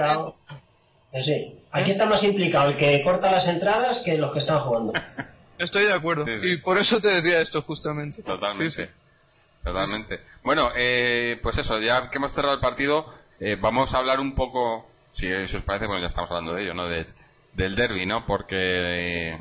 [1.11, 1.59] Eh, sí.
[1.71, 4.93] Aquí está más implicado el que corta las entradas que los que están jugando.
[5.57, 6.25] Estoy de acuerdo.
[6.43, 8.23] Y por eso te decía esto, justamente.
[8.23, 8.89] Totalmente.
[9.63, 10.21] Totalmente.
[10.43, 13.05] Bueno, eh, pues eso, ya que hemos cerrado el partido,
[13.39, 16.73] eh, vamos a hablar un poco, si os parece, bueno, ya estamos hablando de ello,
[16.73, 16.87] ¿no?
[16.87, 17.05] De,
[17.53, 18.25] del derby, ¿no?
[18.25, 19.37] Porque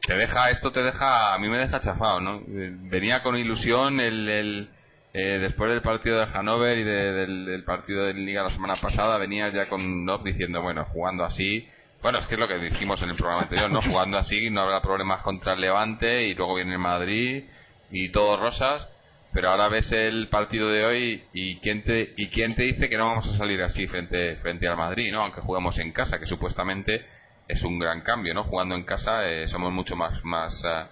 [0.00, 2.40] te deja, esto te deja, a mí me deja chafado, ¿no?
[2.46, 4.68] Venía con ilusión el, el
[5.16, 9.48] eh, después del partido de Hannover y del, partido de Liga la semana pasada, venía
[9.50, 11.68] ya con Nob diciendo, bueno, jugando así,
[12.02, 13.80] bueno, es que es lo que dijimos en el programa anterior, ¿no?
[13.90, 17.44] Jugando así no habrá problemas contra el Levante y luego viene el Madrid
[17.92, 18.88] y todo rosas.
[19.32, 22.96] Pero ahora ves el partido de hoy y quién te y quién te dice que
[22.96, 26.26] no vamos a salir así frente frente al Madrid no aunque jugamos en casa que
[26.26, 27.04] supuestamente
[27.48, 30.86] es un gran cambio no jugando en casa eh, somos mucho más más uh,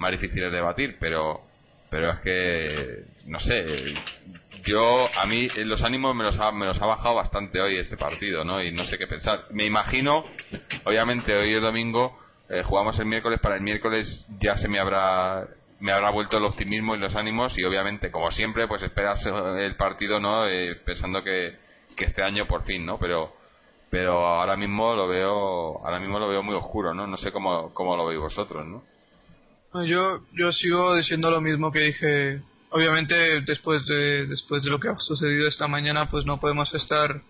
[0.00, 1.47] más difíciles de batir pero
[1.90, 3.94] pero es que no sé
[4.64, 7.96] yo a mí los ánimos me los ha, me los ha bajado bastante hoy este
[7.96, 9.44] partido no y no sé qué pensar.
[9.50, 10.24] Me imagino
[10.84, 15.46] obviamente hoy es domingo eh, jugamos el miércoles para el miércoles ya se me habrá
[15.80, 19.76] me habrá vuelto el optimismo y los ánimos y obviamente como siempre pues esperas el
[19.76, 21.56] partido no eh, pensando que,
[21.96, 23.32] que, este año por fin no pero
[23.90, 27.72] pero ahora mismo lo veo ahora mismo lo veo muy oscuro no no sé cómo,
[27.72, 28.82] cómo lo veis vosotros no
[29.86, 32.42] yo yo sigo diciendo lo mismo que dije.
[32.70, 37.22] Obviamente después de después de lo que ha sucedido esta mañana pues no podemos estar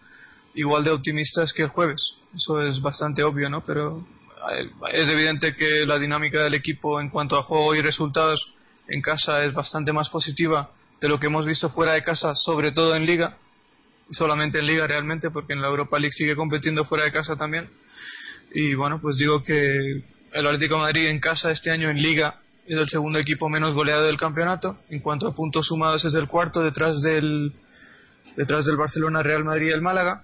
[0.55, 2.15] igual de optimistas que el jueves.
[2.35, 4.05] Eso es bastante obvio no pero
[4.93, 8.55] es evidente que la dinámica del equipo en cuanto a juego y resultados
[8.89, 10.71] en casa es bastante más positiva
[11.01, 13.37] de lo que hemos visto fuera de casa, sobre todo en Liga,
[14.11, 17.69] solamente en Liga realmente, porque en la Europa League sigue compitiendo fuera de casa también.
[18.53, 20.03] Y bueno, pues digo que
[20.33, 22.37] el Atlético Madrid en casa este año en Liga
[22.67, 24.79] es el segundo equipo menos goleado del campeonato.
[24.91, 27.53] En cuanto a puntos sumados es el cuarto detrás del
[28.37, 30.23] detrás del Barcelona, Real Madrid y el Málaga.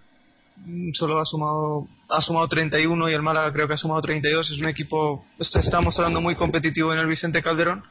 [0.56, 4.52] Mm, solo ha sumado ha sumado 31 y el Málaga creo que ha sumado 32
[4.52, 7.82] es un equipo está, está mostrando muy competitivo en el Vicente Calderón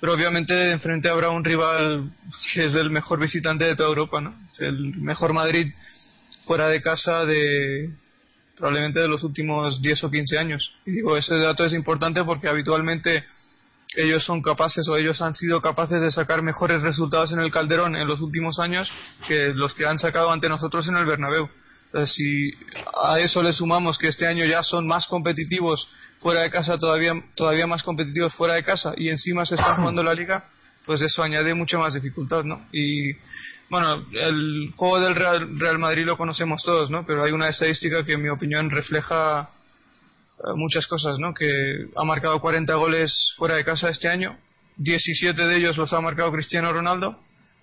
[0.00, 2.12] pero obviamente enfrente habrá un rival
[2.52, 4.34] que es el mejor visitante de toda Europa ¿no?
[4.50, 5.72] es el mejor Madrid
[6.44, 7.90] fuera de casa de
[8.60, 12.48] probablemente de los últimos 10 o 15 años y digo ese dato es importante porque
[12.48, 13.24] habitualmente
[13.96, 17.96] ellos son capaces o ellos han sido capaces de sacar mejores resultados en el Calderón
[17.96, 18.92] en los últimos años
[19.26, 21.48] que los que han sacado ante nosotros en el Bernabéu
[22.04, 22.52] si
[23.02, 25.88] a eso le sumamos que este año ya son más competitivos
[26.20, 30.02] fuera de casa, todavía, todavía más competitivos fuera de casa y encima se está jugando
[30.02, 30.48] la liga,
[30.86, 32.66] pues eso añade mucha más dificultad, ¿no?
[32.72, 33.12] Y
[33.70, 37.06] bueno, el juego del Real, Real Madrid lo conocemos todos, ¿no?
[37.06, 39.50] Pero hay una estadística que en mi opinión refleja
[40.38, 41.32] eh, muchas cosas, ¿no?
[41.32, 44.36] Que ha marcado 40 goles fuera de casa este año,
[44.76, 47.18] 17 de ellos los ha marcado Cristiano Ronaldo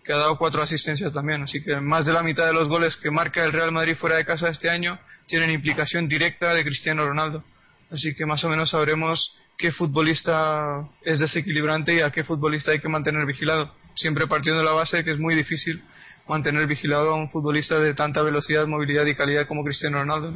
[0.07, 1.43] que ha dado cuatro asistencias también.
[1.43, 4.15] Así que más de la mitad de los goles que marca el Real Madrid fuera
[4.15, 4.97] de casa este año
[5.27, 7.43] tienen implicación directa de Cristiano Ronaldo.
[7.91, 12.79] Así que más o menos sabremos qué futbolista es desequilibrante y a qué futbolista hay
[12.79, 13.75] que mantener vigilado.
[13.95, 15.84] Siempre partiendo de la base que es muy difícil
[16.28, 20.34] mantener vigilado a un futbolista de tanta velocidad, movilidad y calidad como Cristiano Ronaldo.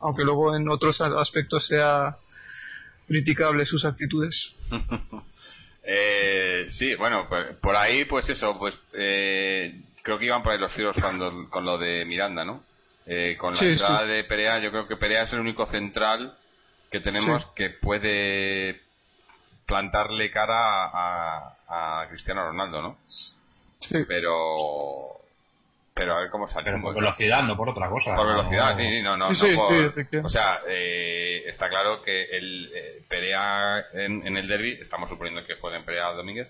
[0.00, 2.16] Aunque luego en otros aspectos sea
[3.06, 4.56] criticable sus actitudes.
[5.90, 10.58] Eh, sí, bueno, pues, por ahí, pues eso, pues eh, creo que iban por ahí
[10.58, 12.62] los tiros cuando, con lo de Miranda, ¿no?
[13.06, 16.36] Eh, con la entrada de Perea, yo creo que Perea es el único central
[16.90, 18.82] que tenemos que puede
[19.66, 22.98] plantarle cara a, a, Cristiano Ronaldo, ¿no?
[23.80, 24.04] Sí.
[24.06, 25.18] Pero
[25.98, 26.64] pero a ver cómo sale.
[26.64, 28.14] Pero por velocidad, no por otra cosa.
[28.14, 29.34] Por velocidad, sí, no, no.
[29.34, 35.10] Sí, no o sea, eh, está claro que el eh, Perea en, el derby, estamos
[35.10, 36.48] suponiendo que juegue en Perea Domínguez,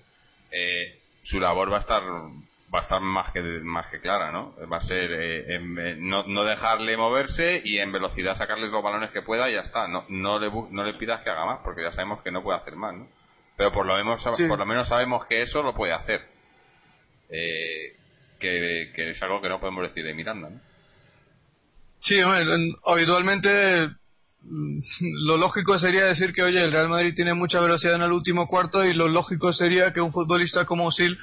[0.51, 4.55] eh, su labor va a estar va a estar más que más que clara, ¿no?
[4.71, 9.23] Va a ser eh, no, no, dejarle moverse y en velocidad sacarle los balones que
[9.23, 9.89] pueda y ya está.
[9.89, 12.59] No, no, le, no le pidas que haga más porque ya sabemos que no puede
[12.59, 13.07] hacer más, ¿no?
[13.57, 16.38] Pero por lo menos, por lo menos sabemos que eso lo puede hacer.
[17.31, 17.97] Eh,
[18.39, 20.51] que, es algo que no podemos decir de Miranda.
[20.51, 20.61] ¿no?
[22.01, 22.19] Sí,
[22.85, 23.89] habitualmente
[24.43, 24.79] mm,
[25.27, 28.47] lo lógico sería decir que, oye, el Real Madrid tiene mucha velocidad en el último
[28.47, 31.19] cuarto y lo lógico sería que un futbolista como Sil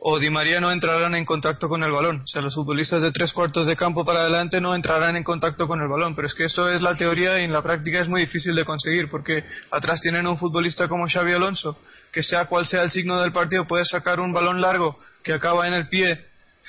[0.00, 2.22] o Di María no entrarán en contacto con el balón.
[2.22, 5.66] O sea, los futbolistas de tres cuartos de campo para adelante no entrarán en contacto
[5.66, 6.14] con el balón.
[6.14, 8.64] Pero es que eso es la teoría y en la práctica es muy difícil de
[8.64, 11.78] conseguir porque atrás tienen un futbolista como Xavi Alonso
[12.12, 15.66] que sea cual sea el signo del partido puede sacar un balón largo que acaba
[15.66, 16.24] en el pie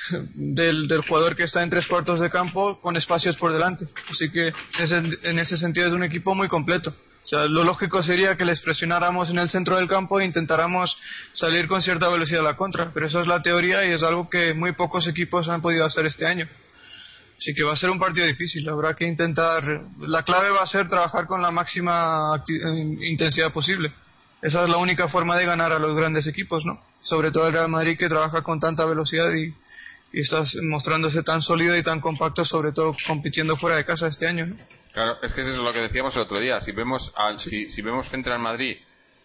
[0.33, 3.85] del, del, jugador que está en tres cuartos de campo con espacios por delante.
[4.09, 4.51] Así que
[5.23, 6.93] en ese sentido es un equipo muy completo.
[7.31, 10.97] Lo lógico sería que les presionáramos en el centro del campo e intentáramos
[11.33, 14.29] salir con cierta velocidad a la contra, pero eso es la teoría y es algo
[14.29, 16.47] que muy pocos equipos han podido hacer este año.
[17.37, 19.63] Así que va a ser un partido difícil, habrá que intentar,
[19.99, 22.43] la clave va a ser trabajar con la máxima
[23.01, 23.93] intensidad posible.
[24.41, 26.81] Esa es la única forma de ganar a los grandes equipos, ¿no?
[27.01, 29.53] Sobre todo el Real Madrid que trabaja con tanta velocidad y,
[30.11, 34.27] y está mostrándose tan sólido y tan compacto, sobre todo compitiendo fuera de casa este
[34.27, 34.78] año, ¿no?
[34.99, 36.59] Claro, es que eso es lo que decíamos el otro día.
[36.59, 38.75] Si vemos al, si, si vemos frente al Madrid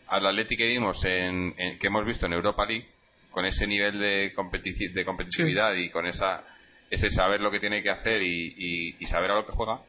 [0.06, 2.86] al Atlético que vimos en, que hemos visto en Europa League
[3.32, 4.32] con ese nivel de,
[4.92, 6.44] de competitividad y con esa
[6.90, 9.80] ese saber lo que tiene que hacer y, y, saber a lo que juega,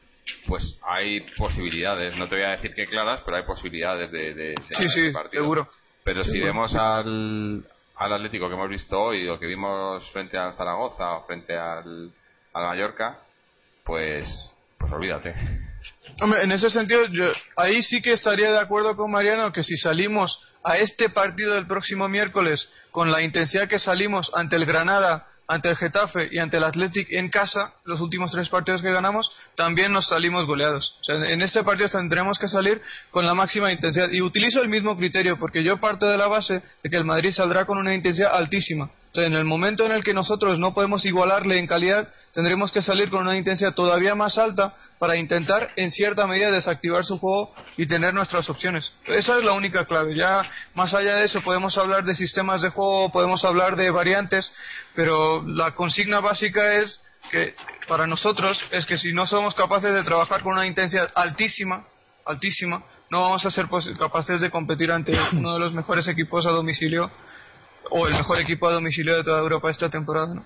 [0.47, 2.17] pues hay posibilidades.
[2.17, 5.69] No te voy a decir que claras, pero hay posibilidades de, de, sí, sí, Seguro.
[6.03, 7.63] Pero si vemos al,
[7.97, 12.11] al Atlético que hemos visto hoy, o que vimos frente al Zaragoza o frente al,
[12.53, 13.19] al Mallorca,
[13.83, 14.27] pues,
[14.79, 15.35] pues olvídate.
[16.21, 19.75] Hombre, en ese sentido, yo ahí sí que estaría de acuerdo con Mariano que si
[19.77, 25.27] salimos a este partido del próximo miércoles con la intensidad que salimos ante el Granada
[25.47, 29.29] ante el Getafe y ante el Athletic en casa, los últimos tres partidos que ganamos,
[29.55, 30.99] también nos salimos goleados.
[31.07, 34.09] en este partido tendremos que salir con la máxima intensidad.
[34.11, 37.31] Y utilizo el mismo criterio, porque yo parto de la base de que el Madrid
[37.31, 41.59] saldrá con una intensidad altísima en el momento en el que nosotros no podemos igualarle
[41.59, 46.27] en calidad, tendremos que salir con una intensidad todavía más alta para intentar, en cierta
[46.27, 48.91] medida, desactivar su juego y tener nuestras opciones.
[49.05, 50.15] Esa es la única clave.
[50.15, 54.51] Ya más allá de eso podemos hablar de sistemas de juego, podemos hablar de variantes,
[54.95, 57.01] pero la consigna básica es
[57.31, 57.55] que
[57.87, 61.85] para nosotros es que si no somos capaces de trabajar con una intensidad altísima,
[62.25, 63.67] altísima, no vamos a ser
[63.97, 67.11] capaces de competir ante uno de los mejores equipos a domicilio
[67.89, 70.45] o el mejor equipo a domicilio de toda Europa esta temporada, ¿no?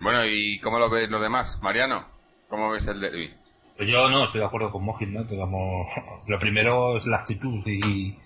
[0.00, 1.58] Bueno, ¿y cómo lo ves los demás?
[1.62, 2.06] Mariano,
[2.48, 3.30] ¿cómo ves el derby?
[3.76, 5.24] Pues yo no, estoy de acuerdo con Mojit, ¿no?
[5.24, 5.86] Digamos,
[6.26, 8.16] lo primero es la actitud y,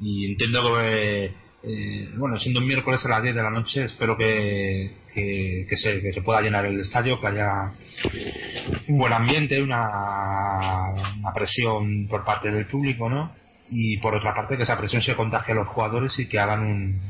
[0.00, 4.16] y entiendo que, eh, bueno, siendo un miércoles a las 10 de la noche, espero
[4.16, 7.72] que, que, se, que se pueda llenar el estadio, que haya
[8.88, 13.32] un buen ambiente, una, una presión por parte del público, ¿no?
[13.70, 16.62] Y por otra parte que esa presión se contagie a los jugadores y que hagan
[16.62, 17.00] un,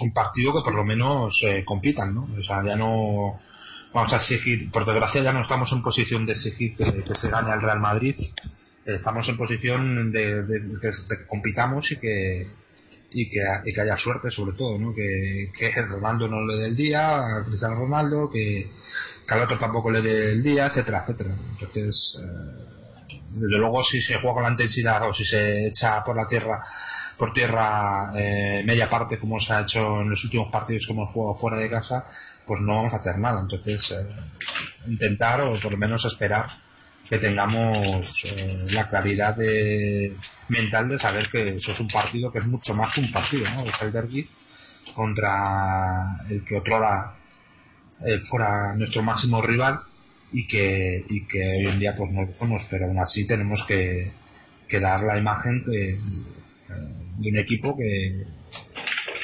[0.00, 2.28] un partido que por lo menos eh, compitan, ¿no?
[2.38, 3.40] O sea, ya no
[3.92, 6.84] vamos a exigir, por desgracia ya no estamos en posición de exigir que,
[7.14, 8.16] se gane al Real Madrid,
[8.84, 10.44] estamos en posición de,
[10.80, 12.46] que compitamos y que
[13.16, 13.40] y que,
[13.72, 14.92] que, haya suerte sobre todo, ¿no?
[14.92, 18.68] Que, que Ronaldo no le dé el día, a Cristiano Ronaldo, que,
[19.28, 21.36] que otro tampoco le dé el día, etcétera, etcétera.
[21.52, 22.83] Entonces, eh,
[23.34, 26.62] desde luego si se juega con la intensidad o si se echa por la tierra
[27.18, 31.38] por tierra eh, media parte como se ha hecho en los últimos partidos hemos jugado
[31.38, 32.04] fuera de casa
[32.46, 34.06] pues no vamos a hacer nada entonces eh,
[34.86, 36.46] intentar o por lo menos esperar
[37.08, 40.16] que tengamos eh, la claridad de,
[40.48, 43.50] mental de saber que eso es un partido que es mucho más que un partido
[43.50, 43.64] ¿no?
[43.64, 44.28] el derby
[44.94, 47.14] contra el que otrora
[48.28, 49.80] fuera nuestro máximo rival
[50.34, 53.64] y que, y que hoy en día pues no lo somos, pero aún así tenemos
[53.68, 54.10] que,
[54.68, 55.96] que dar la imagen de,
[57.18, 58.26] de un equipo que,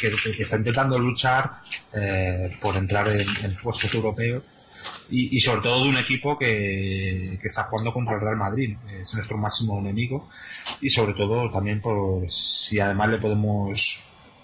[0.01, 1.51] que, está intentando luchar
[1.93, 4.45] eh, por entrar en, puestos europeos
[5.11, 8.77] y, y, sobre todo de un equipo que, que está jugando contra el Real Madrid,
[9.03, 10.31] es nuestro máximo enemigo
[10.81, 13.81] y sobre todo también por si además le podemos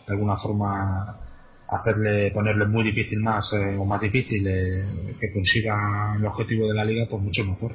[0.04, 1.25] de alguna forma
[1.68, 6.74] hacerle ponerle muy difícil más eh, o más difícil eh, que consiga el objetivo de
[6.74, 7.72] la liga pues mucho mejor.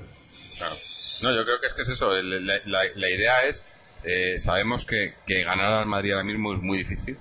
[0.57, 0.75] Claro.
[1.21, 3.63] No yo creo que es que es eso la, la, idea es
[4.03, 7.17] eh, sabemos que, que, ganar al Madrid ahora mismo es muy difícil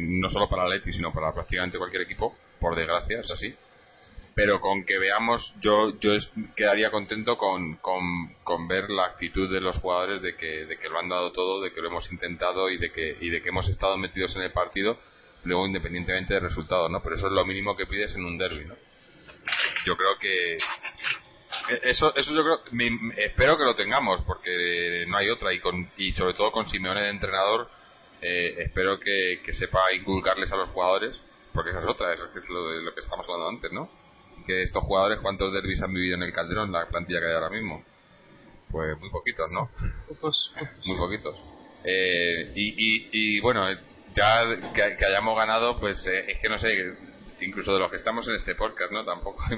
[0.00, 3.54] no solo para el Atleti sino para prácticamente cualquier equipo por desgracia es así
[4.36, 6.12] pero con que veamos yo yo
[6.54, 10.90] quedaría contento con, con, con, ver la actitud de los jugadores de que, de que
[10.90, 13.48] lo han dado todo de que lo hemos intentado y de que y de que
[13.48, 14.98] hemos estado metidos en el partido
[15.44, 18.66] luego independientemente del resultado no pero eso es lo mínimo que pides en un derby
[18.66, 18.74] no
[19.86, 20.58] yo creo que
[21.84, 22.60] eso eso yo creo
[23.16, 27.00] espero que lo tengamos porque no hay otra y con y sobre todo con Simeone
[27.00, 27.70] de entrenador
[28.20, 31.16] eh, espero que, que sepa inculcarles a los jugadores
[31.54, 34.04] porque esa es otra es lo de lo que estamos hablando antes no
[34.46, 37.50] que estos jugadores, ¿cuántos derbis han vivido en el Calderón, la plantilla que hay ahora
[37.50, 37.84] mismo?
[38.70, 39.70] Pues muy poquitos, ¿no?
[40.84, 41.36] Muy poquitos.
[41.84, 43.66] Eh, y, y, y, bueno,
[44.14, 44.44] ya
[44.74, 46.94] que, hayamos ganado, pues eh, es que no sé,
[47.40, 49.04] incluso de los que estamos en este podcast, ¿no?
[49.04, 49.56] Tampoco hay,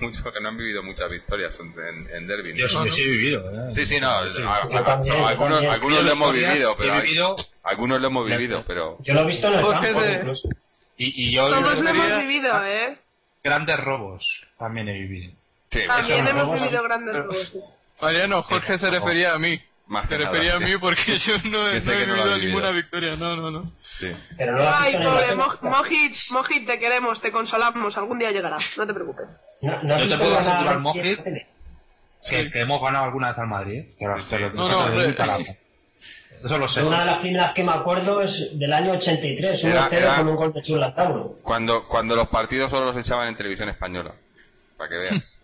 [0.00, 2.54] muchos que no han vivido muchas victorias en, en derby.
[2.56, 3.68] Yo sí, he vivido.
[3.68, 3.70] ¿eh?
[3.74, 4.10] Sí, sí, no.
[4.10, 8.96] algunos, algunos lo hemos vivido, pero algunos lo hemos vivido, pero.
[9.00, 10.50] Yo lo he visto en el campo,
[10.96, 12.98] Y, y yo Todos lo hemos vivido, ¿eh?
[13.42, 14.24] Grandes robos
[14.58, 15.32] también he vivido.
[15.70, 17.52] Sí, También no hemos vivido grandes robos.
[18.00, 19.60] Mariano, Jorge se refería a mí.
[19.86, 23.16] Más Se nada, refería a mí porque yo no he, no he vivido ninguna victoria.
[23.16, 23.72] No, no, no.
[23.78, 24.06] sí.
[24.38, 25.58] Pero no Ay, pobre Mo-.
[25.62, 29.26] Mojit, Mojit, te queremos, te consolamos, algún día llegará, no te preocupes.
[29.62, 31.18] No, no has Yo te puedo asegurar, Mojit.
[32.28, 33.94] Que, que hemos ganado alguna vez al Madrid, ¿eh?
[33.98, 34.26] Que Sí, sí.
[34.30, 35.58] pero- No, no, eso hombre.
[36.44, 36.82] Eso lo sé.
[36.82, 40.16] Una de las primeras que me acuerdo es del año 83, un Era- 0 era-
[40.16, 41.36] con un gol de Chula Tauro.
[41.42, 44.14] Cuando, cuando los partidos solo los echaban en televisión española.
[44.76, 45.28] Para que veas.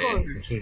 [0.00, 0.18] Eh,
[0.48, 0.58] Sí.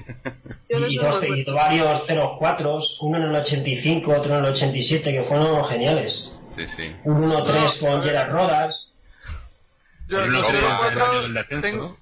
[0.68, 5.68] Y, dos, y varios 0-4, uno en el 85, otro en el 87, que fueron
[5.68, 6.24] geniales.
[6.56, 6.92] sí, sí.
[7.04, 8.88] Un 1-3 No, con Gerard Rodas.
[10.08, 11.96] Yo El los uno era el año 0-4 del descenso, tengo...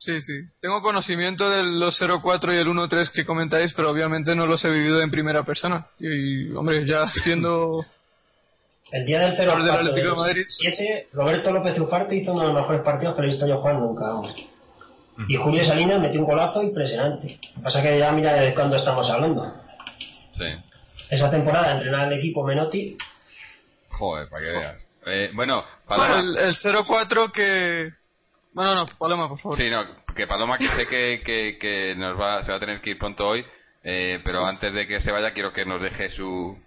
[0.00, 0.32] Sí, sí.
[0.60, 4.70] Tengo conocimiento de los 0-4 y el 1-3 que comentáis, pero obviamente no los he
[4.70, 5.86] vivido en primera persona.
[5.98, 7.84] Y, hombre, ya siendo...
[8.92, 10.44] El día del Jugador 0 del Atlético de Madrid.
[10.48, 13.58] 7, Roberto López Ufarte hizo uno de los mejores partidos que le he visto yo
[13.58, 14.04] jugar nunca.
[15.28, 17.38] Y Julio Salinas metió un golazo impresionante.
[17.50, 19.54] Lo que pasa es que ya mira de cuándo estamos hablando.
[20.32, 20.44] Sí.
[21.10, 22.96] Esa temporada entrenaba el equipo Menotti.
[23.90, 24.76] Joder, para que veas.
[25.06, 26.20] Eh, bueno, Bueno, Paloma.
[26.20, 27.90] el, el 0-4 que...
[28.52, 29.58] Bueno, no, Paloma, por favor.
[29.58, 32.80] Sí, no, que Paloma que sé que, que, que nos va, se va a tener
[32.80, 33.44] que ir pronto hoy,
[33.84, 36.58] eh, pero antes de que se vaya quiero que nos deje su,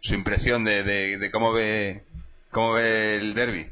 [0.00, 2.02] su impresión de, de, de cómo ve
[2.50, 3.66] cómo ve el derby.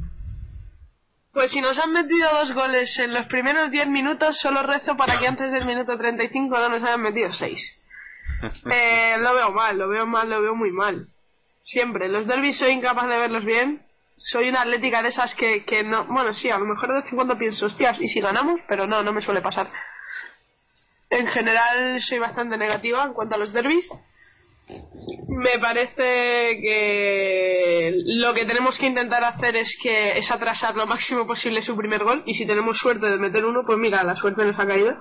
[1.33, 5.19] Pues si nos han metido dos goles en los primeros 10 minutos, solo rezo para
[5.19, 7.83] que antes del minuto 35 no nos hayan metido 6.
[8.71, 11.09] Eh, lo veo mal, lo veo mal, lo veo muy mal.
[11.63, 12.09] Siempre.
[12.09, 13.86] Los derbis soy incapaz de verlos bien.
[14.17, 16.07] Soy una atlética de esas que, que no...
[16.07, 18.61] Bueno, sí, a lo mejor de vez en cuando pienso, hostias, ¿y si ganamos?
[18.67, 19.71] Pero no, no me suele pasar.
[21.11, 23.89] En general soy bastante negativa en cuanto a los derbis.
[25.29, 31.27] Me parece que lo que tenemos que intentar hacer es que es atrasar lo máximo
[31.27, 34.45] posible su primer gol y si tenemos suerte de meter uno, pues mira, la suerte
[34.45, 34.97] nos ha caído.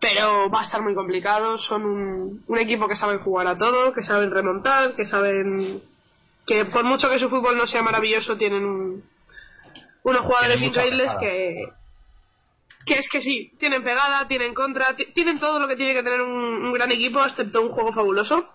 [0.00, 3.92] Pero va a estar muy complicado, son un, un equipo que saben jugar a todo,
[3.92, 5.82] que saben remontar, que saben
[6.48, 9.04] que por mucho que su fútbol no sea maravilloso, tienen un,
[10.04, 11.64] unos jugadores increíbles que,
[12.86, 16.02] que es que sí, tienen pegada, tienen contra, ti- tienen todo lo que tiene que
[16.02, 18.48] tener un, un gran equipo, excepto un juego fabuloso.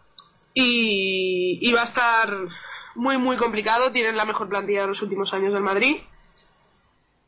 [0.55, 2.31] Y, y va a estar
[2.93, 3.91] muy, muy complicado.
[3.91, 5.97] Tienen la mejor plantilla de los últimos años del Madrid.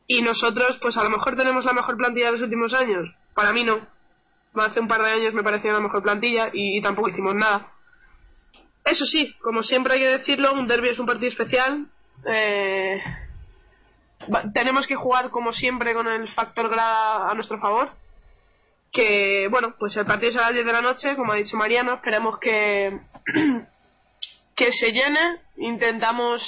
[0.06, 3.08] Y nosotros, pues a lo mejor tenemos la mejor plantilla de los últimos años.
[3.34, 3.80] Para mí no.
[4.54, 7.72] Hace un par de años me parecía la mejor plantilla y, tampoco hicimos nada.
[8.86, 11.86] Eso sí, como siempre hay que decirlo, un derby es un partido especial.
[12.24, 13.02] Eh,
[14.54, 17.90] tenemos que jugar como siempre con el factor grada a nuestro favor.
[18.92, 21.56] Que bueno, pues el partido es a las 10 de la noche, como ha dicho
[21.56, 22.98] Mariano, esperemos que,
[24.56, 25.40] que se llene.
[25.56, 26.42] Intentamos.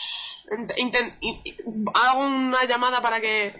[0.51, 3.55] int- inten- in- hago una llamada para que,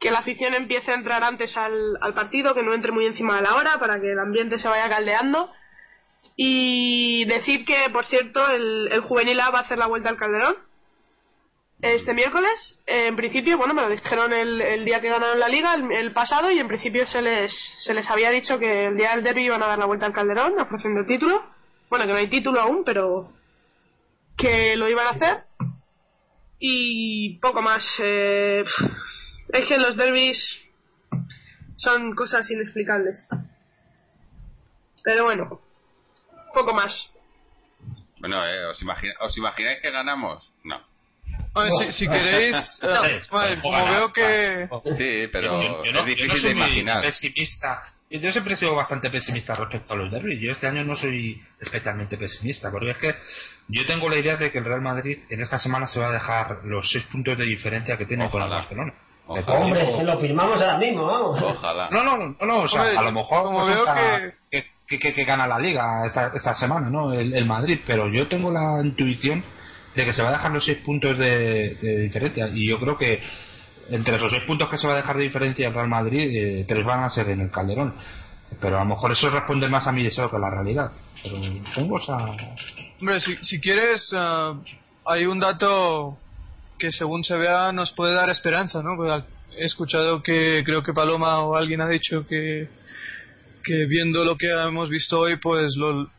[0.00, 3.36] que la afición empiece a entrar antes al, al partido, que no entre muy encima
[3.36, 5.52] de la hora, para que el ambiente se vaya caldeando.
[6.42, 10.16] Y decir que, por cierto, el, el Juvenil A va a hacer la vuelta al
[10.16, 10.54] Calderón
[11.82, 12.82] este miércoles.
[12.86, 16.50] En principio, bueno, me lo dijeron el, el día que ganaron la liga, el, pasado,
[16.50, 17.52] y en principio se les,
[17.84, 20.14] se les había dicho que el día del derby iban a dar la vuelta al
[20.14, 21.44] Calderón, ofreciendo título.
[21.90, 23.34] Bueno, que no hay título aún, pero
[24.38, 25.44] que lo iban a hacer.
[26.58, 27.84] Y poco más.
[27.98, 28.64] eh,
[29.52, 30.38] es que los derbis
[31.76, 33.28] son cosas inexplicables.
[35.04, 35.60] Pero bueno,
[36.52, 37.12] poco más.
[38.18, 40.50] Bueno, eh, ¿os, imagina- ¿os imagináis que ganamos?
[40.64, 40.80] No.
[41.54, 44.68] Oye, si, si queréis, eh, vale, como veo que...
[44.96, 47.02] Sí, pero Yo- yo no- es difícil yo no de imaginar.
[47.02, 47.82] pesimista.
[48.10, 50.40] Yo siempre he sido bastante pesimista respecto a los derbis.
[50.40, 53.14] Yo este año no soy especialmente pesimista, porque es que
[53.68, 56.12] yo tengo la idea de que el Real Madrid en esta semana se va a
[56.12, 58.50] dejar los seis puntos de diferencia que tiene con el.
[58.50, 58.92] Barcelona.
[59.28, 59.60] Ojalá.
[59.60, 61.40] Hombre, que lo firmamos ahora mismo, vamos.
[61.40, 61.88] Ojalá.
[61.92, 64.34] No, no, no, no, o sea, Hombre, a lo mejor como pues, veo hasta que-
[64.50, 64.66] que...
[64.90, 67.12] Que, que- que gana la liga esta, esta semana, ¿no?
[67.12, 69.42] El, Madrid, pero yo tengo la intuición
[69.94, 72.98] de que se va a dejar los seis puntos de, de diferencia y yo creo
[72.98, 73.22] que
[73.88, 76.64] entre los seis puntos que se va a dejar de diferencia el Real Madrid, eh,
[76.66, 77.94] tres van a ser en el Calderón.
[78.60, 80.90] Pero a lo mejor eso responde más a mi deseo que a la realidad.
[81.22, 81.36] Pero
[81.74, 82.16] tengo esa...
[83.00, 84.54] Hombre, si, si quieres, ah,
[85.06, 86.18] hay un dato
[86.78, 88.96] que según se vea nos puede dar esperanza, ¿no?
[88.96, 89.22] Pues,
[89.56, 92.68] he escuchado que creo que Paloma o alguien ha dicho que,
[93.62, 96.10] que viendo lo que hemos visto hoy, pues lo,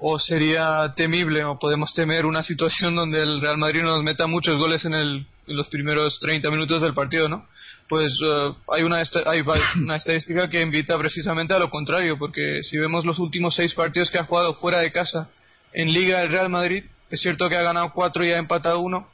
[0.00, 4.58] o sería temible o podemos temer una situación donde el Real Madrid nos meta muchos
[4.58, 7.46] goles en, el, en los primeros 30 minutos del partido, ¿no?
[7.88, 9.42] Pues eh, hay, una hay
[9.76, 14.10] una estadística que invita precisamente a lo contrario, porque si vemos los últimos seis partidos
[14.10, 15.28] que ha jugado fuera de casa
[15.72, 19.08] en Liga el Real Madrid, es cierto que ha ganado cuatro y ha empatado uno,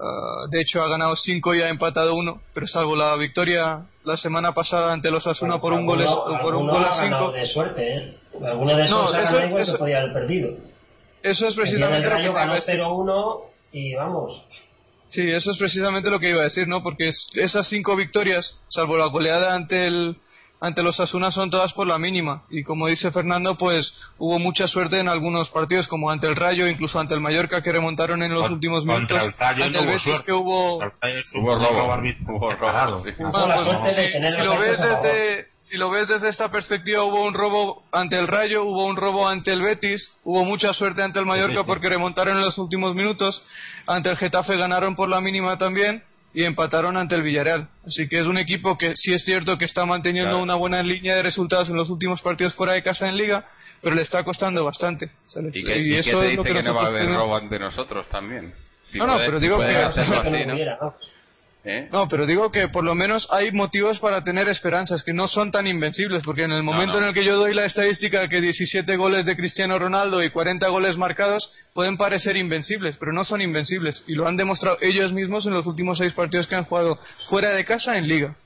[0.00, 4.16] Ah, de hecho, ha ganado 5 y ha empatado 1, pero salvo la victoria la
[4.16, 6.10] semana pasada ante los Asuna por un gol, es-
[6.42, 7.30] por un gol a 5.
[7.32, 8.14] de suerte, ¿eh?
[8.44, 10.50] Alguno de esos No, eso- igual eso- que podía haber perdido.
[11.22, 12.74] Eso es precisamente lo que iba a decir.
[12.74, 13.42] 0-1
[13.72, 14.42] y vamos.
[15.10, 16.82] Sí, eso es precisamente lo que iba a decir, ¿no?
[16.82, 20.16] Porque es- esas cinco victorias, salvo la goleada ante el
[20.64, 22.42] ante los Asuna son todas por la mínima.
[22.50, 26.66] Y como dice Fernando, pues hubo mucha suerte en algunos partidos como ante el Rayo,
[26.68, 29.80] incluso ante el Mallorca que remontaron en los Con- últimos minutos, el Rayo ante no
[29.80, 30.24] el hubo Betis suerte.
[30.26, 30.78] que hubo
[31.34, 32.04] Hubo robo.
[33.88, 38.26] si, lo ves desde si lo ves desde esta perspectiva hubo un robo ante el
[38.26, 42.36] Rayo, hubo un robo ante el Betis, hubo mucha suerte ante el Mallorca porque remontaron
[42.36, 43.42] en los últimos minutos,
[43.86, 46.02] ante el Getafe ganaron por la mínima también
[46.34, 47.68] y empataron ante el Villarreal.
[47.86, 50.42] Así que es un equipo que sí es cierto que está manteniendo Claro.
[50.42, 53.46] una buena línea de resultados en los últimos partidos fuera de casa en Liga,
[53.80, 55.10] pero le está costando bastante.
[55.26, 55.54] ¿sabes?
[55.54, 58.52] ¿Y eso te es lo que, que, no va a haber robo ante nosotros también?
[58.90, 59.64] Si No, no, pero digo que-
[61.66, 61.88] ¿Eh?
[61.90, 65.50] No, pero digo que por lo menos hay motivos para tener esperanzas, que no son
[65.50, 66.98] tan invencibles, porque en el momento no.
[66.98, 70.28] en el que yo doy la estadística de que 17 goles de Cristiano Ronaldo y
[70.28, 75.14] 40 goles marcados pueden parecer invencibles, pero no son invencibles, y lo han demostrado ellos
[75.14, 76.98] mismos en los últimos seis partidos que han jugado
[77.30, 78.36] fuera de casa en Liga.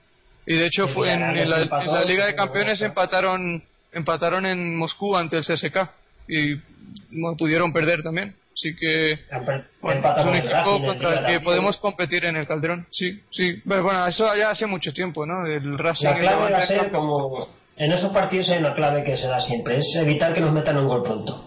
[0.47, 1.21] Y de hecho fue en,
[1.51, 3.63] la, empató, en la Liga de Campeones empataron
[3.93, 5.91] empataron en Moscú ante el CSK
[6.29, 6.55] y
[7.13, 8.35] no pudieron perder también.
[8.61, 9.19] Así que
[9.81, 11.45] bueno, es el equipo Racing en contra el que también.
[11.45, 12.87] podemos competir en el Calderón.
[12.91, 13.57] Sí, sí.
[13.69, 15.47] Pero bueno, eso ya hace mucho tiempo, ¿no?
[15.47, 17.39] El Racing La clave va a ser como.
[17.77, 20.77] En esos partidos hay una clave que se da siempre: es evitar que nos metan
[20.77, 21.45] un gol pronto.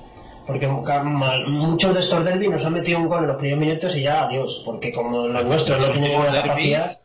[0.48, 4.04] Porque muchos de estos derbis nos han metido un gol en los primeros minutos y
[4.04, 4.62] ya adiós.
[4.66, 6.98] Porque como los nuestros no Los tienen derbis, capacidad.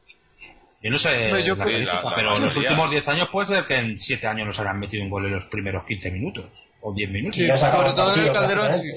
[0.83, 3.29] Yo no sé Hombre, yo la creo- la- la pero en los últimos 10 años
[3.33, 6.11] puede ser que en 7 años nos hayan metido un gol en los primeros 15
[6.13, 6.45] minutos
[6.81, 7.35] o 10 minutos.
[7.37, 8.91] Sí, sobre todo en el Calderón, sí.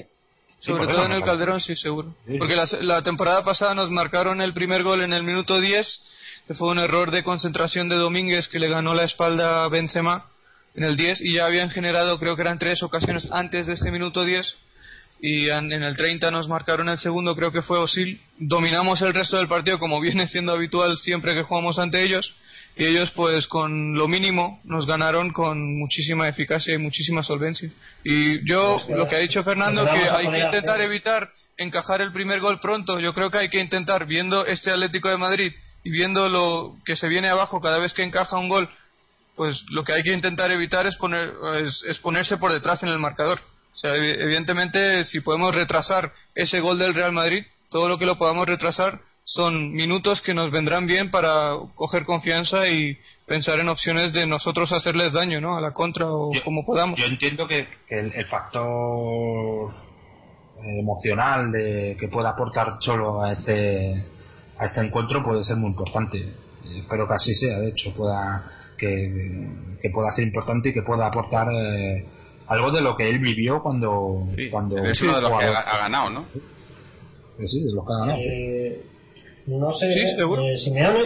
[0.60, 2.14] Sí, Sobre todo en el Calderón, sí, seguro.
[2.26, 2.36] Sí.
[2.38, 6.02] Porque la, la temporada pasada nos marcaron el primer gol en el minuto 10,
[6.46, 10.26] que fue un error de concentración de Domínguez que le ganó la espalda a Benzema
[10.74, 13.90] en el 10 y ya habían generado, creo que eran tres ocasiones antes de este
[13.90, 14.54] minuto 10
[15.22, 18.20] y en, en el 30 nos marcaron el segundo, creo que fue Osil.
[18.38, 22.34] Dominamos el resto del partido como viene siendo habitual siempre que jugamos ante ellos
[22.80, 27.70] y ellos pues con lo mínimo nos ganaron con muchísima eficacia y muchísima solvencia.
[28.04, 31.28] Y yo, Es que- lo que ha dicho Fernando, lo que hay que intentar evitar
[31.58, 35.18] encajar el primer gol pronto, yo creo que hay que intentar, viendo este Atlético de
[35.18, 35.52] Madrid
[35.84, 38.70] y viendo lo que se viene abajo cada vez que encaja un gol,
[39.36, 41.32] pues lo que hay que intentar evitar es, poner,
[41.62, 43.40] es, es ponerse por detrás en el marcador.
[43.74, 48.06] O sea, evi- evidentemente, si podemos retrasar ese gol del Real Madrid, todo lo que
[48.06, 53.68] lo podamos retrasar son minutos que nos vendrán bien para coger confianza y pensar en
[53.68, 55.56] opciones de nosotros hacerles daño, ¿no?
[55.56, 56.98] A la contra o Yo- como podamos.
[56.98, 59.72] Yo entiendo que, que el, el factor
[60.62, 64.04] emocional de, que pueda aportar solo a este
[64.58, 66.34] a este encuentro puede ser muy importante.
[66.76, 69.48] Espero que así sea, de hecho, pueda que,
[69.80, 72.04] que pueda ser importante y que pueda aportar eh,
[72.48, 75.58] algo de lo que él vivió cuando Sí, cuando es uno de los que ha,
[75.60, 76.26] ha ganado, ¿no?
[77.46, 78.18] Sí, de los que ha ganado.
[78.20, 78.82] Eh,
[79.58, 80.42] no sé, Sí, seguro.
[80.42, 81.00] eh, Simeone,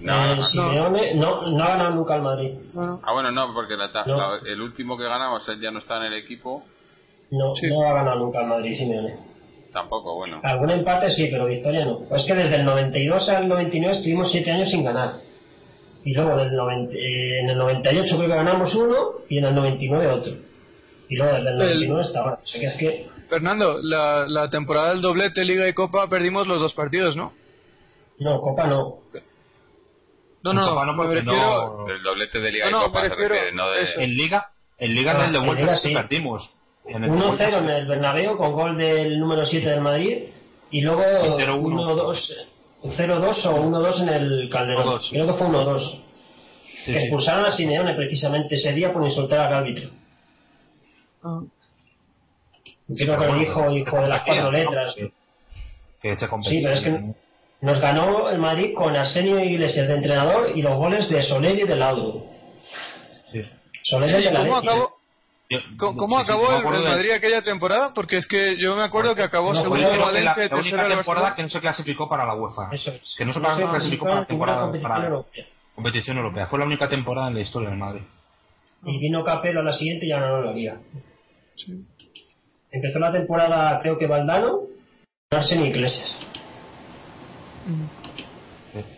[0.00, 0.42] No, eh, no.
[0.42, 2.50] Simeone no, no ha ganado nunca el Madrid.
[2.74, 4.34] Bueno, Ah, bueno, no, porque la No.
[4.44, 6.62] el último que ganamos él ya no está en el equipo,
[7.30, 7.66] No, Sí.
[7.68, 9.16] no ha ganado nunca el Madrid, Simeone.
[9.72, 10.40] tampoco, bueno.
[10.44, 12.00] Algún empate sí, pero victoria no.
[12.08, 15.14] Pues que desde el 92 al 99 estuvimos 7 años sin ganar.
[16.04, 18.96] Y luego del 90, eh, en el 98 creo que ganamos uno
[19.28, 20.32] y en el 99 otro.
[21.08, 22.38] Y luego desde el El- 99 hasta ahora.
[22.42, 26.46] O sea que es que Fernando, la, la temporada del doblete Liga y Copa perdimos
[26.46, 27.32] los dos partidos, ¿no?
[28.18, 28.98] No, Copa no.
[30.42, 31.36] No, no, Copa no, me porque refiero...
[31.78, 34.04] no- El doblete de Liga No, y no, Copa me se refiero- refiere, no de...
[34.04, 36.50] En Liga, en Liga Ah, en el de vuelta sí perdimos.
[36.86, 37.56] En el de vuelta 1-0 sí.
[37.56, 40.24] en el Bernabéu con gol del número 7 del Madrid
[40.70, 41.60] y luego El 0-1.
[41.62, 42.36] 1-2
[42.84, 44.86] 0-2 o 1-2 en el Calderón.
[44.86, 45.10] 1-2.
[45.10, 45.90] Creo que fue 1-2.
[46.84, 47.04] Sí, que sí.
[47.04, 49.88] expulsaron a Simeone precisamente ese día por insultar al árbitro.
[51.22, 51.40] Ah.
[52.94, 54.94] Creo que el hijo, hijo de las cuatro letras.
[56.02, 57.14] Que, se Sí, pero es que
[57.64, 61.62] nos ganó el Madrid con Arsenio Iglesias de entrenador y los goles de Soler y
[61.66, 62.26] de Laudo.
[63.32, 63.42] Sí.
[63.84, 64.90] Soler ¿Y de la cómo acabó,
[65.78, 67.92] cómo, cómo sí, sí, acabó el, el de- Madrid aquella temporada?
[67.94, 70.76] Porque es que yo me acuerdo que acabó No, segundo la, Valencia y la única
[70.76, 71.34] temporada Barcelona.
[71.36, 72.68] que no se clasificó para la UEFA.
[72.72, 73.00] Eso es.
[73.16, 75.44] Que no se No se clasificó para la temporada competición para europea.
[75.74, 76.46] competición europea.
[76.46, 78.02] Fue la única temporada en la historia del Madrid.
[78.84, 80.76] Y vino Capello a la siguiente y ganaron la liga.
[81.56, 81.72] Sí.
[82.70, 84.60] Empezó la temporada, creo que Valdano,
[85.30, 86.10] Arsenio Iglesias.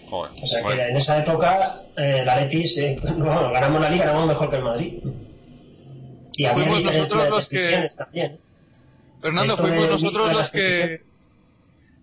[0.08, 0.76] Joder, O sea bueno.
[0.82, 4.56] que en esa época, eh, la Letis, eh, bueno, ganamos la liga, ganamos mejor que
[4.56, 4.92] el Madrid.
[6.38, 8.38] Y había Fuimos nosotros los que- también.
[9.20, 11.00] Fernando, Esto fuimos nosotros los que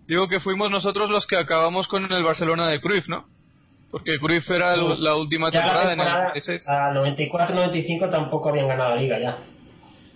[0.06, 3.24] Digo que fuimos nosotros los que acabamos con el Barcelona de Cruyff, ¿no?
[3.90, 6.68] Porque Cruyff era la última la temporada en el temporada, 96.
[6.68, 9.38] a 94-95 tampoco habían ganado la liga ya.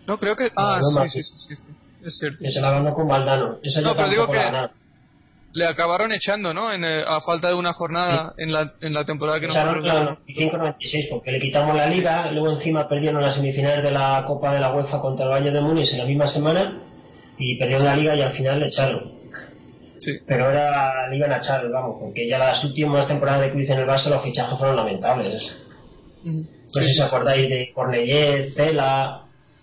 [0.06, 0.50] No, creo que...
[0.56, 1.08] Ah, no, sí, no.
[1.08, 1.66] sí, sí, sí, sí.
[2.04, 2.38] Es cierto.
[2.42, 3.58] Que se la ganó con Valdano.
[3.62, 4.38] Eso No, pero digo que-.
[5.52, 6.72] Le acabaron echando, ¿no?
[6.72, 10.18] En, eh, a falta de una jornada en, la, en la temporada que Echaron nosotros...
[10.26, 14.52] la 95-96 porque le quitamos la liga, luego encima perdieron las semifinales de la Copa
[14.52, 16.78] de la UEFA contra el Bayern de Múnich en la misma semana
[17.38, 19.12] y perdieron la liga y al final le echaron.
[19.98, 20.12] Sí.
[20.26, 23.78] Pero ahora le iban a echar, vamos, porque ya las últimas temporadas de Cruz en
[23.78, 25.42] el Barça los fichajes fueron lamentables.
[26.24, 26.46] Ujú.
[26.74, 29.22] No sé si os acordáis de Cornellé, Tela,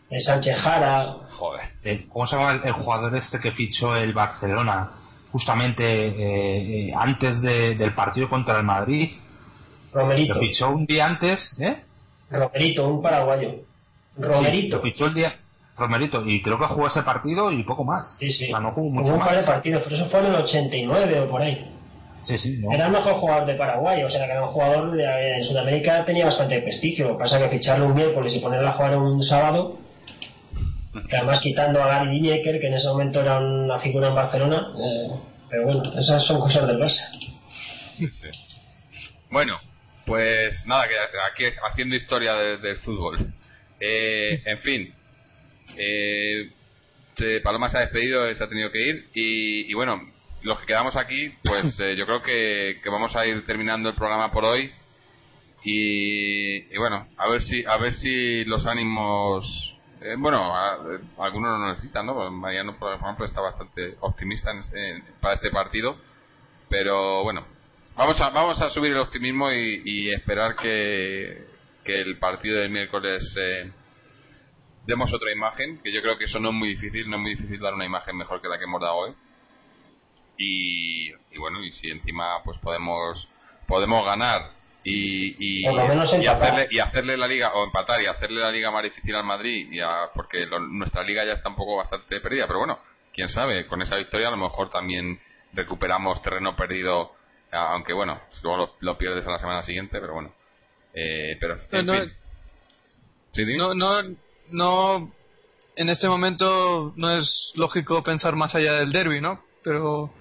[0.09, 2.07] eh, Sánchez Jara, Joder.
[2.09, 4.89] ¿Cómo se llama el, el jugador este que fichó el Barcelona
[5.35, 9.09] justamente eh, eh, antes de- del partido contra el Madrid?
[9.91, 11.75] Romerito, Lo fichó un día antes, ¿eh?
[12.31, 13.49] Romerito, un paraguayo.
[14.17, 14.61] Romerito.
[14.61, 15.35] Sí, lo fichó el día
[15.77, 18.15] Romerito y creo que jugó ese partido y poco más.
[18.17, 18.45] Sí, sí.
[18.45, 21.29] O sea, no jugó un par de partidos, pero eso fue en el 89 o
[21.29, 21.69] por ahí.
[22.23, 22.71] Sí, sí, no.
[22.71, 26.05] Era el mejor jugador de Paraguay, o sea, que era un jugador de, en Sudamérica
[26.05, 27.17] tenía bastante prestigio.
[27.17, 29.77] Pasa que ficharlo un miércoles y ponerlo a jugar un sábado,
[31.09, 34.67] que además quitando a Gary Lineker, que en ese momento era una figura en Barcelona,
[34.77, 35.07] eh,
[35.49, 37.09] pero bueno, esas son cosas del Barça.
[37.97, 38.07] Sí.
[39.29, 39.59] Bueno,
[40.05, 40.95] pues nada, que
[41.31, 43.17] aquí haciendo historia de- del fútbol.
[43.79, 44.93] Eh, en fin,
[45.77, 46.49] eh,
[47.43, 50.01] Paloma se ha despedido, se ha tenido que ir y, y bueno,
[50.43, 53.95] los que quedamos aquí, pues eh, yo creo que, que vamos a ir terminando el
[53.95, 54.71] programa por hoy
[55.63, 59.74] y, y bueno, a ver si a ver si los ánimos
[60.05, 62.31] eh, bueno, a- eh, algunos lo necesitan, ¿no?
[62.31, 65.97] Mariano, por ejemplo, está bastante optimista en este- para este partido,
[66.69, 67.45] pero bueno,
[67.97, 71.47] Vamos a, vamos a subir el optimismo y, y esperar que,
[71.85, 73.71] que el partido del miércoles eh,
[74.85, 77.35] demos otra imagen, que yo creo que eso no es muy difícil, no es muy
[77.35, 79.13] difícil dar una imagen mejor que la que hemos dado hoy.
[80.37, 83.29] Y, y bueno, y si encima pues podemos
[83.67, 84.51] podemos ganar
[84.87, 88.83] y, y, y hacerle y hacerle la liga o empatar y hacerle la liga más
[88.83, 92.45] difícil al Madrid y a- porque lo- nuestra liga ya está un poco bastante perdida
[92.47, 92.79] pero bueno
[93.13, 95.19] quién sabe con esa victoria a lo mejor también
[95.53, 97.13] recuperamos terreno perdido
[97.51, 100.31] aunque bueno luego lo, lo pierdes a la semana siguiente pero bueno
[100.93, 102.13] eh, pero en No, no, fin.
[103.31, 103.57] ¿Sí?
[103.57, 104.01] No, no,
[104.51, 105.11] no,
[105.75, 109.43] en este momento no es lógico pensar más allá del derby, ¿no?
[109.63, 110.13] Pero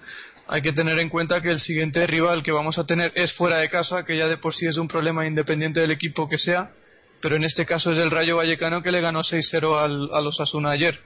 [0.47, 3.57] hay que tener en cuenta que el siguiente rival que vamos a tener es fuera
[3.57, 6.71] de casa, que ya de por sí es un problema independiente del equipo que sea,
[7.21, 10.39] pero en este caso es el Rayo Vallecano que le ganó 6-0 al, a los
[10.39, 10.99] Asuna ayer.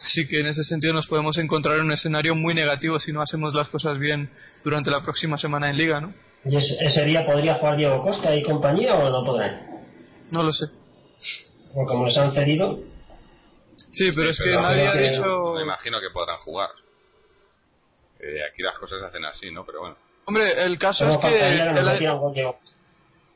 [0.00, 3.20] Así que en ese sentido nos podemos encontrar en un escenario muy negativo si no
[3.20, 4.30] hacemos las cosas bien
[4.64, 6.14] durante la próxima semana en Liga, ¿no?
[6.44, 9.60] ¿Y ese, día podría jugar Diego Costa y compañía o no podrán?
[10.30, 10.66] No lo sé.
[11.74, 12.76] Porque como les han cedido,
[13.92, 15.54] Sí, pero es que nadie ha dicho...
[15.56, 16.68] me imagino que podrán jugar
[18.20, 19.96] Eh, aquí las cosas se hacen así no pero bueno
[20.26, 21.74] Hombre, el caso es que nos el-.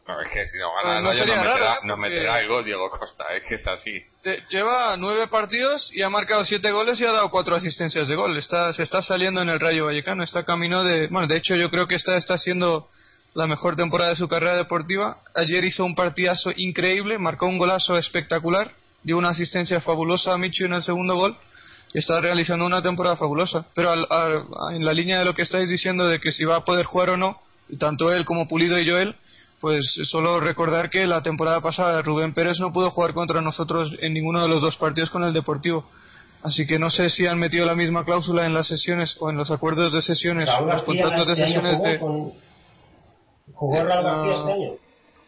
[0.07, 1.79] No, es que si no gana el no nos, meterá, ¿eh?
[1.85, 6.03] nos meterá el gol Diego Costa es que es así te- lleva nueve partidos y
[6.03, 8.37] ha marcado siete goles y ha dado cuatro asistencias de gol.
[8.37, 11.07] Está, se está saliendo en el Rayo Vallecano, está camino de...
[11.09, 12.89] Bueno, de hecho yo creo que esta está siendo
[13.35, 15.19] la mejor temporada de su carrera deportiva.
[15.35, 18.73] Ayer hizo un partidazo increíble, marcó un golazo espectacular,
[19.03, 21.37] dio una asistencia fabulosa a Michu en el segundo gol
[21.95, 23.67] y está realizando una temporada fabulosa.
[23.75, 24.45] Pero al- al-
[24.75, 27.11] en la línea de lo que estáis diciendo de que si va a poder jugar
[27.11, 29.15] o no, y tanto él como Pulido y Joel,
[29.61, 34.13] pues solo recordar que la temporada pasada Rubén Pérez no pudo jugar contra nosotros en
[34.15, 35.89] ninguno de los dos partidos con el Deportivo.
[36.43, 39.37] Así que no sé si han metido la misma cláusula en las sesiones o en
[39.37, 41.99] los acuerdos de sesiones, los contratos de este sesiones jugó de...
[42.01, 42.33] con-
[43.55, 44.71] ¿Jugó Raúl García este año?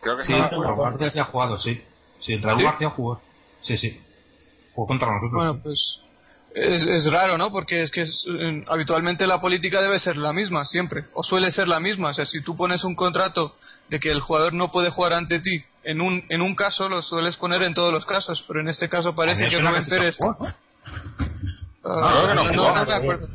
[0.01, 1.81] creo que Sí, Raúl García sí ha jugado, sí.
[2.21, 2.63] Sí, Raúl.
[2.65, 3.21] García jugó.
[3.63, 4.01] Sí, sí.
[4.75, 5.33] Jugó contra nosotros.
[5.33, 6.01] Bueno, pues
[6.55, 7.51] es, es raro, ¿no?
[7.51, 11.51] Porque es que es, eh, habitualmente la política debe ser la misma, siempre, o suele
[11.51, 12.11] ser la misma.
[12.11, 13.57] O sea, si tú pones un contrato
[13.89, 17.03] de que el jugador no puede jugar ante ti, en un, en un caso lo
[17.03, 20.17] sueles poner en todos los casos, pero en este caso parece que Rubén Pérez...
[20.21, 20.37] ¿no?
[21.83, 22.75] Creo que no no, jugó.
[22.75, 23.29] no me acuerdo.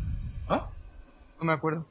[0.50, 0.72] ¿No?
[1.40, 1.86] No me acuerdo.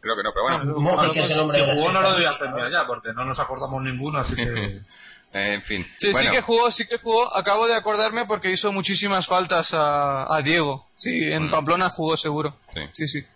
[0.00, 2.32] creo que no pero bueno Mojic es el hombre Si jugó no lo doy a
[2.32, 2.56] defensa.
[2.56, 4.80] hacer ya, porque no nos acordamos ninguno, así que...
[5.34, 7.34] En fin Sí, bueno, sí que jugó, sí que jugó.
[7.34, 10.86] Acabo de acordarme porque hizo muchísimas faltas a, a Diego.
[10.96, 11.50] Sí, en Mm.
[11.50, 12.56] Pamplona jugó seguro.
[12.74, 12.80] sí.
[12.92, 13.26] Sí, sí.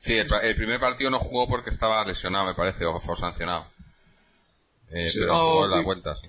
[0.00, 3.66] Sí, el, el primer partido no jugó porque estaba lesionado, me parece, o fue sancionado.
[4.92, 6.28] Eh, Sí, pero oh, jugó en la vuelta, sí.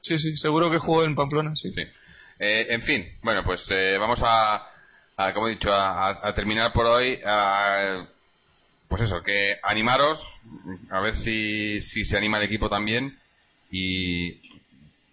[0.00, 1.70] Sí, sí, seguro que jugó en Pamplona, sí.
[1.72, 1.82] Sí.
[2.40, 4.66] Eh, en fin, bueno, pues eh, vamos a,
[5.16, 7.20] a, como he dicho, a, a- a terminar por hoy.
[7.24, 8.06] a-
[8.88, 10.18] pues eso, que animaros,
[10.90, 13.16] a ver si, si se anima el equipo también
[13.70, 14.32] y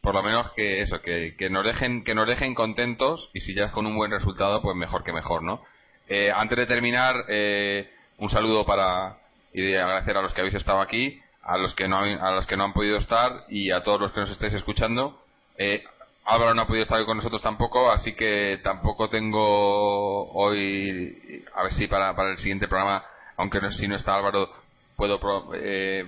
[0.09, 3.53] por lo menos que eso, que, que nos dejen, que nos dejen contentos y si
[3.53, 5.61] ya es con un buen resultado, pues mejor que mejor, ¿no?
[6.07, 7.87] Eh, antes de terminar, eh,
[8.17, 9.17] un saludo para
[9.53, 12.57] y agradecer a los que habéis estado aquí, a los que no a los que
[12.57, 15.21] no han podido estar y a todos los que nos estáis escuchando.
[15.59, 15.83] Eh,
[16.25, 21.73] Álvaro no ha podido estar con nosotros tampoco, así que tampoco tengo hoy, a ver
[21.73, 23.05] si para, para el siguiente programa,
[23.37, 24.49] aunque no, si no está Álvaro,
[24.95, 25.19] puedo
[25.53, 26.03] eh,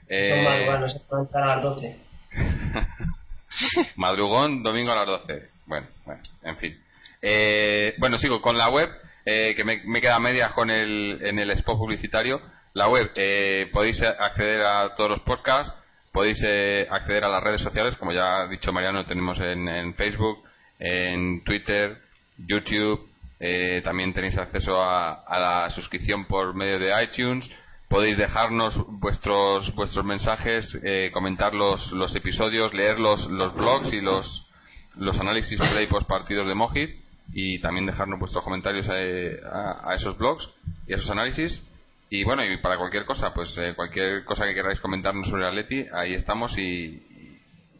[0.09, 0.67] Eh...
[1.09, 1.99] Son se a las 12.
[3.95, 5.49] Madrugón, domingo a las 12.
[5.65, 6.86] Bueno, bueno, en fin.
[7.21, 8.89] Eh, bueno, sigo con la web,
[9.25, 12.41] eh, que me, queda media con el, en el spot publicitario.
[12.73, 15.73] La web, eh, podéis acceder a todos los podcasts,
[16.11, 19.95] podéis eh, acceder a las redes sociales, como ya ha dicho Mariano, tenemos en, en
[19.95, 20.43] Facebook,
[20.79, 21.97] en Twitter,
[22.37, 27.49] YouTube, eh, también tenéis acceso a, la suscripción por medio de iTunes.
[27.87, 34.01] Podéis dejarnos vuestros vuestros mensajes, eh, comentar los, los episodios, leer los, los blogs y
[34.01, 34.47] los,
[34.95, 39.93] los análisis pre y post partidos de Mojit y también dejarnos vuestros comentarios eh, a,
[39.95, 40.49] esos blogs
[40.87, 41.63] y a esos análisis.
[42.09, 46.13] Y bueno, y para cualquier cosa, pues cualquier cosa que queráis comentarnos sobre Atleti, ahí
[46.13, 47.03] estamos y,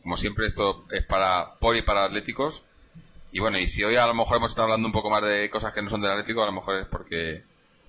[0.04, 2.64] como siempre esto es para por y para atléticos
[3.32, 5.50] y bueno, y si hoy a lo mejor hemos estado hablando un poco más de
[5.50, 7.44] cosas que no son del Atlético, a lo mejor es porque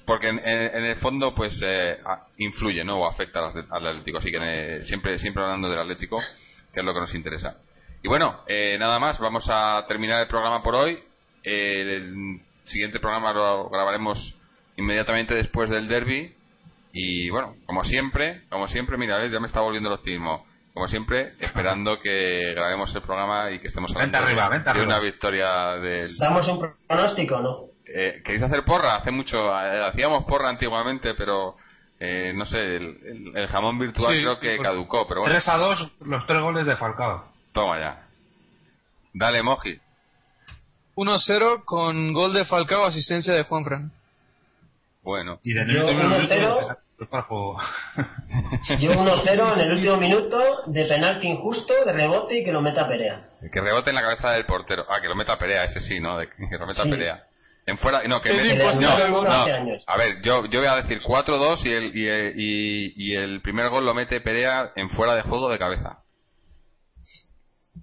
[0.05, 1.99] porque en, el fondo pues eh,
[2.39, 3.01] influye, ¿no?
[3.01, 3.41] O afecta
[3.71, 4.19] al, Atlético.
[4.19, 6.21] Así que eh, siempre siempre hablando del Atlético,
[6.73, 7.59] que es lo que nos interesa.
[8.03, 10.99] Y bueno, eh, nada más, vamos a terminar el programa por hoy.
[11.43, 14.35] El siguiente programa lo grabaremos
[14.77, 16.35] inmediatamente después del derby.
[16.93, 20.47] Y bueno, como siempre, como siempre, mira, ya me está volviendo el optimismo
[20.79, 26.07] como siempre, esperando que grabemos el programa y que estemos hablando de una victoria del...
[26.21, 27.65] ¿Damos un pronóstico no?
[27.93, 28.95] Eh, ¿Queréis hacer porra?
[28.95, 31.57] Hace mucho, eh, hacíamos porra antiguamente, pero
[31.99, 35.35] eh, no sé, el, jamón virtual creo que pues, caducó, pero bueno.
[35.35, 37.25] 3 a 2 los tres goles de Falcao.
[37.53, 38.07] Toma ya.
[39.15, 39.81] Dale, Moji.
[40.99, 43.93] 1-0 con gol de Falcao, asistencia de Juanfran.
[45.05, 45.39] Bueno.
[45.45, 45.89] Y de nuevo
[48.81, 52.89] Yo 1-0 en el último minuto de penalti injusto, de rebote y que lo meta
[52.89, 53.29] Perea.
[53.53, 54.87] Que rebote en la cabeza del portero.
[54.89, 56.19] Ah, que lo meta Perea, ese sí, ¿no?
[56.19, 57.23] que lo meta Perea.
[57.65, 59.31] En fuera, no, que es no, no,
[59.87, 63.85] A ver, yo, yo voy a decir 4-2 y el, y, y, el primer gol
[63.85, 65.99] lo mete Perea en fuera de juego de cabeza.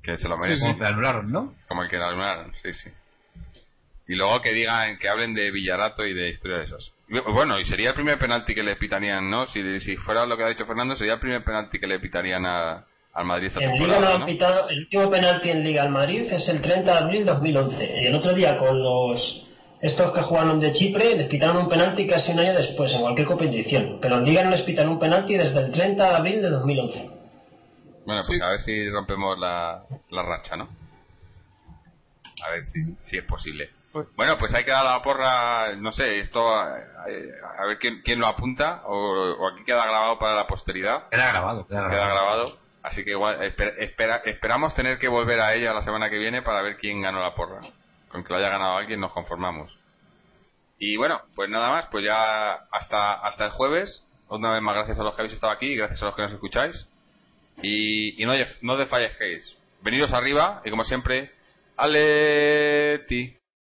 [0.04, 0.66] Que se lo merece.
[0.66, 1.54] Como que anularon, ¿no?
[1.68, 2.90] Como el que lo anularon, sí, sí.
[4.08, 6.94] Y luego que digan, que hablen de Villarato y de historia de esos.
[7.08, 9.48] Bueno, y sería el primer penalti que le pitarían, ¿no?
[9.48, 12.46] Si, si fuera lo que ha dicho Fernando, sería el primer penalti que le pitarían
[12.46, 14.28] a, al Madrid esta temporada, ¿no?
[14.70, 18.02] el último penalti en Liga al Madrid es el 30 de abril de 2011.
[18.02, 19.46] Y el otro día con los
[19.82, 23.28] estos que jugaron de Chipre les pitaron un penalti casi un año después en cualquier
[23.28, 24.00] competición.
[24.02, 27.10] Pero en Liga no les pitan un penalti desde el 30 de abril de 2011.
[28.06, 30.70] Bueno, pues a ver si rompemos la, la racha, ¿no?
[32.46, 33.70] A ver si, si es posible.
[33.96, 36.74] Pues, bueno, pues hay que dar la porra, no sé, esto, a,
[37.66, 41.08] ver quién, quién, lo apunta, o, aquí queda grabado para la posteridad.
[41.08, 42.58] Queda grabado, queda grabado.
[42.84, 46.62] Así que igual, espera, esperamos tener que volver a ella la semana que viene para
[46.62, 47.62] ver quién ganó la porra.
[48.10, 49.72] Con que lo haya ganado alguien nos conformamos.
[50.78, 54.04] Y bueno, pues nada más, pues ya hasta, hasta el jueves.
[54.28, 56.22] Una vez más, gracias a los que habéis estado aquí y gracias a los que
[56.22, 56.90] nos escucháis.
[57.62, 59.58] Y, y no, no desfallezquéis.
[59.82, 61.32] Veniros arriba y como siempre,
[61.78, 63.38] Aleti.